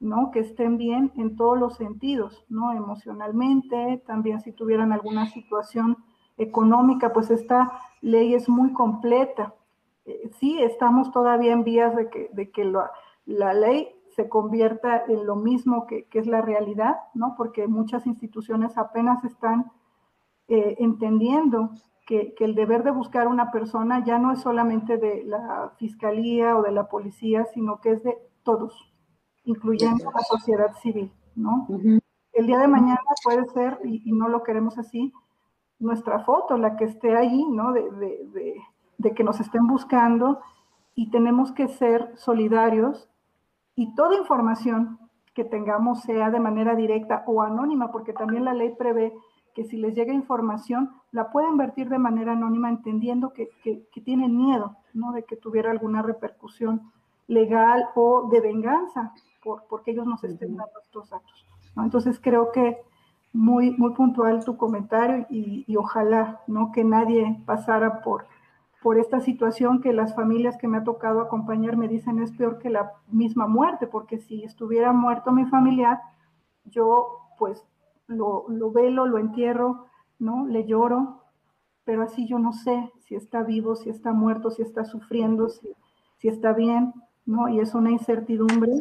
¿no? 0.00 0.30
que 0.30 0.40
estén 0.40 0.76
bien 0.76 1.12
en 1.16 1.36
todos 1.36 1.58
los 1.58 1.76
sentidos, 1.76 2.44
¿no? 2.48 2.72
emocionalmente, 2.72 4.02
también 4.06 4.40
si 4.40 4.52
tuvieran 4.52 4.92
alguna 4.92 5.26
situación 5.26 5.96
económica, 6.38 7.12
pues 7.12 7.30
esta 7.30 7.80
ley 8.00 8.34
es 8.34 8.48
muy 8.48 8.72
completa. 8.72 9.54
Eh, 10.04 10.30
sí, 10.38 10.62
estamos 10.62 11.10
todavía 11.12 11.52
en 11.52 11.64
vías 11.64 11.96
de 11.96 12.10
que, 12.10 12.30
de 12.32 12.50
que 12.50 12.70
la 13.24 13.54
ley 13.54 13.96
se 14.16 14.28
convierta 14.28 15.04
en 15.06 15.26
lo 15.26 15.36
mismo 15.36 15.86
que, 15.86 16.08
es 16.12 16.26
la 16.26 16.40
realidad, 16.40 16.96
¿no? 17.14 17.34
porque 17.36 17.68
muchas 17.68 18.06
instituciones 18.06 18.78
apenas 18.78 19.22
están 19.24 19.70
eh, 20.48 20.76
entendiendo 20.78 21.70
que, 22.06 22.34
el 22.38 22.54
deber 22.54 22.84
de 22.84 22.92
buscar 22.92 23.26
a 23.26 23.30
una 23.30 23.50
persona 23.50 24.04
ya 24.04 24.18
no 24.18 24.32
es 24.32 24.40
solamente 24.40 24.96
de 24.96 25.24
la 25.24 25.72
fiscalía 25.76 26.56
o 26.56 26.62
de 26.62 26.70
la 26.70 26.88
policía, 26.88 27.44
sino 27.52 27.80
que 27.80 27.90
es 27.90 28.02
de 28.04 28.16
todos, 28.44 28.94
incluyendo 29.44 30.10
la 30.12 30.20
sociedad 30.20 30.72
civil, 30.80 31.12
¿no? 31.34 31.66
El 32.32 32.46
día 32.46 32.58
de 32.58 32.68
mañana 32.68 33.00
puede 33.24 33.44
ser, 33.46 33.80
y, 33.84 34.12
no 34.12 34.28
lo 34.28 34.42
queremos 34.44 34.78
así, 34.78 35.12
nuestra 35.78 36.20
foto, 36.20 36.56
la 36.56 36.76
que 36.76 36.84
esté 36.84 37.16
ahí, 37.16 37.44
¿no? 37.50 37.72
De, 37.72 37.90
de, 37.90 38.56
de, 38.98 39.14
que 39.14 39.24
nos 39.24 39.40
estén 39.40 39.66
buscando 39.66 40.40
y 40.94 41.10
tenemos 41.10 41.52
que 41.52 41.68
ser 41.68 42.12
solidarios 42.16 43.10
y 43.74 43.94
toda 43.94 44.16
información 44.16 44.98
que 45.34 45.44
tengamos 45.44 46.00
sea 46.00 46.30
de 46.30 46.40
manera 46.40 46.74
directa 46.76 47.24
o 47.26 47.42
anónima, 47.42 47.90
porque 47.90 48.12
también 48.12 48.44
la 48.44 48.54
ley 48.54 48.74
prevé 48.78 49.12
que 49.56 49.64
si 49.64 49.78
les 49.78 49.94
llega 49.94 50.12
información, 50.12 50.90
la 51.12 51.30
pueden 51.30 51.56
vertir 51.56 51.88
de 51.88 51.98
manera 51.98 52.32
anónima, 52.32 52.68
entendiendo 52.68 53.32
que, 53.32 53.48
tienen 54.04 54.36
miedo, 54.36 54.76
¿no? 54.92 55.12
De 55.12 55.24
que 55.24 55.34
tuviera 55.34 55.70
alguna 55.70 56.02
repercusión 56.02 56.92
legal 57.26 57.88
o 57.94 58.28
de 58.30 58.42
venganza, 58.42 59.14
por, 59.42 59.64
porque 59.66 59.92
ellos 59.92 60.06
nos 60.06 60.22
estén 60.24 60.58
dando 60.58 60.78
estos 60.82 61.08
datos. 61.08 61.46
Entonces 61.74 62.20
creo 62.20 62.52
que 62.52 62.76
muy, 63.32 63.70
muy 63.70 63.94
puntual 63.94 64.44
tu 64.44 64.58
comentario 64.58 65.26
y, 65.30 65.64
y, 65.66 65.76
ojalá, 65.76 66.42
¿no? 66.46 66.70
Que 66.70 66.84
nadie 66.84 67.40
pasara 67.46 68.02
por, 68.02 68.26
por 68.82 68.98
esta 68.98 69.20
situación 69.20 69.80
que 69.80 69.94
las 69.94 70.14
familias 70.14 70.58
que 70.58 70.68
me 70.68 70.76
ha 70.76 70.84
tocado 70.84 71.22
acompañar 71.22 71.78
me 71.78 71.88
dicen 71.88 72.18
es 72.18 72.30
peor 72.30 72.58
que 72.58 72.68
la 72.68 72.92
misma 73.08 73.46
muerte, 73.46 73.86
porque 73.86 74.18
si 74.18 74.44
estuviera 74.44 74.92
muerto 74.92 75.32
mi 75.32 75.46
familiar, 75.46 75.98
yo 76.66 77.20
pues 77.38 77.66
lo, 78.08 78.70
velo, 78.72 79.06
lo 79.06 79.18
entierro, 79.18 79.86
¿no? 80.18 80.46
Le 80.46 80.66
lloro, 80.66 81.22
pero 81.84 82.02
así 82.02 82.26
yo 82.26 82.38
no 82.38 82.52
sé 82.52 82.90
si 83.00 83.14
está 83.14 83.42
vivo, 83.42 83.76
si 83.76 83.90
está 83.90 84.12
muerto, 84.12 84.50
si 84.50 84.62
está 84.62 84.84
sufriendo, 84.84 85.48
si, 85.48 85.68
si 86.18 86.28
está 86.28 86.52
bien, 86.52 86.94
¿no? 87.24 87.48
Y 87.48 87.60
es 87.60 87.74
una 87.74 87.90
incertidumbre, 87.90 88.80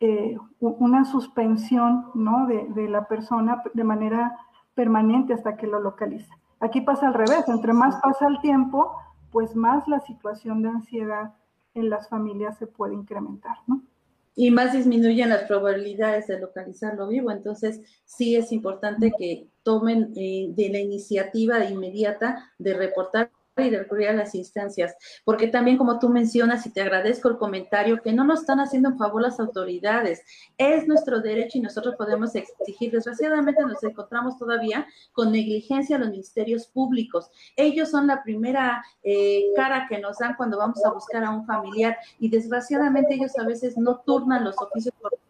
eh, 0.00 0.36
una 0.60 1.04
suspensión, 1.04 2.06
¿no? 2.14 2.46
De, 2.46 2.66
de, 2.68 2.88
la 2.88 3.06
persona 3.08 3.62
de 3.74 3.84
manera 3.84 4.38
permanente 4.74 5.32
hasta 5.34 5.56
que 5.56 5.66
lo 5.66 5.80
localiza. 5.80 6.34
Aquí 6.60 6.80
pasa 6.80 7.08
al 7.08 7.14
revés, 7.14 7.48
entre 7.48 7.72
más 7.72 8.00
pasa 8.02 8.26
el 8.26 8.40
tiempo, 8.40 8.92
pues 9.30 9.54
más 9.54 9.86
la 9.88 10.00
situación 10.00 10.62
de 10.62 10.70
ansiedad 10.70 11.34
en 11.74 11.90
las 11.90 12.08
familias 12.08 12.56
se 12.58 12.66
puede 12.66 12.94
incrementar, 12.94 13.58
¿no? 13.66 13.82
Y 14.36 14.50
más 14.50 14.74
disminuyen 14.74 15.30
las 15.30 15.44
probabilidades 15.44 16.26
de 16.26 16.38
localizarlo 16.38 17.08
vivo. 17.08 17.30
Entonces, 17.30 17.80
sí 18.04 18.36
es 18.36 18.52
importante 18.52 19.10
que 19.18 19.48
tomen 19.62 20.12
eh, 20.14 20.48
de 20.50 20.68
la 20.68 20.78
iniciativa 20.78 21.64
inmediata 21.64 22.52
de 22.58 22.74
reportar 22.74 23.30
y 23.64 23.70
de 23.70 23.78
recurrir 23.78 24.08
a 24.08 24.12
las 24.12 24.34
instancias, 24.34 24.94
porque 25.24 25.48
también 25.48 25.78
como 25.78 25.98
tú 25.98 26.08
mencionas 26.08 26.66
y 26.66 26.70
te 26.70 26.82
agradezco 26.82 27.28
el 27.28 27.38
comentario, 27.38 28.02
que 28.02 28.12
no 28.12 28.24
nos 28.24 28.40
están 28.40 28.60
haciendo 28.60 28.90
en 28.90 28.98
favor 28.98 29.22
las 29.22 29.40
autoridades, 29.40 30.22
es 30.58 30.86
nuestro 30.86 31.20
derecho 31.20 31.58
y 31.58 31.62
nosotros 31.62 31.94
podemos 31.96 32.34
exigir. 32.34 32.92
Desgraciadamente 32.92 33.62
nos 33.62 33.82
encontramos 33.82 34.38
todavía 34.38 34.86
con 35.12 35.32
negligencia 35.32 35.96
a 35.96 35.98
los 35.98 36.10
ministerios 36.10 36.66
públicos. 36.66 37.30
Ellos 37.56 37.90
son 37.90 38.06
la 38.06 38.22
primera 38.22 38.84
eh, 39.02 39.44
cara 39.56 39.86
que 39.88 39.98
nos 39.98 40.18
dan 40.18 40.34
cuando 40.36 40.58
vamos 40.58 40.84
a 40.84 40.92
buscar 40.92 41.24
a 41.24 41.30
un 41.30 41.46
familiar 41.46 41.96
y 42.18 42.28
desgraciadamente 42.28 43.14
ellos 43.14 43.38
a 43.38 43.44
veces 43.44 43.76
no 43.76 44.00
turnan 44.00 44.44
los 44.44 44.56
oficios 44.60 44.94
correspondientes 45.00 45.25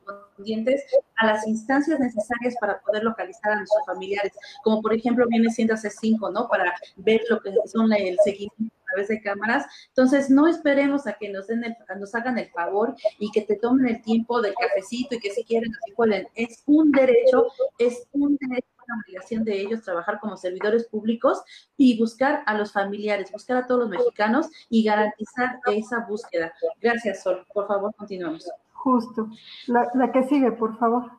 a 1.16 1.26
las 1.26 1.46
instancias 1.46 1.98
necesarias 1.98 2.54
para 2.60 2.80
poder 2.80 3.04
localizar 3.04 3.52
a 3.52 3.56
nuestros 3.56 3.84
familiares, 3.86 4.32
como 4.62 4.82
por 4.82 4.94
ejemplo 4.94 5.26
viene 5.28 5.50
siendo 5.50 5.74
hace 5.74 5.90
cinco, 5.90 6.30
¿no? 6.30 6.48
Para 6.48 6.74
ver 6.96 7.22
lo 7.28 7.40
que 7.40 7.52
son 7.66 7.92
el 7.92 8.18
seguimiento 8.24 8.74
a 8.82 8.86
través 8.90 9.08
de 9.08 9.20
cámaras. 9.22 9.66
Entonces, 9.88 10.30
no 10.30 10.46
esperemos 10.46 11.06
a 11.06 11.14
que 11.14 11.28
nos, 11.30 11.46
den 11.48 11.64
el, 11.64 11.76
nos 11.98 12.14
hagan 12.14 12.38
el 12.38 12.48
favor 12.50 12.94
y 13.18 13.30
que 13.30 13.42
te 13.42 13.56
tomen 13.56 13.88
el 13.88 14.02
tiempo 14.02 14.40
del 14.40 14.54
cafecito 14.54 15.16
y 15.16 15.20
que 15.20 15.30
si 15.30 15.44
quieren, 15.44 15.72
así 15.82 15.92
pueden. 15.92 16.28
Es 16.34 16.62
un 16.66 16.92
derecho, 16.92 17.46
es 17.78 18.06
un 18.12 18.36
derecho 18.40 18.76
una 18.86 19.02
obligación 19.02 19.44
de 19.44 19.60
ellos 19.60 19.82
trabajar 19.82 20.20
como 20.20 20.36
servidores 20.36 20.86
públicos 20.86 21.42
y 21.76 21.98
buscar 21.98 22.42
a 22.46 22.56
los 22.56 22.72
familiares, 22.72 23.32
buscar 23.32 23.56
a 23.56 23.66
todos 23.66 23.80
los 23.80 23.90
mexicanos 23.90 24.46
y 24.68 24.84
garantizar 24.84 25.60
esa 25.66 26.06
búsqueda. 26.08 26.52
Gracias, 26.80 27.22
Sol. 27.22 27.44
Por 27.52 27.66
favor, 27.66 27.94
continuamos. 27.96 28.48
Justo. 28.86 29.26
La, 29.66 30.12
que 30.12 30.22
sigue, 30.22 30.52
por 30.52 30.78
favor. 30.78 31.10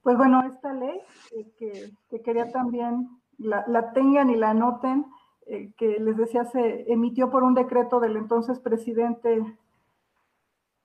Pues 0.00 0.16
bueno, 0.16 0.44
esta 0.44 0.72
ley 0.72 1.00
que, 1.58 1.90
quería 2.22 2.52
también 2.52 3.08
la, 3.36 3.90
tengan 3.94 4.30
y 4.30 4.36
la 4.36 4.50
anoten, 4.50 5.04
eh, 5.46 5.72
que 5.76 5.98
les 5.98 6.16
decía 6.16 6.44
se 6.44 6.84
emitió 6.92 7.30
por 7.30 7.42
un 7.42 7.54
decreto 7.54 7.98
del 7.98 8.16
entonces 8.16 8.60
presidente 8.60 9.58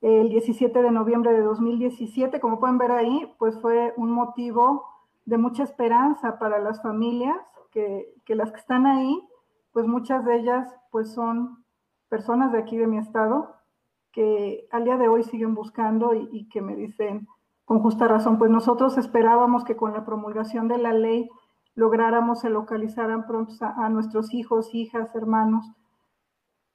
el 0.02 0.30
17 0.30 0.82
de 0.82 0.90
noviembre 0.90 1.34
de 1.34 1.42
2017. 1.42 2.40
Como 2.40 2.60
pueden 2.60 2.80
ver 2.80 2.90
ahí, 2.90 3.32
pues 3.38 3.62
fue 3.62 3.94
un 3.98 4.10
motivo 4.10 4.84
de 5.26 5.38
mucha 5.38 5.62
esperanza 5.62 6.40
para 6.40 6.58
las 6.58 6.82
familias, 6.82 7.38
que, 7.70 8.16
que 8.26 8.34
las 8.34 8.52
que 8.52 8.62
están 8.62 8.88
ahí, 8.88 9.22
pues 9.74 9.86
muchas 9.86 10.26
de 10.26 10.38
ellas 10.38 10.76
pues 10.90 11.14
son 11.14 11.64
personas 12.10 12.52
de 12.52 12.58
aquí 12.58 12.78
de 12.78 12.88
mi 12.88 12.98
estado, 12.98 13.61
que 14.12 14.68
al 14.72 14.84
día 14.84 14.98
de 14.98 15.08
hoy 15.08 15.24
siguen 15.24 15.56
buscando 15.56 16.14
y, 16.14 16.48
que 16.50 16.62
me 16.62 16.76
dicen 16.76 17.28
con 17.66 17.80
justa 17.80 18.08
razón, 18.08 18.38
pues 18.38 18.52
nosotros 18.52 18.98
esperábamos 18.98 19.64
que 19.64 19.78
con 19.78 19.94
la 19.94 20.06
promulgación 20.06 20.68
de 20.68 20.78
la 20.78 20.94
ley 20.94 21.30
lográramos 21.74 22.42
se 22.42 22.50
localizaran 22.50 23.26
pronto 23.26 23.54
a, 23.62 23.88
nuestros 23.90 24.34
hijos, 24.34 24.74
hijas, 24.76 25.16
hermanos. 25.16 25.72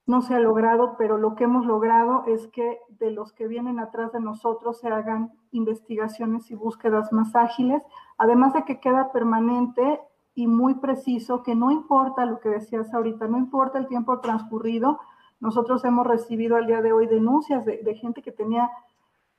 No 0.06 0.22
se 0.22 0.34
ha 0.34 0.40
logrado, 0.40 0.96
pero 0.96 1.18
lo 1.18 1.34
que 1.34 1.44
hemos 1.44 1.66
logrado 1.66 2.24
es 2.26 2.46
que 2.48 2.78
de 2.88 3.10
los 3.10 3.32
que 3.32 3.48
vienen 3.48 3.78
atrás 3.78 4.12
de 4.12 4.20
nosotros 4.20 4.78
se 4.78 4.88
hagan 4.88 5.32
investigaciones 5.50 6.50
y 6.50 6.54
búsquedas 6.54 7.12
más 7.12 7.34
ágiles, 7.34 7.82
además 8.16 8.54
de 8.54 8.64
que 8.64 8.80
queda 8.80 9.12
permanente 9.12 10.00
y 10.34 10.46
muy 10.46 10.74
preciso 10.74 11.42
que 11.42 11.56
no 11.56 11.70
importa 11.72 12.24
lo 12.24 12.40
que 12.40 12.50
decías 12.50 12.94
ahorita, 12.94 13.26
no 13.26 13.36
importa 13.36 13.78
el 13.78 13.88
tiempo 13.88 14.20
transcurrido, 14.20 15.00
nosotros 15.40 15.84
hemos 15.84 16.06
recibido 16.06 16.56
al 16.56 16.66
día 16.66 16.82
de 16.82 16.92
hoy 16.92 17.06
denuncias 17.06 17.64
de, 17.64 17.94
gente 17.94 18.22
que 18.22 18.32
tenía 18.32 18.70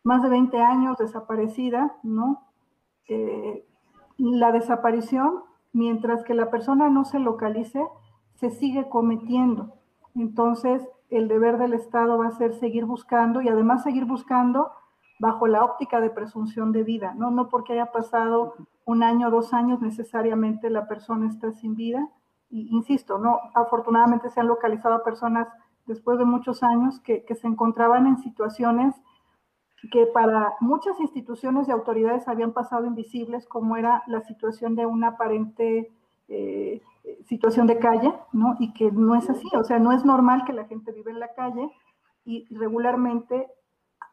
más 0.03 0.21
de 0.21 0.29
20 0.29 0.59
años 0.59 0.97
desaparecida, 0.97 1.97
¿no? 2.03 2.43
Eh, 3.07 3.65
la 4.17 4.51
desaparición, 4.51 5.43
mientras 5.73 6.23
que 6.23 6.33
la 6.33 6.49
persona 6.49 6.89
no 6.89 7.05
se 7.05 7.19
localice, 7.19 7.85
se 8.35 8.49
sigue 8.49 8.89
cometiendo. 8.89 9.73
Entonces, 10.15 10.87
el 11.09 11.27
deber 11.27 11.57
del 11.57 11.73
Estado 11.73 12.17
va 12.17 12.27
a 12.27 12.31
ser 12.31 12.53
seguir 12.53 12.85
buscando 12.85 13.41
y 13.41 13.49
además 13.49 13.83
seguir 13.83 14.05
buscando 14.05 14.71
bajo 15.19 15.47
la 15.47 15.63
óptica 15.63 15.99
de 15.99 16.09
presunción 16.09 16.71
de 16.71 16.83
vida, 16.83 17.13
¿no? 17.15 17.31
No 17.31 17.49
porque 17.49 17.73
haya 17.73 17.91
pasado 17.91 18.53
un 18.85 19.03
año, 19.03 19.31
dos 19.31 19.53
años, 19.53 19.81
necesariamente 19.81 20.69
la 20.69 20.87
persona 20.87 21.27
está 21.27 21.51
sin 21.51 21.75
vida. 21.75 22.07
Y, 22.49 22.69
insisto, 22.75 23.17
no, 23.17 23.39
afortunadamente 23.53 24.29
se 24.29 24.39
han 24.39 24.47
localizado 24.47 25.03
personas 25.03 25.47
después 25.87 26.19
de 26.19 26.25
muchos 26.25 26.63
años, 26.63 26.99
que, 26.99 27.23
se 27.33 27.47
encontraban 27.47 28.07
en 28.07 28.17
situaciones 28.17 28.93
que 29.91 30.05
para 30.07 30.53
muchas 30.59 30.99
instituciones 30.99 31.67
y 31.67 31.71
autoridades 31.71 32.27
habían 32.27 32.51
pasado 32.51 32.85
invisibles, 32.85 33.47
como 33.47 33.77
era 33.77 34.03
la 34.07 34.21
situación 34.21 34.75
de 34.75 34.85
una 34.85 35.09
aparente 35.09 35.91
eh, 36.27 36.81
situación 37.27 37.67
de 37.67 37.79
calle, 37.79 38.13
¿no? 38.33 38.55
Y 38.59 38.73
que 38.73 38.91
no 38.91 39.15
es 39.15 39.29
así, 39.29 39.47
o 39.55 39.63
sea, 39.63 39.79
no 39.79 39.93
es 39.93 40.03
normal 40.03 40.43
que 40.45 40.53
la 40.53 40.65
gente 40.65 40.91
vive 40.91 41.11
en 41.11 41.19
la 41.19 41.33
calle 41.33 41.71
y 42.25 42.45
regularmente 42.53 43.47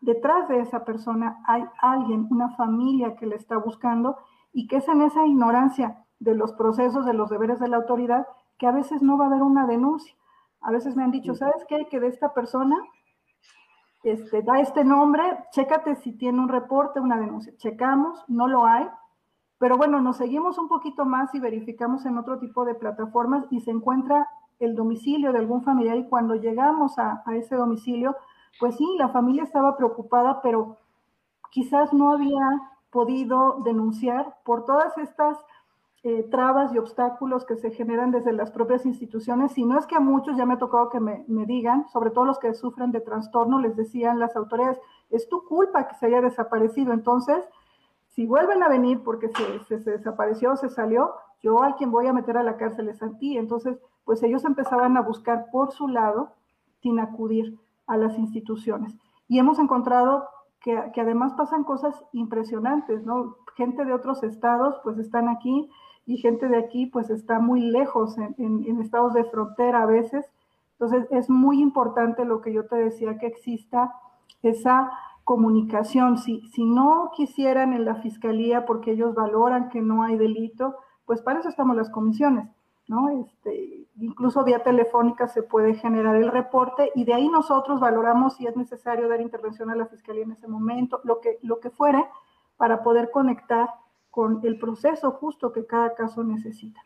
detrás 0.00 0.48
de 0.48 0.60
esa 0.60 0.84
persona 0.84 1.42
hay 1.46 1.64
alguien, 1.80 2.28
una 2.30 2.50
familia 2.56 3.16
que 3.16 3.26
le 3.26 3.36
está 3.36 3.56
buscando 3.56 4.16
y 4.52 4.68
que 4.68 4.76
es 4.76 4.88
en 4.88 5.02
esa 5.02 5.26
ignorancia 5.26 6.04
de 6.20 6.34
los 6.34 6.52
procesos, 6.52 7.06
de 7.06 7.14
los 7.14 7.30
deberes 7.30 7.58
de 7.58 7.68
la 7.68 7.78
autoridad, 7.78 8.26
que 8.58 8.66
a 8.66 8.72
veces 8.72 9.02
no 9.02 9.18
va 9.18 9.24
a 9.24 9.28
haber 9.28 9.42
una 9.42 9.66
denuncia. 9.66 10.14
A 10.64 10.72
veces 10.72 10.96
me 10.96 11.04
han 11.04 11.10
dicho, 11.10 11.34
¿sabes 11.34 11.64
qué? 11.68 11.86
Que 11.90 12.00
de 12.00 12.08
esta 12.08 12.32
persona 12.34 12.76
este, 14.02 14.42
da 14.42 14.60
este 14.60 14.84
nombre, 14.84 15.22
chécate 15.52 15.96
si 15.96 16.12
tiene 16.12 16.40
un 16.40 16.48
reporte, 16.48 17.00
una 17.00 17.18
denuncia. 17.18 17.54
Checamos, 17.56 18.22
no 18.28 18.48
lo 18.48 18.66
hay, 18.66 18.86
pero 19.58 19.76
bueno, 19.76 20.00
nos 20.00 20.16
seguimos 20.16 20.58
un 20.58 20.68
poquito 20.68 21.04
más 21.04 21.34
y 21.34 21.40
verificamos 21.40 22.04
en 22.06 22.18
otro 22.18 22.38
tipo 22.38 22.64
de 22.64 22.74
plataformas 22.74 23.46
y 23.50 23.60
se 23.60 23.70
encuentra 23.70 24.28
el 24.58 24.74
domicilio 24.74 25.32
de 25.32 25.38
algún 25.38 25.62
familiar 25.62 25.96
y 25.96 26.08
cuando 26.08 26.34
llegamos 26.34 26.98
a, 26.98 27.22
a 27.24 27.34
ese 27.36 27.56
domicilio, 27.56 28.16
pues 28.58 28.76
sí, 28.76 28.86
la 28.98 29.08
familia 29.08 29.42
estaba 29.42 29.76
preocupada, 29.76 30.40
pero 30.42 30.78
quizás 31.50 31.92
no 31.92 32.12
había 32.12 32.70
podido 32.90 33.60
denunciar 33.64 34.36
por 34.44 34.64
todas 34.64 34.96
estas 34.98 35.38
eh, 36.06 36.28
trabas 36.30 36.70
y 36.74 36.76
obstáculos 36.76 37.46
que 37.46 37.56
se 37.56 37.70
generan 37.70 38.10
desde 38.10 38.34
las 38.34 38.50
propias 38.50 38.84
instituciones, 38.84 39.52
si 39.52 39.64
no 39.64 39.78
es 39.78 39.86
que 39.86 39.96
a 39.96 40.00
muchos 40.00 40.36
ya 40.36 40.44
me 40.44 40.52
ha 40.52 40.58
tocado 40.58 40.90
que 40.90 41.00
me, 41.00 41.24
digan, 41.46 41.88
sobre 41.88 42.10
todo 42.10 42.26
los 42.26 42.38
que 42.38 42.52
sufren 42.52 42.92
de 42.92 43.00
trastorno, 43.00 43.58
les 43.58 43.74
decían 43.74 44.18
las 44.18 44.36
autoridades, 44.36 44.78
es 45.08 45.26
tu 45.30 45.46
culpa 45.46 45.88
que 45.88 45.94
se 45.94 46.04
haya 46.04 46.20
desaparecido, 46.20 46.92
entonces, 46.92 47.42
si 48.08 48.26
vuelven 48.26 48.62
a 48.62 48.68
venir 48.68 49.02
porque 49.02 49.30
se, 49.30 49.78
se, 49.80 49.92
desapareció, 49.92 50.54
se 50.56 50.68
salió, 50.68 51.14
yo 51.42 51.62
a 51.62 51.74
quien 51.74 51.90
voy 51.90 52.06
a 52.06 52.12
meter 52.12 52.36
a 52.36 52.42
la 52.42 52.58
cárcel 52.58 52.90
es 52.90 53.02
a 53.02 53.08
ti, 53.16 53.38
entonces, 53.38 53.78
pues 54.04 54.22
ellos 54.22 54.44
empezaban 54.44 54.98
a 54.98 55.00
buscar 55.00 55.46
por 55.50 55.72
su 55.72 55.88
lado 55.88 56.34
sin 56.82 57.00
acudir 57.00 57.58
a 57.86 57.96
las 57.96 58.18
instituciones. 58.18 58.94
Y 59.26 59.38
hemos 59.38 59.58
encontrado 59.58 60.28
que, 60.60 60.90
que, 60.92 61.00
además 61.00 61.32
pasan 61.32 61.64
cosas 61.64 62.04
impresionantes, 62.12 63.06
¿no? 63.06 63.38
Gente 63.56 63.86
de 63.86 63.94
otros 63.94 64.22
estados 64.22 64.78
pues 64.82 64.98
están 64.98 65.30
aquí 65.30 65.70
y 66.06 66.18
gente 66.18 66.48
de 66.48 66.58
aquí 66.58 66.86
pues 66.86 67.10
está 67.10 67.38
muy 67.38 67.60
lejos 67.60 68.16
en, 68.18 68.80
estados 68.80 69.14
de 69.14 69.24
frontera 69.24 69.82
a 69.82 69.86
veces, 69.86 70.26
Entonces, 70.72 71.06
es 71.10 71.30
muy 71.30 71.60
importante 71.60 72.24
lo 72.24 72.40
que 72.40 72.52
yo 72.52 72.66
te 72.66 72.76
decía, 72.76 73.18
que 73.18 73.26
exista 73.26 73.94
esa 74.42 74.90
comunicación. 75.22 76.18
Si, 76.18 76.46
si 76.48 76.64
no 76.64 77.10
quisieran 77.16 77.72
en 77.72 77.84
la 77.84 77.96
fiscalía 77.96 78.66
porque 78.66 78.92
ellos 78.92 79.14
valoran 79.14 79.68
que 79.70 79.80
no 79.80 80.02
hay 80.02 80.16
delito, 80.16 80.76
pues 81.06 81.22
para 81.22 81.40
eso 81.40 81.48
estamos 81.48 81.76
las 81.76 81.90
comisiones, 81.90 82.50
¿no? 82.88 83.08
Este, 83.08 83.86
incluso 83.96 84.44
vía 84.44 84.62
telefónica 84.62 85.28
se 85.28 85.42
puede 85.42 85.74
generar 85.74 86.16
el 86.16 86.30
reporte 86.30 86.90
y 86.94 87.04
de 87.04 87.14
ahí 87.14 87.28
nosotros 87.28 87.80
valoramos 87.80 88.34
si 88.36 88.46
es 88.46 88.56
necesario 88.56 89.08
dar 89.08 89.20
intervención 89.20 89.70
a 89.70 89.76
la 89.76 89.86
fiscalía 89.86 90.24
en 90.24 90.32
ese 90.32 90.48
momento, 90.48 91.00
lo 91.04 91.20
que, 91.20 91.38
lo 91.42 91.60
que 91.60 91.70
fuere, 91.70 92.04
para 92.56 92.82
poder 92.82 93.10
conectar 93.10 93.68
con 94.14 94.38
el 94.44 94.60
proceso 94.60 95.10
justo 95.10 95.52
que 95.52 95.66
cada 95.66 95.92
caso 95.96 96.22
necesita. 96.22 96.80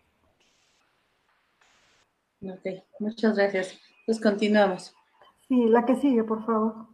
Ok, 2.42 2.84
muchas 3.00 3.36
gracias. 3.36 3.78
Pues 4.06 4.18
continuamos. 4.18 4.94
Sí, 5.46 5.66
la 5.66 5.84
que 5.84 5.96
sigue, 5.96 6.24
por 6.24 6.46
favor. 6.46 6.86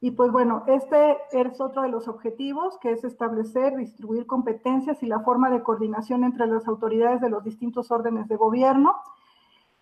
Y 0.00 0.12
pues 0.12 0.32
bueno, 0.32 0.64
este 0.68 1.18
es 1.32 1.60
otro 1.60 1.82
de 1.82 1.90
los 1.90 2.08
objetivos, 2.08 2.78
que 2.78 2.92
es 2.92 3.04
establecer, 3.04 3.76
distribuir 3.76 4.24
competencias 4.26 5.02
y 5.02 5.06
la 5.06 5.20
forma 5.20 5.50
de 5.50 5.62
coordinación 5.62 6.24
entre 6.24 6.46
las 6.46 6.66
autoridades 6.66 7.20
de 7.20 7.28
los 7.28 7.44
distintos 7.44 7.90
órdenes 7.90 8.26
de 8.26 8.36
gobierno. 8.36 8.96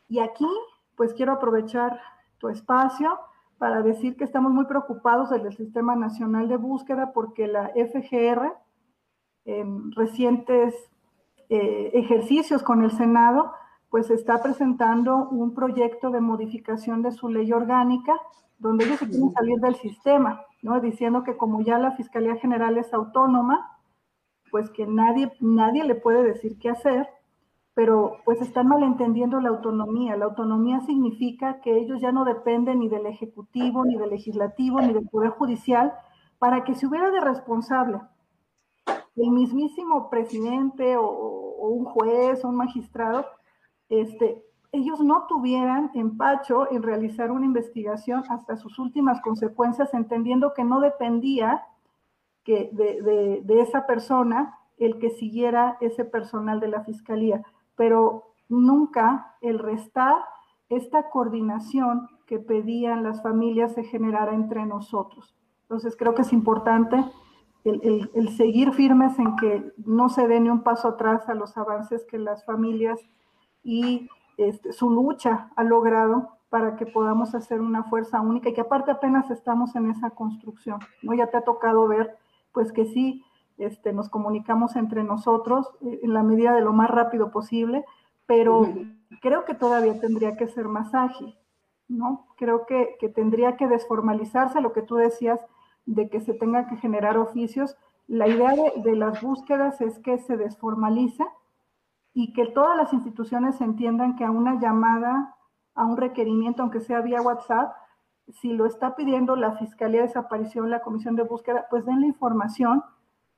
Y 0.08 0.18
aquí, 0.18 0.48
pues 0.96 1.14
quiero 1.14 1.34
aprovechar 1.34 2.00
tu 2.38 2.48
espacio 2.48 3.20
para 3.58 3.82
decir 3.82 4.16
que 4.16 4.24
estamos 4.24 4.50
muy 4.50 4.64
preocupados 4.64 5.30
del 5.30 5.56
Sistema 5.56 5.94
Nacional 5.94 6.48
de 6.48 6.56
Búsqueda 6.56 7.12
porque 7.12 7.46
la 7.46 7.68
FGR, 7.68 8.65
recientes 9.94 10.74
eh, 11.48 11.90
ejercicios 11.94 12.62
con 12.62 12.82
el 12.82 12.90
Senado, 12.90 13.52
pues 13.90 14.10
está 14.10 14.42
presentando 14.42 15.28
un 15.28 15.54
proyecto 15.54 16.10
de 16.10 16.20
modificación 16.20 17.02
de 17.02 17.12
su 17.12 17.28
ley 17.28 17.52
orgánica 17.52 18.20
donde 18.58 18.84
ellos 18.84 18.98
se 18.98 19.08
quieren 19.08 19.32
salir 19.32 19.60
del 19.60 19.74
sistema, 19.76 20.42
¿no? 20.62 20.80
Diciendo 20.80 21.22
que 21.22 21.36
como 21.36 21.60
ya 21.60 21.78
la 21.78 21.92
Fiscalía 21.92 22.36
General 22.36 22.76
es 22.78 22.92
autónoma, 22.92 23.78
pues 24.50 24.70
que 24.70 24.86
nadie, 24.86 25.32
nadie 25.40 25.84
le 25.84 25.94
puede 25.94 26.22
decir 26.22 26.58
qué 26.58 26.70
hacer, 26.70 27.08
pero 27.74 28.18
pues 28.24 28.40
están 28.40 28.68
malentendiendo 28.68 29.40
la 29.40 29.50
autonomía. 29.50 30.16
La 30.16 30.24
autonomía 30.24 30.80
significa 30.80 31.60
que 31.60 31.76
ellos 31.76 32.00
ya 32.00 32.12
no 32.12 32.24
dependen 32.24 32.80
ni 32.80 32.88
del 32.88 33.06
Ejecutivo, 33.06 33.84
ni 33.84 33.96
del 33.96 34.10
Legislativo, 34.10 34.80
ni 34.80 34.94
del 34.94 35.08
Poder 35.08 35.30
Judicial, 35.30 35.92
para 36.38 36.64
que 36.64 36.74
si 36.74 36.86
hubiera 36.86 37.10
de 37.10 37.20
responsable 37.20 38.00
el 39.16 39.30
mismísimo 39.30 40.10
presidente 40.10 40.96
o, 40.96 41.44
un 41.68 41.84
juez 41.84 42.44
o 42.44 42.48
un 42.48 42.56
magistrado, 42.56 43.26
este, 43.88 44.44
ellos 44.72 45.00
no 45.00 45.26
tuvieran 45.26 45.90
empacho 45.94 46.70
en 46.70 46.82
realizar 46.82 47.30
una 47.30 47.46
investigación 47.46 48.22
hasta 48.28 48.56
sus 48.56 48.78
últimas 48.78 49.20
consecuencias, 49.20 49.92
entendiendo 49.94 50.52
que 50.54 50.64
no 50.64 50.80
dependía 50.80 51.66
que 52.44 52.70
de, 52.72 53.42
de, 53.42 53.60
esa 53.60 53.86
persona 53.86 54.58
el 54.78 54.98
que 54.98 55.10
siguiera 55.10 55.78
ese 55.80 56.04
personal 56.04 56.60
de 56.60 56.68
la 56.68 56.84
fiscalía, 56.84 57.42
pero 57.74 58.34
nunca 58.48 59.34
el 59.40 59.58
restar 59.58 60.16
esta 60.68 61.08
coordinación 61.10 62.08
que 62.26 62.38
pedían 62.38 63.02
las 63.02 63.22
familias 63.22 63.74
se 63.74 63.84
generara 63.84 64.34
entre 64.34 64.66
nosotros. 64.66 65.34
Entonces 65.62 65.96
creo 65.96 66.14
que 66.14 66.22
es 66.22 66.32
importante 66.32 67.04
el, 67.66 67.80
el, 67.82 68.10
el 68.14 68.28
seguir 68.36 68.72
firmes 68.72 69.18
en 69.18 69.36
que 69.36 69.72
no 69.84 70.08
se 70.08 70.28
dé 70.28 70.38
ni 70.38 70.48
un 70.48 70.62
paso 70.62 70.88
atrás 70.88 71.28
a 71.28 71.34
los 71.34 71.56
avances 71.56 72.04
que 72.04 72.18
las 72.18 72.44
familias 72.44 73.00
y 73.64 74.08
este, 74.36 74.72
su 74.72 74.88
lucha 74.90 75.50
ha 75.56 75.64
logrado 75.64 76.30
para 76.48 76.76
que 76.76 76.86
podamos 76.86 77.34
hacer 77.34 77.60
una 77.60 77.82
fuerza 77.84 78.20
única 78.20 78.48
y 78.48 78.54
que 78.54 78.60
aparte 78.60 78.92
apenas 78.92 79.30
estamos 79.30 79.74
en 79.74 79.90
esa 79.90 80.10
construcción, 80.10 80.78
¿no? 81.02 81.12
Ya 81.14 81.26
te 81.26 81.38
ha 81.38 81.40
tocado 81.40 81.88
ver, 81.88 82.16
pues 82.52 82.72
que 82.72 82.84
sí, 82.86 83.24
este, 83.58 83.92
nos 83.92 84.08
comunicamos 84.08 84.76
entre 84.76 85.02
nosotros 85.02 85.68
eh, 85.80 86.00
en 86.04 86.14
la 86.14 86.22
medida 86.22 86.54
de 86.54 86.60
lo 86.60 86.72
más 86.72 86.88
rápido 86.88 87.32
posible, 87.32 87.84
pero 88.26 88.68
creo 89.20 89.44
que 89.44 89.54
todavía 89.54 89.98
tendría 90.00 90.36
que 90.36 90.46
ser 90.46 90.68
más 90.68 90.94
ágil, 90.94 91.36
¿no? 91.88 92.26
Creo 92.36 92.64
que, 92.66 92.96
que 93.00 93.08
tendría 93.08 93.56
que 93.56 93.66
desformalizarse 93.66 94.60
lo 94.60 94.72
que 94.72 94.82
tú 94.82 94.94
decías 94.96 95.40
de 95.86 96.10
que 96.10 96.20
se 96.20 96.34
tenga 96.34 96.68
que 96.68 96.76
generar 96.76 97.16
oficios. 97.16 97.76
La 98.06 98.28
idea 98.28 98.52
de, 98.76 98.96
las 98.96 99.22
búsquedas 99.22 99.80
es 99.80 99.98
que 100.00 100.18
se 100.18 100.36
desformaliza, 100.36 101.24
y 102.18 102.32
que 102.32 102.46
todas 102.46 102.74
las 102.78 102.94
instituciones 102.94 103.60
entiendan 103.60 104.16
que 104.16 104.24
a 104.24 104.30
una 104.30 104.58
llamada, 104.58 105.36
a 105.74 105.84
un 105.84 105.98
requerimiento, 105.98 106.62
aunque 106.62 106.80
sea 106.80 107.02
vía 107.02 107.20
WhatsApp, 107.20 107.74
si 108.40 108.54
lo 108.54 108.64
está 108.64 108.96
pidiendo 108.96 109.36
la 109.36 109.58
Fiscalía 109.58 110.00
de 110.00 110.06
Desaparición, 110.06 110.70
la 110.70 110.80
Comisión 110.80 111.14
de 111.14 111.24
Búsqueda, 111.24 111.66
pues 111.68 111.84
den 111.84 112.00
la 112.00 112.06
información, 112.06 112.82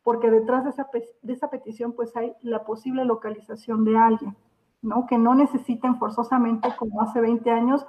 porque 0.04 0.30
detrás 0.30 0.62
de 0.62 0.70
esa, 0.70 0.88
de 1.22 1.32
esa 1.32 1.50
petición 1.50 1.92
pues 1.92 2.16
hay 2.16 2.36
la 2.40 2.64
posible 2.64 3.04
localización 3.04 3.84
de 3.84 3.98
alguien, 3.98 4.36
¿no? 4.80 5.06
Que 5.06 5.18
no 5.18 5.34
necesiten 5.34 5.98
forzosamente, 5.98 6.68
como 6.78 7.02
hace 7.02 7.20
20 7.20 7.50
años, 7.50 7.84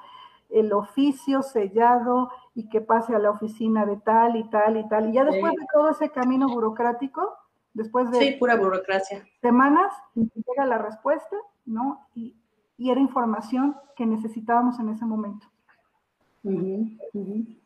el 0.50 0.74
oficio 0.74 1.42
sellado 1.42 2.30
y 2.56 2.70
que 2.70 2.82
pase 2.82 3.16
a 3.16 3.20
la 3.20 3.32
oficina 3.32 3.86
de 3.86 3.98
tal 3.98 4.36
y 4.36 4.50
tal 4.50 4.78
y 4.78 4.88
tal. 4.88 5.10
Y 5.10 5.14
ya 5.14 5.24
después 5.26 5.54
de 5.54 5.66
todo 5.74 5.90
ese 5.90 6.10
camino 6.10 6.48
burocrático, 6.48 7.38
Después 7.74 8.10
de 8.12 8.20
sí, 8.20 8.32
pura 8.34 8.56
burocracia. 8.56 9.26
semanas 9.42 9.94
llega 10.16 10.66
la 10.66 10.80
respuesta, 10.80 11.36
¿no? 11.66 12.08
Y, 12.16 12.36
y, 12.78 12.90
era 12.90 13.00
información 13.00 13.76
que 13.96 14.06
necesitábamos 14.06 14.80
en 14.80 14.90
ese 14.90 15.06
momento. 15.06 15.46
Uh 16.44 16.52
-huh, 16.52 17.00
uh 17.14 17.20
-huh. 17.20 17.58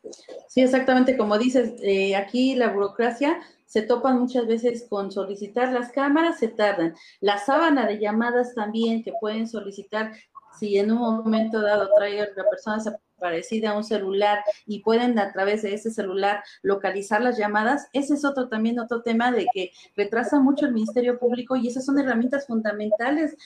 Sí, 0.47 0.61
exactamente 0.61 1.17
como 1.17 1.37
dices, 1.37 1.75
eh, 1.81 2.15
aquí 2.15 2.55
la 2.55 2.69
burocracia 2.69 3.39
se 3.65 3.81
topan 3.81 4.19
muchas 4.19 4.45
veces 4.45 4.85
con 4.89 5.11
solicitar 5.11 5.71
las 5.71 5.91
cámaras, 5.91 6.39
se 6.39 6.49
tardan. 6.49 6.95
La 7.21 7.37
sábana 7.37 7.87
de 7.87 7.99
llamadas 7.99 8.53
también 8.53 9.03
que 9.03 9.13
pueden 9.19 9.47
solicitar 9.47 10.11
si 10.57 10.77
en 10.77 10.91
un 10.91 10.99
momento 10.99 11.61
dado 11.61 11.89
trae 11.95 12.17
la 12.35 12.49
persona 12.49 12.79
parecida 13.23 13.69
a 13.69 13.77
un 13.77 13.85
celular 13.85 14.43
y 14.67 14.81
pueden 14.81 15.17
a 15.17 15.31
través 15.31 15.61
de 15.61 15.73
ese 15.73 15.91
celular 15.91 16.43
localizar 16.61 17.21
las 17.21 17.37
llamadas, 17.37 17.87
ese 17.93 18.15
es 18.15 18.25
otro 18.25 18.49
también 18.49 18.79
otro 18.79 19.01
tema 19.01 19.31
de 19.31 19.47
que 19.53 19.71
retrasa 19.95 20.41
mucho 20.41 20.65
el 20.65 20.73
Ministerio 20.73 21.17
Público 21.17 21.55
y 21.55 21.69
esas 21.69 21.85
son 21.85 21.97
herramientas 21.97 22.45
fundamentales. 22.45 23.37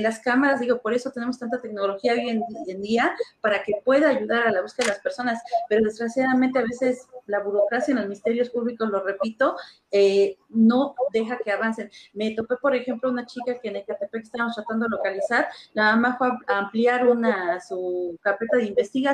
Las 0.00 0.20
cámaras, 0.20 0.60
digo, 0.60 0.80
por 0.80 0.94
eso 0.94 1.10
tenemos 1.10 1.38
tanta 1.38 1.60
tecnología 1.60 2.14
hoy 2.14 2.30
en, 2.30 2.42
en 2.66 2.80
día 2.80 3.14
para 3.42 3.62
que 3.62 3.74
pueda 3.84 4.08
ayudar 4.08 4.46
a 4.46 4.52
la 4.52 4.62
búsqueda 4.62 4.86
de 4.86 4.92
las 4.92 5.02
personas, 5.02 5.38
pero 5.68 5.84
desgraciadamente 5.84 6.58
a 6.58 6.62
veces 6.62 7.06
la 7.26 7.40
burocracia 7.40 7.92
en 7.92 7.98
los 7.98 8.06
ministerios 8.06 8.48
públicos, 8.48 8.88
lo 8.88 9.04
repito, 9.04 9.54
eh, 9.90 10.38
no 10.48 10.94
deja 11.12 11.38
que 11.44 11.52
avancen. 11.52 11.90
Me 12.14 12.34
topé, 12.34 12.56
por 12.56 12.74
ejemplo, 12.74 13.10
una 13.10 13.26
chica 13.26 13.60
que 13.60 13.68
en 13.68 13.76
Ecatepec 13.76 14.22
estábamos 14.22 14.54
tratando 14.54 14.86
de 14.86 14.96
localizar, 14.96 15.46
la 15.74 15.94
mamá 15.94 16.16
fue 16.16 16.28
a 16.46 16.58
ampliar 16.58 17.06
una, 17.06 17.60
su 17.60 18.18
carpeta 18.22 18.56
de 18.56 18.64
investigación 18.64 19.09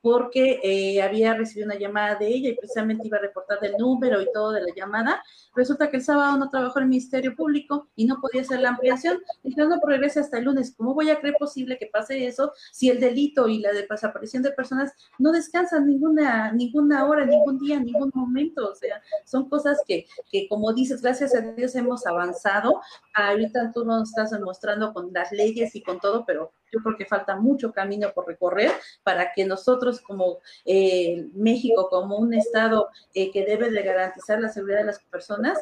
porque 0.00 0.60
eh, 0.62 1.02
había 1.02 1.34
recibido 1.34 1.66
una 1.66 1.78
llamada 1.78 2.14
de 2.14 2.28
ella 2.28 2.50
y 2.50 2.54
precisamente 2.54 3.06
iba 3.06 3.18
a 3.18 3.20
reportar 3.20 3.58
el 3.62 3.76
número 3.76 4.22
y 4.22 4.28
todo 4.32 4.52
de 4.52 4.62
la 4.62 4.74
llamada. 4.74 5.22
Resulta 5.54 5.90
que 5.90 5.98
el 5.98 6.02
sábado 6.02 6.38
no 6.38 6.48
trabajó 6.50 6.78
en 6.78 6.84
el 6.84 6.90
Ministerio 6.90 7.34
Público 7.34 7.88
y 7.96 8.06
no 8.06 8.20
podía 8.20 8.42
hacer 8.42 8.60
la 8.60 8.70
ampliación. 8.70 9.18
Entonces 9.42 9.68
no 9.68 9.80
progresa 9.80 10.20
hasta 10.20 10.38
el 10.38 10.44
lunes. 10.44 10.74
¿Cómo 10.76 10.94
voy 10.94 11.10
a 11.10 11.18
creer 11.20 11.34
posible 11.38 11.78
que 11.78 11.86
pase 11.86 12.26
eso 12.26 12.52
si 12.72 12.88
el 12.88 13.00
delito 13.00 13.48
y 13.48 13.58
la 13.58 13.72
desaparición 13.72 14.42
de 14.42 14.52
personas 14.52 14.92
no 15.18 15.32
descansan 15.32 15.86
ninguna, 15.86 16.52
ninguna 16.52 17.06
hora, 17.06 17.26
ningún 17.26 17.58
día, 17.58 17.80
ningún 17.80 18.10
momento? 18.14 18.70
O 18.70 18.74
sea, 18.74 19.02
son 19.24 19.48
cosas 19.48 19.78
que, 19.86 20.06
que 20.30 20.48
como 20.48 20.72
dices, 20.72 21.02
gracias 21.02 21.34
a 21.34 21.40
Dios 21.40 21.74
hemos 21.74 22.06
avanzado. 22.06 22.80
Ahorita 23.14 23.72
tú 23.74 23.84
nos 23.84 24.10
estás 24.10 24.30
demostrando 24.30 24.92
con 24.92 25.12
las 25.12 25.32
leyes 25.32 25.74
y 25.74 25.82
con 25.82 25.98
todo, 26.00 26.24
pero 26.24 26.52
yo 26.72 26.80
creo 26.80 26.96
que 26.96 27.06
falta 27.06 27.36
mucho 27.36 27.72
camino 27.72 28.12
por 28.14 28.26
recorrer 28.26 28.70
para 29.02 29.32
que 29.32 29.44
nosotros 29.44 30.00
como 30.00 30.38
eh, 30.64 31.26
México, 31.34 31.88
como 31.88 32.16
un 32.16 32.34
Estado 32.34 32.88
eh, 33.14 33.30
que 33.30 33.44
debe 33.44 33.70
de 33.70 33.82
garantizar 33.82 34.40
la 34.40 34.48
seguridad 34.48 34.78
de 34.78 34.86
las 34.86 35.00
personas, 35.04 35.58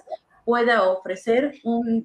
pueda 0.47 0.89
ofrecer 0.89 1.55
un, 1.65 2.05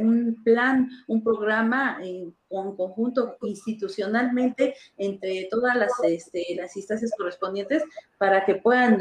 un 0.00 0.42
plan, 0.42 0.88
un 1.08 1.22
programa 1.22 1.98
en, 2.00 2.34
en, 2.48 2.76
conjunto 2.76 3.36
institucionalmente 3.42 4.74
entre 4.96 5.46
todas 5.50 5.76
las, 5.76 5.92
este, 6.02 6.42
las 6.56 6.74
instancias 6.74 7.12
correspondientes 7.16 7.84
para 8.16 8.46
que 8.46 8.54
puedan 8.54 8.98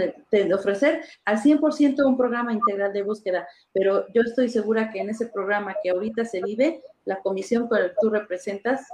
ofrecer 0.53 1.05
al 1.23 1.37
100% 1.37 2.05
un 2.05 2.17
programa 2.17 2.51
integral 2.51 2.91
de 2.91 3.03
búsqueda. 3.03 3.47
Pero 3.71 4.07
yo 4.13 4.23
estoy 4.23 4.49
segura 4.49 4.91
que 4.91 4.99
en 4.99 5.09
ese 5.09 5.27
programa 5.27 5.73
que 5.81 5.91
ahorita 5.91 6.25
se 6.25 6.41
vive, 6.41 6.83
la 7.05 7.21
comisión 7.21 7.69
que 7.69 7.93
tú 8.01 8.09
representas 8.09 8.85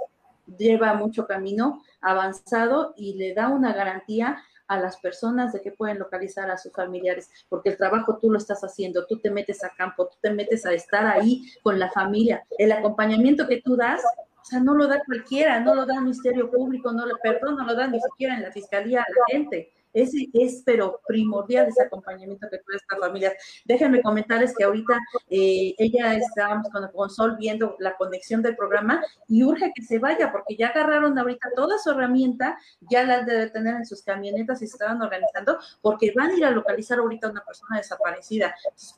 lleva 0.56 0.94
mucho 0.94 1.26
camino 1.26 1.82
avanzado 2.00 2.94
y 2.96 3.14
le 3.14 3.34
da 3.34 3.48
una 3.48 3.72
garantía 3.72 4.38
a 4.68 4.78
las 4.78 4.98
personas 4.98 5.52
de 5.52 5.62
que 5.62 5.72
pueden 5.72 5.98
localizar 5.98 6.50
a 6.50 6.58
sus 6.58 6.72
familiares, 6.72 7.30
porque 7.48 7.70
el 7.70 7.76
trabajo 7.76 8.18
tú 8.20 8.30
lo 8.30 8.38
estás 8.38 8.60
haciendo, 8.62 9.06
tú 9.06 9.18
te 9.18 9.30
metes 9.30 9.64
a 9.64 9.70
campo, 9.70 10.06
tú 10.06 10.16
te 10.20 10.30
metes 10.30 10.66
a 10.66 10.72
estar 10.72 11.06
ahí 11.06 11.50
con 11.62 11.78
la 11.78 11.90
familia. 11.90 12.44
El 12.58 12.72
acompañamiento 12.72 13.48
que 13.48 13.62
tú 13.62 13.76
das 13.76 14.02
O 14.40 14.44
sea, 14.44 14.60
no 14.60 14.74
lo 14.74 14.86
da 14.86 15.02
cualquiera, 15.04 15.60
no 15.60 15.74
lo 15.74 15.84
da 15.84 15.94
el 15.94 16.02
Ministerio 16.02 16.50
Público, 16.50 16.92
no 16.92 17.06
lo, 17.06 17.16
perdón, 17.18 17.56
no 17.56 17.64
lo 17.64 17.74
da 17.74 17.86
ni 17.86 18.00
siquiera 18.00 18.34
en 18.34 18.42
la 18.42 18.52
Fiscalía 18.52 19.00
a 19.00 19.10
la 19.10 19.24
gente. 19.26 19.72
Es, 19.92 20.12
es 20.32 20.62
pero 20.64 21.00
primordial 21.06 21.68
ese 21.68 21.82
acompañamiento 21.82 22.48
que 22.50 22.58
todas 22.58 22.82
estas 22.82 22.98
familias. 22.98 23.34
Déjenme 23.64 24.02
comentarles 24.02 24.54
que 24.56 24.64
ahorita 24.64 24.98
eh, 25.30 25.74
ella 25.78 26.14
estábamos 26.14 26.68
con, 26.70 26.86
con 26.92 27.10
Sol 27.10 27.36
viendo 27.38 27.76
la 27.78 27.96
conexión 27.96 28.42
del 28.42 28.56
programa 28.56 29.02
y 29.26 29.44
urge 29.44 29.72
que 29.74 29.82
se 29.82 29.98
vaya 29.98 30.30
porque 30.32 30.56
ya 30.56 30.68
agarraron 30.68 31.18
ahorita 31.18 31.50
toda 31.54 31.78
su 31.78 31.90
herramienta, 31.90 32.58
ya 32.80 33.04
la 33.04 33.22
debe 33.22 33.50
tener 33.50 33.76
en 33.76 33.86
sus 33.86 34.02
camionetas 34.02 34.62
y 34.62 34.66
se 34.66 34.74
estaban 34.74 35.00
organizando 35.00 35.58
porque 35.80 36.12
van 36.16 36.30
a 36.30 36.36
ir 36.36 36.44
a 36.44 36.50
localizar 36.50 36.98
ahorita 36.98 37.30
una 37.30 37.44
persona 37.44 37.78
desaparecida. 37.78 38.54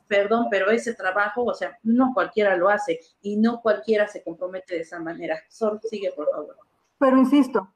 Perdón, 0.07 0.47
pero 0.49 0.69
ese 0.71 0.93
trabajo, 0.93 1.43
o 1.43 1.53
sea, 1.53 1.77
no 1.83 2.11
cualquiera 2.13 2.55
lo 2.55 2.69
hace 2.69 2.99
y 3.21 3.37
no 3.37 3.61
cualquiera 3.61 4.07
se 4.07 4.23
compromete 4.23 4.75
de 4.75 4.81
esa 4.81 4.99
manera. 4.99 5.39
Sol, 5.49 5.79
sigue 5.83 6.11
por 6.15 6.29
favor. 6.29 6.57
Pero 6.97 7.17
insisto, 7.17 7.73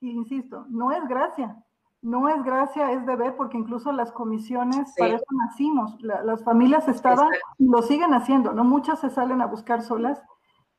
insisto, 0.00 0.66
no 0.68 0.92
es 0.92 1.02
gracia 1.08 1.56
no 2.04 2.28
es 2.28 2.44
gracia, 2.44 2.92
es 2.92 3.06
deber, 3.06 3.34
porque 3.34 3.56
incluso 3.56 3.90
las 3.90 4.12
comisiones, 4.12 4.94
para 4.98 5.14
eso 5.14 5.24
nacimos, 5.30 5.98
las 6.02 6.44
familias 6.44 6.86
estaban 6.86 7.30
y 7.58 7.66
lo 7.66 7.80
siguen 7.80 8.12
haciendo, 8.12 8.52
¿no? 8.52 8.62
Muchas 8.62 9.00
se 9.00 9.08
salen 9.08 9.40
a 9.40 9.46
buscar 9.46 9.80
solas 9.80 10.22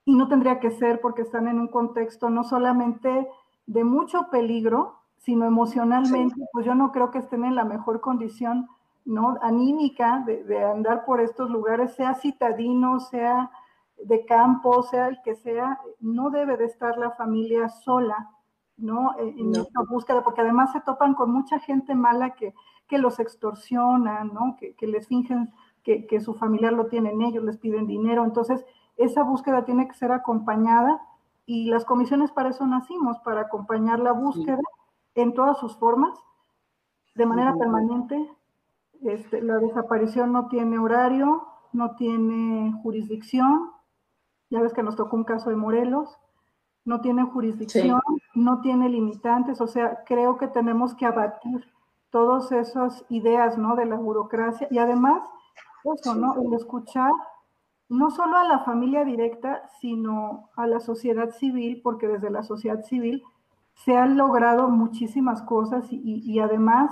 y 0.06 0.16
no 0.16 0.28
tendría 0.28 0.60
que 0.60 0.70
ser 0.70 1.02
porque 1.02 1.24
están 1.24 1.48
en 1.48 1.60
un 1.60 1.68
contexto 1.68 2.30
no 2.30 2.44
solamente 2.44 3.28
de 3.66 3.84
mucho 3.84 4.30
peligro, 4.30 5.00
sino 5.18 5.46
emocionalmente, 5.46 6.40
pues 6.54 6.64
yo 6.64 6.76
no 6.76 6.92
creo 6.92 7.10
que 7.10 7.18
estén 7.18 7.44
en 7.44 7.56
la 7.56 7.66
mejor 7.66 8.02
condición, 8.02 8.68
¿no? 9.04 9.40
Anímica 9.42 10.22
de, 10.28 10.44
de 10.44 10.64
andar 10.64 11.06
por 11.06 11.22
estos 11.22 11.50
lugares, 11.50 11.96
sea 11.96 12.14
citadino, 12.14 13.00
sea 13.00 13.50
de 14.04 14.26
campo, 14.26 14.84
sea 14.84 15.08
el 15.08 15.20
que 15.24 15.34
sea, 15.34 15.80
no 16.00 16.30
debe 16.30 16.56
de 16.56 16.66
estar 16.66 17.00
la 17.00 17.10
familia 17.12 17.68
sola 17.70 18.30
¿no? 18.78 19.16
En 19.18 19.56
esta 19.56 19.82
búsqueda, 19.90 20.24
porque 20.24 20.42
además 20.42 20.72
se 20.72 20.82
topan 20.82 21.14
con 21.14 21.32
mucha 21.32 21.60
gente 21.60 21.96
mala 21.96 22.32
que, 22.32 22.54
que 22.88 22.98
los 22.98 23.20
extorsiona, 23.20 24.24
¿no? 24.24 24.56
Que, 24.60 24.76
que 24.76 24.88
les 24.88 25.08
fingen 25.08 25.54
que, 25.84 26.08
que, 26.08 26.20
su 26.20 26.34
familiar 26.34 26.74
lo 26.74 26.88
tienen 26.88 27.22
ellos, 27.22 27.44
les 27.44 27.58
piden 27.58 27.88
dinero. 27.88 28.26
Entonces, 28.26 28.66
esa 28.98 29.24
búsqueda 29.24 29.66
tiene 29.66 29.88
que 29.88 29.94
ser 29.94 30.12
acompañada 30.12 31.02
y 31.46 31.70
las 31.70 31.86
comisiones 31.86 32.32
para 32.32 32.50
eso 32.50 32.66
nacimos, 32.66 33.20
para 33.20 33.42
acompañar 33.42 34.00
la 34.00 34.12
búsqueda 34.12 34.60
en 35.14 35.34
todas 35.34 35.58
sus 35.60 35.78
formas, 35.78 36.18
de 37.14 37.26
manera 37.26 37.56
permanente. 37.56 38.30
Este, 39.04 39.42
la 39.42 39.60
desaparición 39.60 40.34
no 40.34 40.48
tiene 40.48 40.80
horario, 40.80 41.48
no 41.72 41.96
tiene 41.96 42.74
jurisdicción. 42.82 43.72
Ya 44.50 44.62
ves 44.62 44.74
que 44.74 44.84
nos 44.84 44.96
tocó 44.96 45.16
un 45.16 45.24
caso 45.24 45.50
de 45.50 45.56
Morelos 45.56 46.18
no 46.86 47.02
tiene 47.02 47.24
jurisdicción, 47.24 48.00
no 48.36 48.62
tiene 48.62 48.88
limitantes, 48.90 49.60
o 49.60 49.68
sea, 49.68 50.04
creo 50.06 50.38
que 50.38 50.48
tenemos 50.48 50.94
que 50.94 51.06
abatir 51.06 51.68
todas 52.12 52.52
esas 52.52 53.04
ideas, 53.10 53.58
¿no? 53.58 53.76
De 53.76 53.86
la 53.86 53.96
burocracia 53.96 54.68
y 54.72 54.78
además, 54.78 55.22
eso, 55.84 56.16
¿no? 56.16 56.36
El 56.42 56.54
escuchar 56.54 57.12
no 57.90 58.10
solo 58.10 58.38
a 58.38 58.44
la 58.46 58.60
familia 58.60 59.04
directa, 59.04 59.68
sino 59.80 60.50
a 60.56 60.66
la 60.68 60.80
sociedad 60.80 61.32
civil, 61.32 61.82
porque 61.84 62.08
desde 62.08 62.30
la 62.30 62.44
sociedad 62.44 62.84
civil 62.84 63.24
se 63.74 63.98
han 63.98 64.18
logrado 64.18 64.70
muchísimas 64.70 65.42
cosas 65.42 65.86
y, 65.92 66.00
y 66.02 66.40
además 66.40 66.90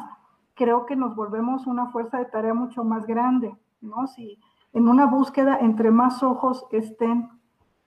creo 0.56 0.86
que 0.86 0.96
nos 0.96 1.16
volvemos 1.16 1.66
una 1.66 1.88
fuerza 1.88 2.18
de 2.18 2.26
tarea 2.26 2.54
mucho 2.54 2.84
más 2.84 3.08
grande, 3.08 3.56
¿no? 3.82 4.08
Si 4.08 4.40
en 4.74 4.88
una 4.88 5.06
búsqueda 5.06 5.58
entre 5.60 5.92
más 5.92 6.24
ojos 6.24 6.66
estén 6.72 7.30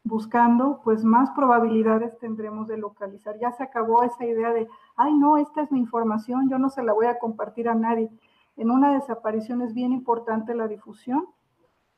buscando, 0.06 0.80
pues 0.84 1.04
más 1.04 1.30
probabilidades 1.32 2.16
tendremos 2.18 2.68
de 2.68 2.76
localizar. 2.76 3.38
Ya 3.40 3.52
se 3.52 3.64
acabó 3.64 4.04
esa 4.04 4.24
idea 4.24 4.52
de, 4.52 4.68
ay, 4.96 5.14
no, 5.14 5.36
esta 5.36 5.62
es 5.62 5.72
mi 5.72 5.80
información, 5.80 6.48
yo 6.48 6.58
no 6.58 6.70
se 6.70 6.82
la 6.82 6.92
voy 6.92 7.06
a 7.06 7.18
compartir 7.18 7.68
a 7.68 7.74
nadie. 7.74 8.08
En 8.56 8.70
una 8.70 8.94
desaparición 8.94 9.62
es 9.62 9.74
bien 9.74 9.92
importante 9.92 10.54
la 10.54 10.68
difusión 10.68 11.26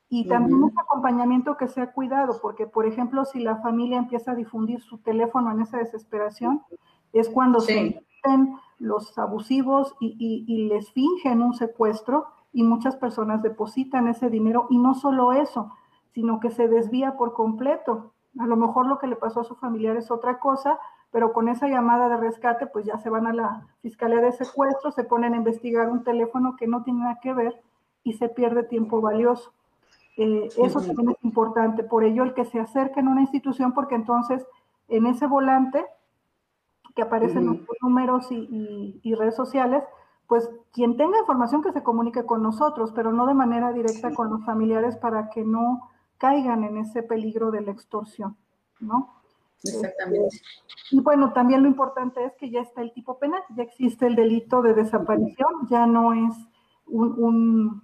y 0.08 0.26
también 0.26 0.62
un 0.62 0.72
acompañamiento 0.78 1.58
que 1.58 1.68
sea 1.68 1.92
cuidado, 1.92 2.38
porque, 2.40 2.66
por 2.66 2.86
ejemplo, 2.86 3.26
si 3.26 3.40
la 3.40 3.56
familia 3.56 3.98
empieza 3.98 4.32
a 4.32 4.34
difundir 4.34 4.80
su 4.80 4.98
teléfono 4.98 5.50
en 5.50 5.60
esa 5.60 5.76
desesperación, 5.76 6.62
es 7.12 7.28
cuando 7.28 7.60
se 7.60 8.02
meten 8.24 8.56
los 8.78 9.18
abusivos 9.18 9.94
y, 10.00 10.44
y 10.48 10.68
les 10.68 10.90
fingen 10.92 11.42
un 11.42 11.52
secuestro 11.52 12.26
y 12.54 12.62
muchas 12.62 12.96
personas 12.96 13.42
depositan 13.42 14.08
ese 14.08 14.30
dinero 14.30 14.66
y 14.70 14.78
no 14.78 14.94
solo 14.94 15.32
eso, 15.32 15.72
sino 16.18 16.40
que 16.40 16.50
se 16.50 16.66
desvía 16.66 17.16
por 17.16 17.32
completo. 17.32 18.10
A 18.40 18.46
lo 18.46 18.56
mejor 18.56 18.88
lo 18.88 18.98
que 18.98 19.06
le 19.06 19.14
pasó 19.14 19.42
a 19.42 19.44
su 19.44 19.54
familiar 19.54 19.96
es 19.96 20.10
otra 20.10 20.40
cosa, 20.40 20.76
pero 21.12 21.32
con 21.32 21.48
esa 21.48 21.68
llamada 21.68 22.08
de 22.08 22.16
rescate, 22.16 22.66
pues 22.66 22.84
ya 22.84 22.98
se 22.98 23.08
van 23.08 23.28
a 23.28 23.32
la 23.32 23.68
Fiscalía 23.82 24.20
de 24.20 24.32
Secuestro, 24.32 24.90
se 24.90 25.04
ponen 25.04 25.34
a 25.34 25.36
investigar 25.36 25.88
un 25.88 26.02
teléfono 26.02 26.56
que 26.56 26.66
no 26.66 26.82
tiene 26.82 27.02
nada 27.02 27.20
que 27.22 27.32
ver 27.34 27.62
y 28.02 28.14
se 28.14 28.28
pierde 28.28 28.64
tiempo 28.64 29.00
valioso. 29.00 29.52
Eh, 30.16 30.48
eso 30.56 30.80
también 30.80 31.10
es 31.10 31.24
importante. 31.24 31.84
Por 31.84 32.02
ello, 32.02 32.24
el 32.24 32.34
que 32.34 32.46
se 32.46 32.58
acerque 32.58 32.98
en 32.98 33.06
una 33.06 33.20
institución, 33.20 33.72
porque 33.72 33.94
entonces 33.94 34.44
en 34.88 35.06
ese 35.06 35.28
volante 35.28 35.86
que 36.96 37.02
aparecen 37.02 37.46
los 37.46 37.58
números 37.80 38.32
y, 38.32 38.98
y, 39.04 39.14
redes 39.14 39.36
sociales, 39.36 39.84
pues 40.26 40.50
quien 40.72 40.96
tenga 40.96 41.20
información 41.20 41.62
que 41.62 41.70
se 41.70 41.84
comunique 41.84 42.26
con 42.26 42.42
nosotros, 42.42 42.90
pero 42.92 43.12
no 43.12 43.24
de 43.26 43.34
manera 43.34 43.72
directa 43.72 44.12
con 44.12 44.30
los 44.30 44.44
familiares 44.44 44.96
para 44.96 45.30
que 45.30 45.44
no 45.44 45.88
caigan 46.18 46.64
en 46.64 46.78
ese 46.78 47.02
peligro 47.02 47.50
de 47.50 47.62
la 47.62 47.72
extorsión, 47.72 48.36
¿no? 48.80 49.14
Exactamente. 49.62 50.36
Este, 50.36 50.46
y 50.90 51.00
bueno, 51.00 51.32
también 51.32 51.62
lo 51.62 51.68
importante 51.68 52.24
es 52.24 52.32
que 52.36 52.50
ya 52.50 52.60
está 52.60 52.82
el 52.82 52.92
tipo 52.92 53.18
penal, 53.18 53.42
ya 53.56 53.62
existe 53.62 54.06
el 54.06 54.14
delito 54.14 54.62
de 54.62 54.74
desaparición, 54.74 55.66
ya 55.68 55.86
no 55.86 56.12
es 56.12 56.34
un, 56.86 57.82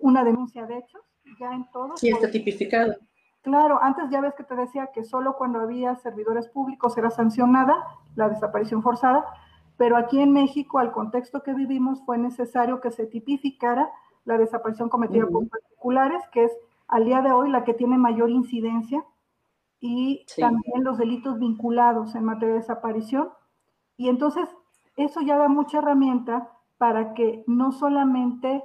una 0.00 0.24
denuncia 0.24 0.66
de 0.66 0.78
hechos, 0.78 1.02
ya 1.38 1.52
en 1.52 1.70
todo. 1.70 1.96
Sí, 1.96 2.08
está 2.08 2.30
tipificado. 2.30 2.94
Claro, 3.42 3.78
antes 3.82 4.10
ya 4.10 4.20
ves 4.20 4.34
que 4.34 4.44
te 4.44 4.56
decía 4.56 4.90
que 4.92 5.04
solo 5.04 5.36
cuando 5.36 5.60
había 5.60 5.94
servidores 5.96 6.48
públicos 6.48 6.98
era 6.98 7.10
sancionada 7.10 7.76
la 8.16 8.28
desaparición 8.28 8.82
forzada, 8.82 9.24
pero 9.76 9.96
aquí 9.96 10.20
en 10.20 10.32
México, 10.32 10.78
al 10.78 10.92
contexto 10.92 11.42
que 11.42 11.54
vivimos, 11.54 12.04
fue 12.04 12.18
necesario 12.18 12.80
que 12.80 12.90
se 12.90 13.06
tipificara 13.06 13.88
la 14.24 14.36
desaparición 14.36 14.88
cometida 14.88 15.26
por 15.26 15.48
particulares, 15.48 16.22
que 16.32 16.44
es 16.44 16.52
al 16.88 17.04
día 17.04 17.22
de 17.22 17.32
hoy 17.32 17.50
la 17.50 17.64
que 17.64 17.74
tiene 17.74 17.98
mayor 17.98 18.30
incidencia, 18.30 19.04
y 19.80 20.26
también 20.36 20.82
los 20.82 20.98
delitos 20.98 21.38
vinculados 21.38 22.14
en 22.14 22.24
materia 22.24 22.54
de 22.54 22.60
desaparición. 22.60 23.28
Y 23.96 24.08
entonces 24.08 24.48
eso 24.96 25.20
ya 25.20 25.36
da 25.38 25.48
mucha 25.48 25.78
herramienta 25.78 26.50
para 26.78 27.14
que 27.14 27.44
no 27.46 27.70
solamente 27.70 28.64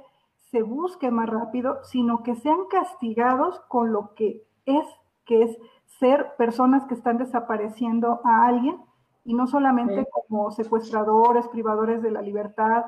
se 0.50 0.62
busque 0.62 1.10
más 1.10 1.28
rápido, 1.28 1.78
sino 1.84 2.22
que 2.22 2.34
sean 2.34 2.66
castigados 2.70 3.60
con 3.68 3.92
lo 3.92 4.14
que 4.14 4.42
es, 4.66 4.86
que 5.24 5.42
es 5.42 5.58
ser 5.98 6.34
personas 6.36 6.84
que 6.86 6.94
están 6.94 7.18
desapareciendo 7.18 8.20
a 8.24 8.46
alguien, 8.46 8.80
y 9.24 9.34
no 9.34 9.46
solamente 9.46 10.06
como 10.10 10.50
secuestradores, 10.50 11.48
privadores 11.48 12.02
de 12.02 12.10
la 12.10 12.20
libertad, 12.20 12.84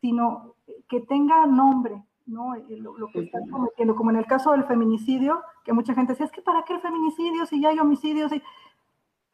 sino 0.00 0.54
que 0.88 1.00
tenga 1.00 1.46
nombre, 1.46 2.04
¿no? 2.26 2.54
Eh, 2.54 2.64
lo, 2.78 2.94
que 3.12 3.20
están 3.20 3.48
cometiendo, 3.48 3.96
como 3.96 4.10
en 4.10 4.16
el 4.16 4.26
caso 4.26 4.52
del 4.52 4.64
feminicidio, 4.64 5.40
que 5.64 5.72
mucha 5.72 5.94
gente 5.94 6.12
decía, 6.12 6.26
es 6.26 6.32
que 6.32 6.42
¿para 6.42 6.64
qué 6.64 6.74
el 6.74 6.80
feminicidio 6.80 7.46
si 7.46 7.60
ya 7.60 7.70
hay 7.70 7.78
homicidios? 7.78 8.32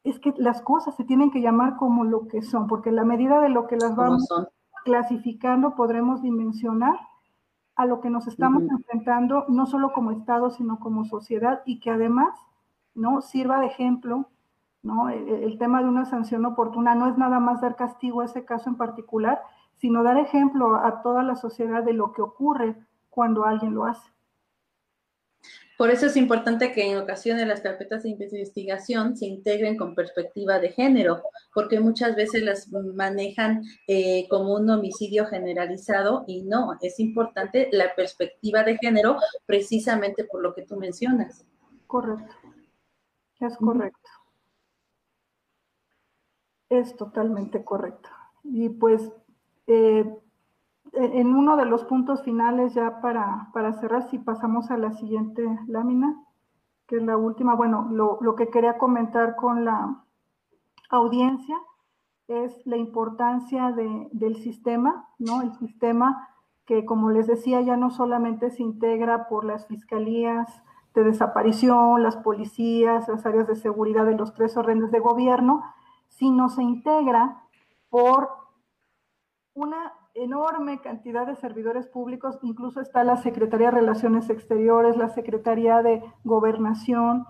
Es 0.03 0.19
que 0.19 0.33
las 0.37 0.61
cosas 0.61 0.95
se 0.95 1.03
tienen 1.03 1.31
que 1.31 1.41
llamar 1.41 1.75
como 1.75 2.03
lo 2.03 2.27
que 2.27 2.41
son, 2.41 2.67
porque 2.67 2.89
en 2.89 2.95
la 2.95 3.03
medida 3.03 3.39
de 3.41 3.49
lo 3.49 3.67
que 3.67 3.77
las 3.77 3.95
vamos 3.95 4.27
clasificando 4.85 5.75
podremos 5.75 6.21
dimensionar 6.21 6.97
a 7.75 7.85
lo 7.85 8.01
que 8.01 8.09
nos 8.09 8.27
estamos 8.27 8.63
enfrentando, 8.63 9.45
no 9.49 9.65
solo 9.67 9.91
como 9.93 10.11
Estado, 10.11 10.49
sino 10.49 10.79
como 10.79 11.05
sociedad, 11.05 11.61
y 11.65 11.79
que 11.79 11.91
además 11.91 12.29
¿no? 12.95 13.21
sirva 13.21 13.59
de 13.59 13.67
ejemplo. 13.67 14.29
¿no? 14.81 15.09
El, 15.09 15.27
el 15.27 15.57
tema 15.57 15.83
de 15.83 15.89
una 15.89 16.05
sanción 16.05 16.45
oportuna 16.45 16.95
no 16.95 17.07
es 17.07 17.17
nada 17.17 17.39
más 17.39 17.61
dar 17.61 17.75
castigo 17.75 18.21
a 18.21 18.25
ese 18.25 18.45
caso 18.45 18.69
en 18.69 18.77
particular, 18.77 19.41
sino 19.77 20.03
dar 20.03 20.17
ejemplo 20.17 20.75
a 20.75 21.01
toda 21.01 21.23
la 21.23 21.35
sociedad 21.35 21.83
de 21.83 21.93
lo 21.93 22.13
que 22.13 22.21
ocurre 22.21 22.75
cuando 23.09 23.45
alguien 23.45 23.73
lo 23.73 23.85
hace. 23.85 24.09
Por 25.77 25.91
eso 25.91 26.07
es 26.07 26.17
importante 26.17 26.71
que 26.71 26.89
en 26.89 26.97
ocasiones 26.97 27.47
las 27.47 27.61
carpetas 27.61 28.01
de 28.01 28.09
investigación 28.09 29.15
se 29.15 29.27
integren 29.27 29.77
con 29.77 29.93
perspectiva 29.93 30.57
de 30.57 30.69
género, 30.69 31.21
porque 31.53 31.79
muchas 31.79 32.15
veces 32.15 32.41
las 32.41 32.67
manejan 32.69 33.61
eh, 33.87 34.27
como 34.27 34.55
un 34.55 34.67
homicidio 34.71 35.27
generalizado 35.27 36.25
y 36.27 36.41
no, 36.41 36.77
es 36.81 36.99
importante 36.99 37.69
la 37.71 37.93
perspectiva 37.95 38.63
de 38.63 38.77
género 38.77 39.17
precisamente 39.45 40.23
por 40.23 40.41
lo 40.41 40.55
que 40.55 40.63
tú 40.63 40.77
mencionas. 40.77 41.45
Correcto, 41.85 42.33
es 43.39 43.55
correcto. 43.57 44.09
Es 46.69 46.95
totalmente 46.97 47.63
correcto. 47.63 48.09
Y 48.43 48.69
pues 48.69 49.11
eh, 49.67 50.17
en 50.93 51.35
uno 51.35 51.57
de 51.57 51.65
los 51.65 51.83
puntos 51.83 52.23
finales, 52.23 52.73
ya 52.73 53.01
para, 53.01 53.51
cerrar, 53.79 54.09
si 54.09 54.17
pasamos 54.17 54.71
a 54.71 54.77
la 54.77 54.93
siguiente 54.93 55.43
lámina. 55.67 56.23
que 56.87 56.97
es 56.97 57.03
la 57.03 57.17
última. 57.17 57.55
Bueno, 57.55 57.89
lo, 57.91 58.35
que 58.35 58.49
quería 58.49 58.77
comentar 58.77 59.35
con 59.35 59.65
la 59.65 60.03
audiencia 60.89 61.57
es 62.27 62.65
la 62.65 62.77
importancia 62.77 63.71
de, 63.71 64.09
del 64.13 64.37
sistema, 64.37 65.09
¿no? 65.19 65.41
El 65.41 65.53
sistema 65.53 66.29
que, 66.65 66.85
como 66.85 67.09
les 67.09 67.27
decía, 67.27 67.61
ya 67.61 67.77
no 67.77 67.91
solamente 67.91 68.49
se 68.49 68.63
integra 68.63 69.27
por 69.27 69.45
las 69.45 69.67
fiscalías 69.67 70.63
de 70.93 71.03
desaparición, 71.03 72.01
las 72.03 72.17
policías, 72.17 73.07
las 73.07 73.25
áreas 73.25 73.47
de 73.47 73.55
seguridad 73.55 74.05
de 74.05 74.15
los 74.15 74.33
tres 74.33 74.57
órdenes 74.57 74.91
de 74.91 74.99
gobierno, 74.99 75.63
sino 76.07 76.49
se 76.49 76.63
integra 76.63 77.43
por 77.89 78.46
una 79.57 79.91
enorme 80.13 80.79
cantidad 80.81 81.25
de 81.25 81.35
servidores 81.35 81.87
públicos, 81.87 82.37
incluso 82.43 82.79
está 82.79 83.03
la 83.03 83.17
Secretaría 83.17 83.71
de 83.71 83.79
Relaciones 83.79 84.29
Exteriores, 84.29 84.95
la 84.97 85.09
Secretaría 85.09 85.81
de 85.81 86.03
Gobernación, 86.23 87.25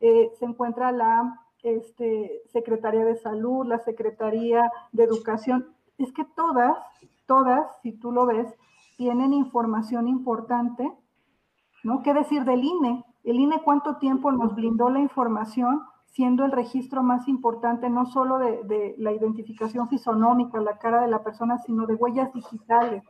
eh, 0.00 0.30
se 0.38 0.44
encuentra 0.44 0.92
la 0.92 1.40
este, 1.62 2.42
Secretaría 2.52 3.06
de 3.06 3.16
Salud, 3.16 3.66
la 3.66 3.78
Secretaría 3.78 4.70
de 4.92 5.04
Educación. 5.04 5.74
Es 5.96 6.12
que 6.12 6.26
todas, 6.36 6.76
todas, 7.24 7.66
si 7.82 7.92
tú 7.92 8.12
lo 8.12 8.26
ves, 8.26 8.46
tienen 8.98 9.32
información 9.32 10.06
importante, 10.06 10.92
¿no? 11.82 12.02
¿Qué 12.02 12.12
decir 12.12 12.44
del 12.44 12.62
INE? 12.62 13.06
El 13.24 13.40
INE 13.40 13.62
cuánto 13.64 13.96
tiempo 13.96 14.30
nos 14.32 14.54
blindó 14.54 14.90
la 14.90 15.00
información 15.00 15.80
siendo 16.10 16.44
el 16.44 16.52
registro 16.52 17.02
más 17.02 17.28
importante 17.28 17.88
no 17.88 18.06
solo 18.06 18.38
de, 18.38 18.94
la 18.98 19.12
identificación 19.12 19.88
fisonómica, 19.88 20.60
la 20.60 20.78
cara 20.78 21.00
de 21.02 21.08
la 21.08 21.22
persona, 21.22 21.58
sino 21.58 21.86
de 21.86 21.94
huellas 21.94 22.32
digitales, 22.32 23.04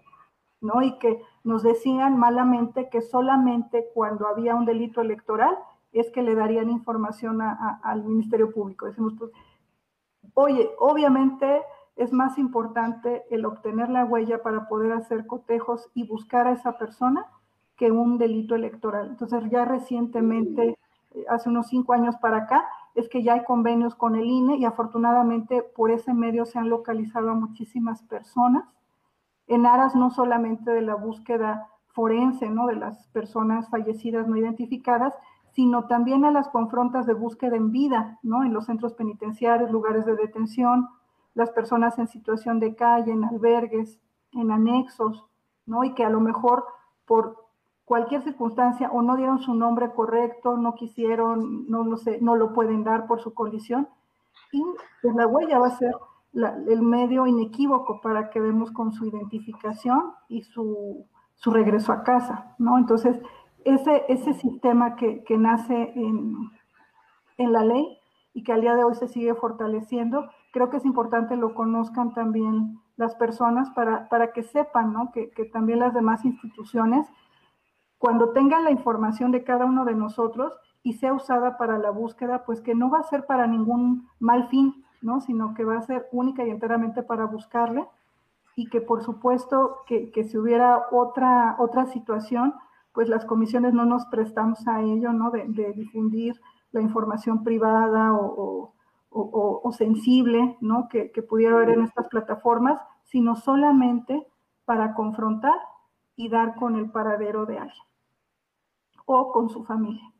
¿no? 0.61 0.83
Y 0.83 0.99
que 0.99 1.23
nos 1.43 1.63
decían 1.63 2.19
malamente 2.19 2.89
que 2.91 3.01
solamente 3.01 3.87
cuando 3.95 4.27
había 4.27 4.55
un 4.55 4.67
delito 4.67 5.01
electoral 5.01 5.57
es 5.93 6.11
que 6.11 6.23
le 6.23 6.35
darían 6.35 6.71
información 6.71 7.41
al 7.41 8.05
Ministerio 8.05 8.53
Público. 8.53 8.87
Decimos, 8.87 9.15
pues, 9.19 9.33
oye, 10.35 10.71
obviamente 10.79 11.63
es 11.97 12.13
más 12.13 12.39
importante 12.39 13.25
el 13.31 13.45
obtener 13.45 13.89
la 13.89 14.05
huella 14.05 14.43
para 14.43 14.69
poder 14.69 14.93
hacer 14.93 15.27
cotejos 15.27 15.91
y 15.95 16.07
buscar 16.07 16.47
a 16.47 16.53
esa 16.53 16.79
persona 16.79 17.27
que 17.77 17.91
un 17.91 18.19
delito 18.19 18.55
electoral. 18.55 19.09
Entonces, 19.09 19.43
ya 19.51 19.65
recientemente, 19.65 20.79
eh, 21.15 21.25
hace 21.29 21.49
unos 21.49 21.69
cinco 21.69 21.95
años 21.95 22.15
para 22.17 22.39
acá, 22.39 22.69
es 22.95 23.09
que 23.09 23.22
ya 23.22 23.34
hay 23.34 23.45
convenios 23.45 23.95
con 23.95 24.16
el 24.16 24.26
INE 24.26 24.57
y 24.57 24.64
afortunadamente 24.64 25.62
por 25.62 25.91
ese 25.91 26.12
medio 26.14 26.45
se 26.45 26.59
han 26.59 26.68
localizado 26.68 27.30
a 27.30 27.34
muchísimas 27.34 28.03
personas 28.03 28.64
en 29.47 29.66
aras 29.66 29.95
no 29.97 30.11
solamente 30.11 30.70
de 30.70 30.82
la 30.82 30.95
búsqueda 30.95 31.68
forense, 31.88 32.49
¿no? 32.49 32.66
De 32.66 32.76
las 32.76 33.09
personas 33.09 33.68
fallecidas 33.68 34.28
no 34.28 34.36
identificadas, 34.36 35.12
sino 35.51 35.86
también 35.86 36.24
a 36.24 36.30
las 36.30 36.49
confrontas 36.49 37.05
de 37.07 37.14
búsqueda 37.14 37.57
en 37.57 37.72
vida, 37.72 38.18
¿no? 38.22 38.45
En 38.45 38.53
los 38.53 38.66
centros 38.66 38.95
penitenciarios, 38.95 39.70
lugares 39.70 40.07
de 40.07 40.14
detención, 40.14 40.88
las 41.34 41.51
personas 41.51 41.99
en 41.99 42.07
situación 42.07 42.61
de 42.61 42.76
calle, 42.76 43.12
en 43.12 43.24
albergues, 43.24 43.99
en 44.32 44.53
anexos, 44.53 45.26
¿no? 45.66 45.82
Y 45.82 45.95
que 45.95 46.05
a 46.05 46.11
lo 46.11 46.20
mejor 46.20 46.64
por 47.05 47.50
cualquier 47.91 48.22
circunstancia 48.22 48.88
o 48.93 49.03
no 49.03 49.16
dieron 49.16 49.41
su 49.41 49.53
nombre 49.53 49.91
correcto, 49.91 50.57
no 50.57 50.76
quisieron, 50.76 51.68
no 51.68 51.82
lo 51.82 51.97
sé, 51.97 52.20
no 52.20 52.36
lo 52.36 52.53
pueden 52.53 52.84
dar 52.84 53.09
por 53.09 53.20
su 53.20 53.34
condición. 53.34 53.88
Y 54.53 54.62
pues 55.03 55.12
la 55.16 55.26
huella 55.26 55.59
va 55.59 55.66
a 55.66 55.76
ser 55.76 55.93
el 56.68 56.82
medio 56.82 57.26
inequívoco 57.26 58.01
para 58.01 58.30
que 58.30 58.38
vemos 58.38 58.70
con 58.70 58.93
su 58.93 59.07
identificación 59.07 60.12
y 60.28 60.45
su, 60.45 61.05
su 61.34 61.51
regreso 61.51 61.91
a 61.91 62.05
casa, 62.05 62.55
¿no? 62.59 62.78
Entonces, 62.78 63.20
ese, 63.64 64.05
ese 64.07 64.34
sistema 64.34 64.95
que, 64.95 65.24
que 65.24 65.36
nace 65.36 65.93
en, 65.97 66.36
en, 67.38 67.53
la 67.53 67.64
ley 67.64 67.99
y 68.34 68.45
que 68.45 68.53
al 68.53 68.61
día 68.61 68.76
de 68.76 68.84
hoy 68.84 68.95
se 68.95 69.09
sigue 69.09 69.34
fortaleciendo, 69.34 70.30
creo 70.53 70.70
que 70.70 70.76
es 70.76 70.84
importante 70.84 71.34
lo 71.34 71.55
conozcan 71.55 72.14
también 72.14 72.78
las 72.97 73.16
personas 73.16 73.68
para, 73.70 74.09
para 74.09 74.32
que 74.32 74.45
sepan, 74.45 74.93
¿no? 74.93 75.11
Que, 75.11 75.32
que 75.32 75.45
también 75.45 75.80
las 75.80 75.93
demás 75.93 76.24
instituciones 76.24 77.09
cuando 78.01 78.31
tengan 78.31 78.65
la 78.65 78.71
información 78.71 79.31
de 79.31 79.45
cada 79.45 79.67
uno 79.67 79.85
de 79.85 79.95
nosotros 79.95 80.55
y 80.83 80.95
sea 80.95 81.13
usada 81.13 81.59
para 81.59 81.77
la 81.77 81.91
búsqueda, 81.91 82.47
pues 82.47 82.63
que 82.63 82.75
no 82.75 82.89
va 82.89 83.01
a 83.01 83.03
ser 83.03 83.27
para 83.27 83.47
ningún 83.47 84.09
mal 84.19 84.49
fin, 84.49 84.87
¿no? 85.03 85.21
Sino 85.21 85.53
que 85.53 85.67
va 85.67 85.77
a 85.77 85.83
ser 85.83 86.09
única 86.11 86.43
y 86.43 86.49
enteramente 86.49 87.03
para 87.03 87.27
buscarle 87.27 87.87
y 88.57 88.71
que 88.71 88.81
por 88.81 89.03
supuesto 89.03 89.81
que, 89.87 90.11
si 90.25 90.39
hubiera 90.39 90.87
otra, 90.91 91.57
otra 91.59 91.89
situación, 91.89 92.55
pues 92.95 93.11
las 93.11 93.27
comisiones 93.27 93.75
no 93.75 93.85
nos 93.85 94.07
prestamos 94.07 94.67
a 94.67 94.81
ello, 94.81 95.13
¿no? 95.13 95.31
De, 95.31 95.45
difundir 95.75 96.41
la 96.73 96.81
información 96.81 97.45
privada 97.45 98.15
o, 98.15 98.73
sensible, 99.77 100.57
¿no? 100.63 100.89
Que, 100.89 101.13
que 101.13 101.23
pudiera 101.23 101.55
haber 101.55 101.69
en 101.69 101.83
estas 101.83 102.09
plataformas, 102.09 102.81
sino 103.05 103.37
solamente 103.37 104.27
para 104.65 104.95
confrontar 104.95 105.61
y 106.17 106.31
dar 106.31 106.55
con 106.55 106.77
el 106.77 106.91
paradero 106.91 107.45
de 107.45 107.59
alguien 107.59 107.89
o 109.13 109.33
con 109.33 109.51
su 109.51 109.65
familia. 109.65 110.13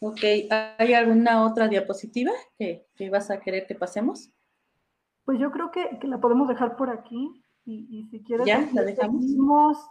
Ok, 0.00 0.20
¿hay 0.50 0.94
alguna 0.94 1.44
otra 1.44 1.68
diapositiva 1.68 2.32
que, 2.58 2.84
vas 3.10 3.30
a 3.30 3.38
querer 3.38 3.66
que 3.66 3.76
pasemos? 3.76 4.30
Pues 5.24 5.38
yo 5.38 5.52
creo 5.52 5.70
que, 5.70 5.98
la 6.02 6.20
podemos 6.20 6.48
dejar 6.48 6.76
por 6.76 6.90
aquí 6.90 7.40
y, 7.64 8.04
si 8.10 8.24
quieres, 8.24 8.44
ya, 8.44 8.68
la 8.72 8.82
dejamos. 8.82 9.24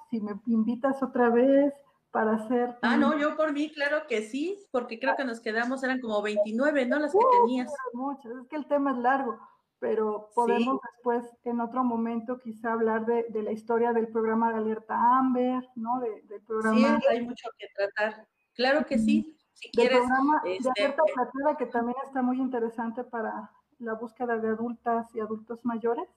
si 0.09 0.19
me 0.19 0.33
invitas 0.47 1.01
otra 1.01 1.29
vez 1.29 1.73
para 2.11 2.33
hacer... 2.33 2.77
Ah, 2.81 2.97
no, 2.97 3.17
yo 3.17 3.37
por 3.37 3.53
mí, 3.53 3.71
claro 3.71 4.05
que 4.09 4.23
sí, 4.23 4.59
porque 4.71 4.99
creo 4.99 5.15
que 5.15 5.23
nos 5.23 5.39
quedamos, 5.39 5.81
eran 5.83 6.01
como 6.01 6.21
29, 6.21 6.85
¿no? 6.87 6.99
Las 6.99 7.13
que 7.13 7.19
tenías. 7.39 7.73
Muchas, 7.93 8.33
es 8.41 8.47
que 8.49 8.57
el 8.57 8.67
tema 8.67 8.91
es 8.91 8.97
largo 8.97 9.39
pero 9.81 10.29
podemos 10.35 10.79
después 10.93 11.25
en 11.43 11.59
otro 11.59 11.83
momento 11.83 12.37
quizá 12.37 12.73
hablar 12.73 13.03
de, 13.07 13.25
la 13.41 13.51
historia 13.51 13.91
del 13.93 14.09
programa 14.09 14.53
de 14.53 14.59
alerta 14.59 15.17
Amber, 15.17 15.67
¿no? 15.75 15.99
del 15.99 16.41
programa. 16.45 16.99
Sí, 16.99 17.07
hay 17.09 17.25
mucho 17.25 17.49
que 17.57 17.65
tratar. 17.75 18.27
Claro 18.53 18.85
que 18.85 18.99
sí. 18.99 19.35
Si 19.53 19.71
quieres. 19.71 19.97
programa 19.97 20.39
de 20.43 20.57
este, 20.57 20.69
alerta 20.77 21.01
plateada 21.03 21.57
que 21.57 21.65
también 21.65 21.97
está 22.05 22.21
muy 22.21 22.39
interesante 22.39 23.03
para 23.03 23.51
la 23.79 23.95
búsqueda 23.95 24.37
de 24.37 24.49
adultas 24.49 25.13
y 25.15 25.19
adultos 25.19 25.65
mayores 25.65 26.07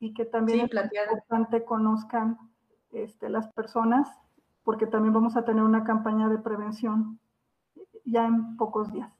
y 0.00 0.14
que 0.14 0.24
también 0.24 0.60
es 0.60 0.72
importante 0.72 1.66
conozcan 1.66 2.38
este, 2.92 3.28
las 3.28 3.52
personas 3.52 4.08
porque 4.64 4.86
también 4.86 5.12
vamos 5.12 5.36
a 5.36 5.44
tener 5.44 5.62
una 5.62 5.84
campaña 5.84 6.30
de 6.30 6.38
prevención 6.38 7.20
ya 8.06 8.24
en 8.24 8.56
pocos 8.56 8.90
días. 8.90 9.12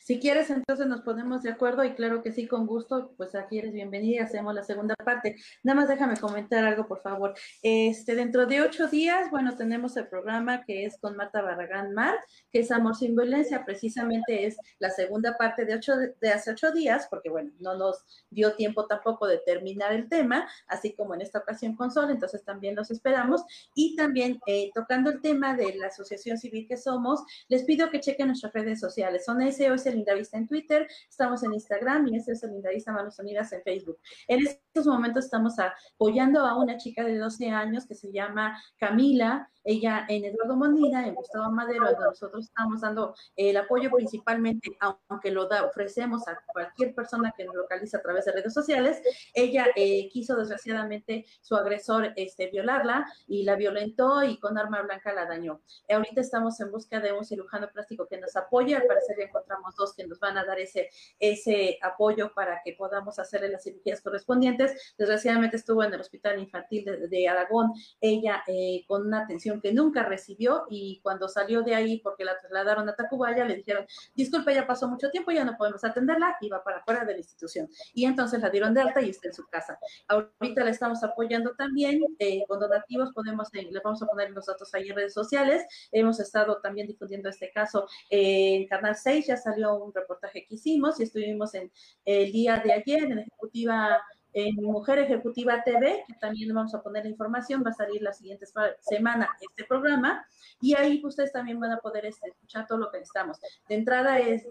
Si 0.00 0.18
quieres, 0.18 0.50
entonces 0.50 0.86
nos 0.86 1.02
ponemos 1.02 1.42
de 1.42 1.50
acuerdo 1.50 1.84
y 1.84 1.94
claro 1.94 2.22
que 2.22 2.32
sí, 2.32 2.46
con 2.46 2.66
gusto, 2.66 3.14
pues 3.16 3.34
aquí 3.34 3.58
eres 3.58 3.72
bienvenida 3.72 4.16
y 4.16 4.18
hacemos 4.18 4.54
la 4.54 4.62
segunda 4.62 4.94
parte. 4.96 5.36
Nada 5.62 5.80
más 5.80 5.88
déjame 5.88 6.16
comentar 6.16 6.64
algo, 6.64 6.86
por 6.86 7.00
favor. 7.00 7.34
Este, 7.62 8.14
dentro 8.14 8.46
de 8.46 8.60
ocho 8.60 8.88
días, 8.88 9.30
bueno, 9.30 9.56
tenemos 9.56 9.96
el 9.96 10.08
programa 10.08 10.64
que 10.64 10.84
es 10.84 10.98
con 10.98 11.16
Marta 11.16 11.42
Barragán 11.42 11.92
Mar, 11.92 12.14
que 12.50 12.60
es 12.60 12.70
Amor 12.70 12.96
sin 12.96 13.14
Violencia, 13.14 13.64
precisamente 13.64 14.46
es 14.46 14.56
la 14.78 14.90
segunda 14.90 15.36
parte 15.36 15.64
de, 15.64 15.74
ocho, 15.74 15.94
de 15.96 16.28
hace 16.30 16.50
ocho 16.50 16.72
días, 16.72 17.06
porque 17.10 17.30
bueno, 17.30 17.52
no 17.60 17.76
nos 17.76 18.04
dio 18.30 18.54
tiempo 18.54 18.86
tampoco 18.86 19.26
de 19.26 19.38
terminar 19.38 19.92
el 19.92 20.08
tema, 20.08 20.48
así 20.66 20.94
como 20.94 21.14
en 21.14 21.20
esta 21.20 21.38
ocasión 21.38 21.76
con 21.76 21.90
Sol, 21.90 22.10
entonces 22.10 22.44
también 22.44 22.74
los 22.74 22.90
esperamos. 22.90 23.42
Y 23.74 23.96
también 23.96 24.40
eh, 24.46 24.70
tocando 24.74 25.10
el 25.10 25.20
tema 25.20 25.54
de 25.54 25.74
la 25.76 25.88
asociación 25.88 26.38
civil 26.38 26.66
que 26.68 26.76
somos, 26.76 27.22
les 27.48 27.64
pido 27.64 27.90
que 27.90 28.00
chequen 28.00 28.28
nuestras 28.28 28.52
redes 28.52 28.80
sociales, 28.80 29.24
son 29.24 29.42
ese 29.42 29.67
es 29.74 29.86
el 29.86 29.96
Lindavista 29.96 30.36
en 30.36 30.46
Twitter, 30.46 30.86
estamos 31.08 31.42
en 31.42 31.54
Instagram 31.54 32.08
y 32.08 32.16
ese 32.16 32.32
es 32.32 32.42
el 32.42 32.52
Lindavista 32.52 32.92
Manos 32.92 33.18
Unidas 33.18 33.52
en 33.52 33.62
Facebook. 33.62 33.98
En 34.26 34.46
estos 34.46 34.86
momentos 34.86 35.24
estamos 35.24 35.54
apoyando 35.58 36.40
a 36.46 36.56
una 36.56 36.76
chica 36.76 37.04
de 37.04 37.18
12 37.18 37.50
años 37.50 37.86
que 37.86 37.94
se 37.94 38.12
llama 38.12 38.60
Camila, 38.78 39.50
ella 39.64 40.06
en 40.08 40.24
Eduardo 40.24 40.56
Mondina, 40.56 41.06
en 41.06 41.14
Gustavo 41.14 41.50
Madero, 41.50 41.90
nosotros 42.00 42.46
estamos 42.46 42.80
dando 42.80 43.14
el 43.36 43.56
apoyo 43.56 43.90
principalmente, 43.90 44.70
aunque 44.80 45.30
lo 45.30 45.46
ofrecemos 45.66 46.26
a 46.26 46.38
cualquier 46.46 46.94
persona 46.94 47.34
que 47.36 47.44
nos 47.44 47.54
localiza 47.54 47.98
a 47.98 48.02
través 48.02 48.24
de 48.24 48.32
redes 48.32 48.54
sociales, 48.54 49.02
ella 49.34 49.66
eh, 49.76 50.08
quiso 50.08 50.36
desgraciadamente 50.36 51.26
su 51.42 51.54
agresor 51.54 52.12
este, 52.16 52.48
violarla 52.48 53.06
y 53.26 53.44
la 53.44 53.56
violentó 53.56 54.22
y 54.22 54.38
con 54.38 54.56
arma 54.56 54.82
blanca 54.82 55.12
la 55.12 55.26
dañó. 55.26 55.60
Ahorita 55.88 56.20
estamos 56.20 56.58
en 56.60 56.70
busca 56.70 57.00
de 57.00 57.12
un 57.12 57.24
cirujano 57.24 57.68
plástico 57.68 58.06
que 58.06 58.18
nos 58.18 58.36
apoye, 58.36 58.74
al 58.74 58.86
parecer 58.86 59.16
ya 59.18 59.24
encontramos 59.24 59.57
Ramos 59.58 59.74
2 59.76 59.94
que 59.94 60.06
nos 60.06 60.18
van 60.20 60.38
a 60.38 60.44
dar 60.44 60.58
ese, 60.58 60.90
ese 61.18 61.78
apoyo 61.82 62.32
para 62.34 62.60
que 62.64 62.72
podamos 62.72 63.18
hacerle 63.18 63.48
las 63.48 63.64
cirugías 63.64 64.00
correspondientes. 64.00 64.94
Desgraciadamente 64.96 65.56
estuvo 65.56 65.82
en 65.82 65.92
el 65.92 66.00
Hospital 66.00 66.38
Infantil 66.38 67.08
de, 67.08 67.28
Aragón, 67.28 67.72
ella 68.00 68.42
eh, 68.46 68.84
con 68.86 69.06
una 69.06 69.22
atención 69.22 69.60
que 69.60 69.72
nunca 69.72 70.02
recibió 70.04 70.64
y 70.70 71.00
cuando 71.02 71.28
salió 71.28 71.62
de 71.62 71.74
ahí 71.74 71.98
porque 71.98 72.24
la 72.24 72.38
trasladaron 72.38 72.88
a 72.88 72.94
Tacubaya 72.94 73.44
le 73.44 73.56
dijeron, 73.56 73.86
disculpe, 74.14 74.54
ya 74.54 74.66
pasó 74.66 74.88
mucho 74.88 75.10
tiempo, 75.10 75.30
ya 75.30 75.44
no 75.44 75.56
podemos 75.56 75.84
atenderla 75.84 76.36
y 76.40 76.48
va 76.48 76.62
para 76.62 76.82
fuera 76.84 77.04
de 77.04 77.12
la 77.12 77.18
institución. 77.18 77.68
Y 77.92 78.04
entonces 78.04 78.40
la 78.40 78.50
dieron 78.50 78.74
de 78.74 78.82
alta 78.82 79.02
y 79.02 79.10
está 79.10 79.28
en 79.28 79.34
su 79.34 79.46
casa. 79.48 79.78
Ahorita 80.06 80.64
la 80.64 80.70
estamos 80.70 81.02
apoyando 81.02 81.54
también 81.56 82.00
eh, 82.18 82.44
con 82.46 82.60
donativos, 82.60 83.12
podemos, 83.12 83.48
eh, 83.54 83.68
le 83.70 83.80
vamos 83.80 84.02
a 84.02 84.06
poner 84.06 84.30
los 84.30 84.46
datos 84.46 84.72
ahí 84.74 84.88
en 84.88 84.96
redes 84.96 85.14
sociales. 85.14 85.64
Hemos 85.92 86.20
estado 86.20 86.60
también 86.60 86.86
difundiendo 86.86 87.28
este 87.28 87.50
caso 87.52 87.88
en 88.10 88.66
Canal 88.68 88.96
6, 88.96 89.26
ya 89.26 89.36
salió 89.50 89.76
un 89.76 89.92
reportaje 89.92 90.44
que 90.46 90.54
hicimos 90.54 91.00
y 91.00 91.04
estuvimos 91.04 91.54
en 91.54 91.70
el 92.04 92.32
día 92.32 92.60
de 92.64 92.72
ayer 92.72 93.04
en 93.04 93.18
Ejecutiva 93.18 94.00
en 94.32 94.56
Mujer 94.56 94.98
Ejecutiva 94.98 95.62
TV, 95.64 96.04
que 96.06 96.14
también 96.20 96.54
vamos 96.54 96.74
a 96.74 96.82
poner 96.82 97.04
la 97.04 97.10
información, 97.10 97.62
va 97.64 97.70
a 97.70 97.74
salir 97.74 98.02
la 98.02 98.12
siguiente 98.12 98.46
semana 98.80 99.30
este 99.40 99.64
programa, 99.64 100.24
y 100.60 100.74
ahí 100.74 101.00
ustedes 101.04 101.32
también 101.32 101.58
van 101.58 101.72
a 101.72 101.78
poder 101.78 102.06
este, 102.06 102.28
escuchar 102.28 102.66
todo 102.66 102.78
lo 102.78 102.90
que 102.90 102.98
necesitamos. 102.98 103.38
De 103.68 103.74
entrada 103.74 104.18
es 104.18 104.46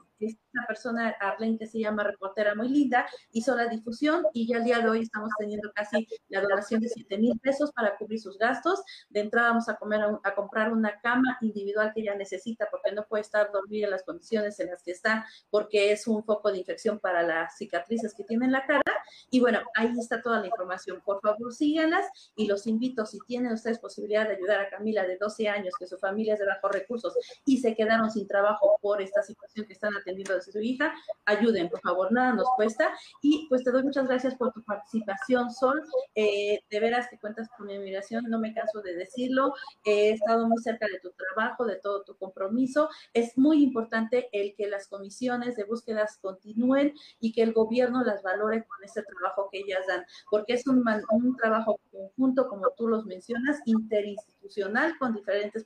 esta 0.57 0.67
persona, 0.67 1.15
Arlene, 1.19 1.57
que 1.57 1.67
se 1.67 1.79
llama 1.79 2.03
reportera 2.03 2.55
muy 2.55 2.69
linda, 2.69 3.05
hizo 3.31 3.55
la 3.55 3.67
difusión 3.67 4.25
y 4.33 4.47
ya 4.47 4.57
el 4.57 4.63
día 4.63 4.79
de 4.79 4.89
hoy 4.89 5.01
estamos 5.01 5.29
teniendo 5.37 5.71
casi 5.73 6.07
la 6.29 6.41
donación 6.41 6.81
de 6.81 6.89
7 6.89 7.17
mil 7.17 7.39
pesos 7.39 7.71
para 7.71 7.95
cubrir 7.97 8.19
sus 8.19 8.37
gastos. 8.37 8.81
De 9.09 9.21
entrada 9.21 9.49
vamos 9.49 9.69
a, 9.69 9.75
comer, 9.75 10.01
a 10.23 10.35
comprar 10.35 10.71
una 10.71 10.99
cama 11.01 11.37
individual 11.41 11.91
que 11.93 12.01
ella 12.01 12.15
necesita 12.15 12.67
porque 12.71 12.91
no 12.91 13.05
puede 13.05 13.21
estar 13.21 13.51
dormida 13.51 13.85
en 13.85 13.91
las 13.91 14.03
condiciones 14.03 14.59
en 14.59 14.71
las 14.71 14.83
que 14.83 14.91
está 14.91 15.25
porque 15.49 15.91
es 15.91 16.07
un 16.07 16.23
foco 16.23 16.51
de 16.51 16.59
infección 16.59 16.99
para 16.99 17.23
las 17.23 17.57
cicatrices 17.57 18.13
que 18.15 18.23
tiene 18.23 18.45
en 18.45 18.51
la 18.51 18.65
cara. 18.65 18.81
Y 19.29 19.39
bueno, 19.39 19.59
ahí 19.75 19.91
está 19.99 20.21
toda 20.21 20.39
la 20.39 20.47
información. 20.47 21.01
Por 21.05 21.21
favor, 21.21 21.53
síganlas 21.53 22.05
y 22.35 22.47
los 22.47 22.67
invito, 22.67 23.05
si 23.05 23.19
tienen 23.27 23.53
ustedes 23.53 23.79
posibilidad 23.79 24.27
de 24.27 24.35
ayudar 24.35 24.59
a 24.61 24.69
Camila 24.69 25.05
de 25.05 25.17
12 25.17 25.47
años, 25.47 25.73
que 25.77 25.87
su 25.87 25.97
familia 25.97 26.33
es 26.33 26.39
de 26.39 26.45
bajos 26.45 26.71
recursos 26.71 27.13
y 27.45 27.57
se 27.59 27.75
quedaron 27.75 28.09
sin 28.09 28.27
trabajo 28.27 28.77
por 28.81 29.01
esta 29.01 29.21
situación 29.21 29.65
que 29.65 29.73
están 29.73 29.95
atendiendo 29.95 30.33
su 30.51 30.59
hija, 30.59 30.93
ayuden, 31.25 31.69
por 31.69 31.81
favor, 31.81 32.11
nada 32.11 32.33
nos 32.33 32.47
cuesta. 32.55 32.91
Y 33.21 33.47
pues 33.49 33.63
te 33.63 33.71
doy 33.71 33.83
muchas 33.83 34.07
gracias 34.07 34.35
por 34.35 34.51
tu 34.53 34.63
participación, 34.63 35.51
Sol. 35.51 35.81
Eh, 36.15 36.61
de 36.69 36.79
veras 36.79 37.07
que 37.09 37.19
cuentas 37.19 37.47
con 37.55 37.67
mi 37.67 37.75
admiración, 37.75 38.25
no 38.29 38.39
me 38.39 38.53
canso 38.53 38.81
de 38.81 38.95
decirlo. 38.95 39.53
he 39.85 40.11
estado 40.11 40.47
muy 40.47 40.61
cerca 40.61 40.87
de 40.87 40.99
tu 40.99 41.11
trabajo, 41.11 41.65
de 41.65 41.75
todo 41.77 42.03
tu 42.03 42.15
compromiso. 42.15 42.89
Es 43.13 43.37
muy 43.37 43.63
importante 43.63 44.29
el 44.31 44.55
que 44.55 44.67
las 44.67 44.87
comisiones 44.87 45.55
de 45.55 45.63
búsquedas 45.63 46.17
continúen 46.21 46.93
y 47.19 47.31
que 47.31 47.43
el 47.43 47.53
gobierno 47.53 48.03
las 48.03 48.23
valore 48.23 48.65
con 48.65 48.83
ese 48.83 49.03
trabajo 49.03 49.49
que 49.51 49.59
ellas 49.59 49.85
dan, 49.87 50.05
porque 50.29 50.53
es 50.53 50.67
un, 50.67 50.83
un 51.11 51.35
trabajo 51.35 51.79
conjunto, 51.91 52.47
como 52.47 52.69
tú 52.75 52.87
los 52.87 53.05
mencionas, 53.05 53.59
interinstitucional 53.65 54.97
con 54.97 55.13
diferentes 55.13 55.65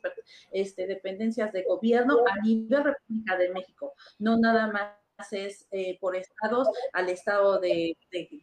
este, 0.52 0.88
dependencias 0.88 1.52
de 1.52 1.64
gobierno 1.64 2.20
a 2.32 2.42
nivel 2.42 2.84
República 2.84 3.38
de 3.38 3.50
México, 3.50 3.94
no 4.20 4.38
nada 4.38 4.68
más 4.72 5.02
es 5.32 5.68
eh, 5.72 5.98
por 6.00 6.16
estados, 6.16 6.68
al 6.94 7.10
estado 7.10 7.60
de, 7.60 7.96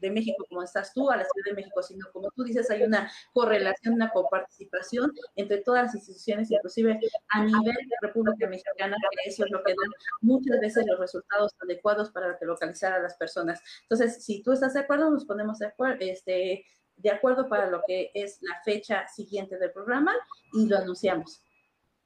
México 0.02 0.44
como 0.48 0.62
estás 0.62 0.92
tú, 0.94 1.10
a 1.10 1.16
la 1.16 1.24
Ciudad 1.24 1.46
de 1.46 1.54
México, 1.54 1.82
sino 1.82 2.06
como 2.12 2.30
tú 2.30 2.44
dices, 2.44 2.70
hay 2.70 2.84
una 2.84 3.10
correlación, 3.32 3.94
una 3.94 4.10
coparticipación 4.10 5.12
entre 5.34 5.58
todas 5.58 5.84
las 5.84 5.94
instituciones, 5.94 6.50
inclusive 6.50 6.98
a 7.30 7.44
nivel 7.44 7.64
de 7.64 7.96
República 8.00 8.46
Mexicana, 8.46 8.96
que 9.10 9.30
eso 9.30 9.44
es 9.44 9.50
lo 9.50 9.62
que 9.64 9.72
da 9.72 9.82
muchas 10.20 10.60
veces 10.60 10.86
los 10.86 11.00
resultados 11.00 11.52
adecuados 11.60 12.10
para 12.10 12.38
localizar 12.40 12.92
a 12.92 13.00
las 13.00 13.16
personas. 13.16 13.60
Entonces, 13.82 14.24
si 14.24 14.42
tú 14.42 14.52
estás 14.52 14.74
de 14.74 14.80
acuerdo, 14.80 15.10
nos 15.10 15.24
ponemos 15.24 15.58
de 15.58 15.66
acuerdo, 15.66 15.98
este, 16.00 16.64
de 16.96 17.10
acuerdo 17.10 17.48
para 17.48 17.68
lo 17.70 17.82
que 17.86 18.10
es 18.14 18.38
la 18.42 18.60
fecha 18.64 19.06
siguiente 19.08 19.58
del 19.58 19.72
programa 19.72 20.14
y 20.52 20.66
lo 20.66 20.78
anunciamos. 20.78 21.42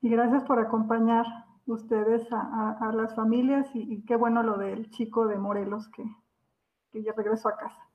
Y 0.01 0.11
gracias 0.11 0.43
por 0.45 0.59
acompañar 0.59 1.25
ustedes 1.67 2.27
a, 2.33 2.93
las 2.95 3.15
familias 3.15 3.69
y, 3.75 4.05
qué 4.05 4.17
bueno 4.17 4.43
lo 4.43 4.59
del 4.59 4.91
chico 4.91 5.27
de 5.27 5.37
Morelos 5.37 5.89
que, 5.91 6.05
que 6.91 7.03
ya 7.03 7.13
regresó 7.13 7.49
a 7.49 7.57
casa. 7.57 7.92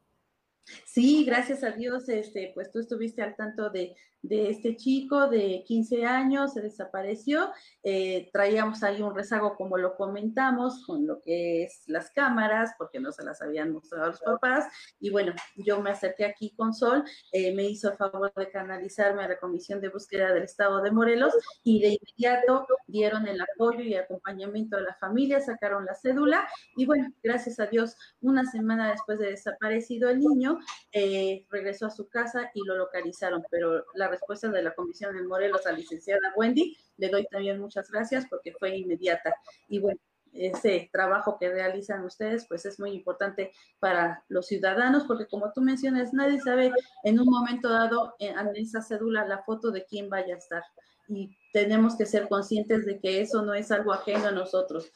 Sí, 0.85 1.23
gracias 1.25 1.63
a 1.63 1.71
Dios, 1.71 2.09
este, 2.09 2.51
pues 2.53 2.71
tú 2.71 2.79
estuviste 2.79 3.21
al 3.21 3.35
tanto 3.35 3.69
de, 3.69 3.95
de 4.21 4.49
este 4.49 4.75
chico 4.75 5.27
de 5.27 5.63
15 5.65 6.05
años, 6.05 6.53
se 6.53 6.61
desapareció, 6.61 7.51
eh, 7.83 8.29
traíamos 8.33 8.83
ahí 8.83 9.01
un 9.01 9.15
rezago 9.15 9.55
como 9.55 9.77
lo 9.77 9.95
comentamos 9.95 10.83
con 10.85 11.07
lo 11.07 11.21
que 11.21 11.63
es 11.63 11.83
las 11.87 12.11
cámaras, 12.11 12.73
porque 12.77 12.99
no 12.99 13.11
se 13.11 13.23
las 13.23 13.41
habían 13.41 13.71
mostrado 13.71 14.05
a 14.05 14.07
los 14.09 14.19
papás, 14.19 14.65
y 14.99 15.09
bueno, 15.09 15.33
yo 15.55 15.81
me 15.81 15.91
acerqué 15.91 16.25
aquí 16.25 16.53
con 16.55 16.73
Sol, 16.73 17.03
eh, 17.31 17.53
me 17.53 17.63
hizo 17.63 17.91
el 17.91 17.97
favor 17.97 18.33
de 18.35 18.49
canalizarme 18.49 19.23
a 19.23 19.29
la 19.29 19.39
Comisión 19.39 19.79
de 19.79 19.89
Búsqueda 19.89 20.33
del 20.33 20.43
Estado 20.43 20.81
de 20.81 20.91
Morelos, 20.91 21.33
y 21.63 21.81
de 21.81 21.97
inmediato 21.99 22.67
dieron 22.87 23.27
el 23.27 23.39
apoyo 23.39 23.81
y 23.81 23.95
acompañamiento 23.95 24.77
a 24.77 24.81
la 24.81 24.95
familia, 24.95 25.39
sacaron 25.39 25.85
la 25.85 25.95
cédula, 25.95 26.47
y 26.75 26.85
bueno, 26.85 27.13
gracias 27.23 27.59
a 27.59 27.67
Dios, 27.67 27.95
una 28.21 28.45
semana 28.45 28.91
después 28.91 29.19
de 29.19 29.29
desaparecido 29.29 30.09
el 30.09 30.19
niño, 30.19 30.56
eh, 30.91 31.45
regresó 31.49 31.87
a 31.87 31.91
su 31.91 32.07
casa 32.09 32.51
y 32.53 32.63
lo 32.65 32.75
localizaron, 32.75 33.43
pero 33.49 33.85
la 33.95 34.07
respuesta 34.07 34.49
de 34.49 34.63
la 34.63 34.73
Comisión 34.73 35.15
de 35.15 35.23
Morelos 35.23 35.65
a 35.65 35.71
la 35.71 35.77
licenciada 35.77 36.33
Wendy. 36.35 36.77
Le 36.97 37.09
doy 37.09 37.27
también 37.27 37.59
muchas 37.59 37.89
gracias 37.91 38.25
porque 38.29 38.53
fue 38.53 38.75
inmediata. 38.77 39.33
Y 39.67 39.79
bueno, 39.79 39.99
ese 40.33 40.89
trabajo 40.91 41.37
que 41.39 41.49
realizan 41.49 42.03
ustedes, 42.03 42.45
pues 42.47 42.65
es 42.65 42.79
muy 42.79 42.91
importante 42.91 43.51
para 43.79 44.23
los 44.29 44.47
ciudadanos, 44.47 45.03
porque 45.05 45.27
como 45.27 45.51
tú 45.53 45.61
mencionas, 45.61 46.13
nadie 46.13 46.39
sabe 46.39 46.71
en 47.03 47.19
un 47.19 47.27
momento 47.27 47.69
dado 47.69 48.15
en 48.19 48.35
esa 48.55 48.81
cédula 48.81 49.25
la 49.25 49.43
foto 49.43 49.71
de 49.71 49.85
quién 49.85 50.09
vaya 50.09 50.35
a 50.35 50.37
estar. 50.37 50.63
Y 51.07 51.37
tenemos 51.53 51.97
que 51.97 52.05
ser 52.05 52.27
conscientes 52.27 52.85
de 52.85 52.99
que 52.99 53.21
eso 53.21 53.41
no 53.41 53.53
es 53.53 53.71
algo 53.71 53.93
ajeno 53.93 54.27
a 54.27 54.31
nosotros. 54.31 54.91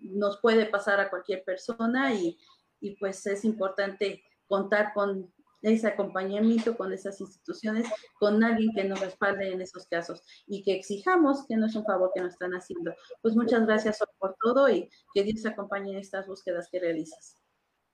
Nos 0.00 0.38
puede 0.40 0.66
pasar 0.66 1.00
a 1.00 1.10
cualquier 1.10 1.42
persona 1.44 2.14
y, 2.14 2.38
y 2.80 2.96
pues 2.96 3.26
es 3.26 3.44
importante 3.44 4.22
contar 4.48 4.92
con 4.94 5.30
ese 5.62 5.88
acompañamiento 5.88 6.76
con 6.76 6.92
esas 6.92 7.20
instituciones, 7.20 7.88
con 8.18 8.42
alguien 8.44 8.70
que 8.74 8.84
nos 8.84 9.00
respalde 9.00 9.52
en 9.52 9.60
esos 9.60 9.86
casos 9.86 10.22
y 10.46 10.62
que 10.62 10.74
exijamos 10.74 11.46
que 11.46 11.56
no 11.56 11.66
es 11.66 11.74
un 11.74 11.84
favor 11.84 12.10
que 12.14 12.20
nos 12.20 12.34
están 12.34 12.52
haciendo. 12.52 12.94
Pues 13.22 13.34
muchas 13.34 13.66
gracias 13.66 13.98
por 14.18 14.36
todo 14.40 14.68
y 14.68 14.88
que 15.12 15.24
Dios 15.24 15.44
acompañe 15.46 15.92
en 15.92 15.98
estas 15.98 16.26
búsquedas 16.26 16.68
que 16.70 16.80
realizas. 16.80 17.36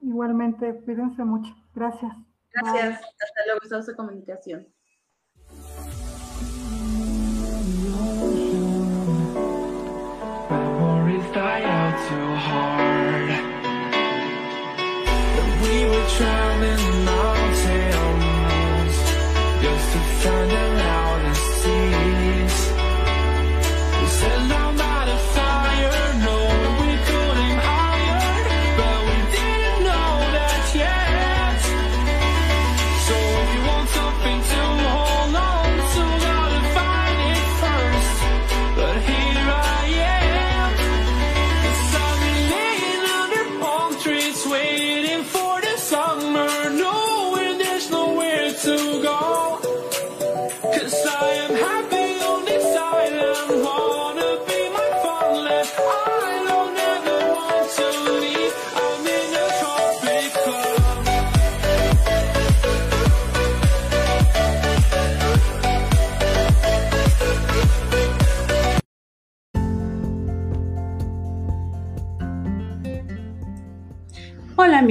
Igualmente, 0.01 0.83
cuídense 0.85 1.25
mucho. 1.25 1.55
Gracias. 1.75 2.13
Gracias. 2.53 3.01
Hasta 3.01 3.47
luego. 3.47 3.61
Estamos 3.63 3.87
de 3.87 3.97
comunicación. 3.97 4.69
Memories 10.51 11.33
die 11.33 11.65
out 11.65 12.09
too 12.09 12.35
hard. 12.37 12.84
charming 16.17 16.94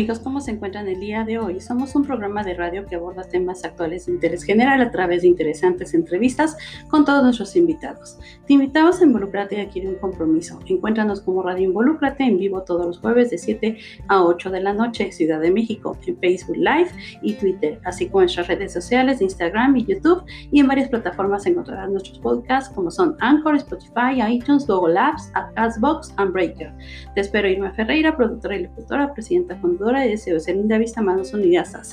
amigos, 0.03 0.19
¿cómo 0.19 0.41
se 0.41 0.51
encuentran 0.51 0.85
el 0.89 0.99
día 0.99 1.23
de 1.23 1.39
hoy? 1.39 1.61
Somos 1.61 1.95
un 1.95 2.03
programa 2.03 2.43
de 2.43 2.55
radio 2.55 2.85
que 2.85 2.95
aborda 2.95 3.23
temas 3.23 3.63
actuales 3.63 4.05
de 4.05 4.11
interés 4.11 4.43
general 4.43 4.81
a 4.81 4.91
través 4.91 5.21
de 5.21 5.29
interesantes 5.29 5.93
entrevistas 5.93 6.57
con 6.89 7.05
todos 7.05 7.23
nuestros 7.23 7.55
invitados. 7.55 8.19
Te 8.45 8.51
invitamos 8.51 8.99
a 8.99 9.05
involucrarte 9.05 9.55
y 9.55 9.61
adquirir 9.61 9.87
un 9.87 9.95
compromiso. 9.95 10.59
Encuéntranos 10.65 11.21
como 11.21 11.41
Radio 11.41 11.69
Involúcrate 11.69 12.25
en 12.25 12.37
vivo 12.37 12.63
todos 12.63 12.85
los 12.85 12.99
jueves 12.99 13.29
de 13.29 13.37
7 13.37 13.77
a 14.09 14.25
8 14.25 14.51
de 14.51 14.59
la 14.59 14.73
noche, 14.73 15.09
Ciudad 15.13 15.39
de 15.39 15.51
México, 15.51 15.97
en 16.05 16.17
Facebook 16.17 16.57
Live 16.57 16.89
y 17.21 17.35
Twitter, 17.35 17.79
así 17.85 18.07
como 18.07 18.23
en 18.23 18.25
nuestras 18.25 18.49
redes 18.49 18.73
sociales 18.73 19.19
de 19.19 19.23
Instagram 19.23 19.77
y 19.77 19.85
YouTube 19.85 20.25
y 20.51 20.59
en 20.59 20.67
varias 20.67 20.89
plataformas 20.89 21.45
encontrarás 21.45 21.89
nuestros 21.89 22.19
podcasts 22.19 22.75
como 22.75 22.91
son 22.91 23.15
Anchor, 23.21 23.55
Spotify, 23.55 24.21
iTunes, 24.27 24.67
Google 24.67 24.99
Apps, 24.99 25.31
Castbox 25.55 26.13
and 26.17 26.33
Breaker. 26.33 26.73
Te 27.15 27.21
espero 27.21 27.47
Irma 27.47 27.71
Ferreira, 27.71 28.17
productora 28.17 28.57
y 28.57 28.63
locutora, 28.63 29.13
presidenta 29.13 29.55
fundadora 29.55 29.92
Vista. 29.93 31.83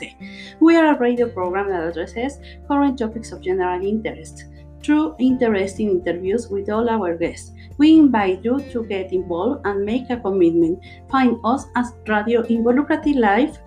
We 0.61 0.77
are 0.77 0.95
a 0.95 0.99
radio 0.99 1.29
program 1.29 1.69
that 1.69 1.89
addresses 1.89 2.39
current 2.67 2.99
topics 2.99 3.33
of 3.33 3.43
general 3.43 3.85
interest. 3.85 4.45
Through 4.83 5.17
interesting 5.19 5.91
interviews 5.91 6.49
with 6.49 6.71
all 6.71 6.89
our 6.89 7.17
guests, 7.17 7.53
we 7.77 7.99
invite 7.99 8.45
you 8.45 8.61
to 8.73 8.85
get 8.85 9.13
involved 9.13 9.67
and 9.67 9.85
make 9.85 10.09
a 10.09 10.17
commitment. 10.17 10.83
Find 11.11 11.37
us 11.45 11.67
as 11.77 11.93
Radio 12.07 12.43
Involucrati 12.43 13.15
Live 13.15 13.59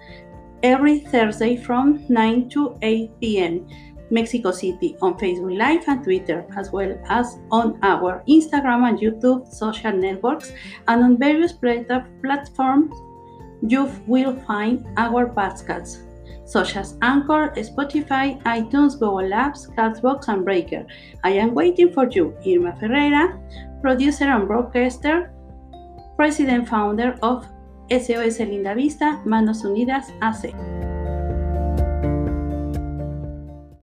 every 0.63 0.99
Thursday 0.99 1.55
from 1.55 2.03
9 2.09 2.49
to 2.49 2.77
8 2.81 3.11
p.m. 3.21 3.67
Mexico 4.09 4.51
City 4.51 4.95
on 5.01 5.17
Facebook 5.17 5.57
Live 5.57 5.83
and 5.87 6.03
Twitter, 6.03 6.45
as 6.55 6.71
well 6.71 6.97
as 7.09 7.37
on 7.51 7.79
our 7.83 8.23
Instagram 8.27 8.89
and 8.89 8.99
YouTube 8.99 9.51
social 9.53 9.91
networks 9.91 10.51
and 10.87 11.03
on 11.03 11.17
various 11.17 11.53
platforms 11.53 12.95
you 13.67 13.89
will 14.07 14.35
find 14.41 14.85
our 14.97 15.29
podcasts 15.29 15.97
such 16.45 16.75
as 16.75 16.97
Anchor, 17.01 17.53
Spotify, 17.55 18.41
iTunes, 18.43 18.93
Google 18.93 19.31
Apps, 19.31 19.73
Castbox, 19.75 20.27
and 20.27 20.43
Breaker. 20.43 20.85
I 21.23 21.31
am 21.31 21.53
waiting 21.53 21.91
for 21.93 22.09
you, 22.09 22.35
Irma 22.45 22.75
Ferreira, 22.79 23.39
producer 23.81 24.25
and 24.25 24.47
broadcaster, 24.47 25.31
president 26.17 26.67
founder 26.67 27.17
of 27.21 27.47
SOS 27.89 28.39
Linda 28.39 28.75
Vista, 28.75 29.21
Manos 29.25 29.63
Unidas 29.63 30.11
AC. 30.21 30.53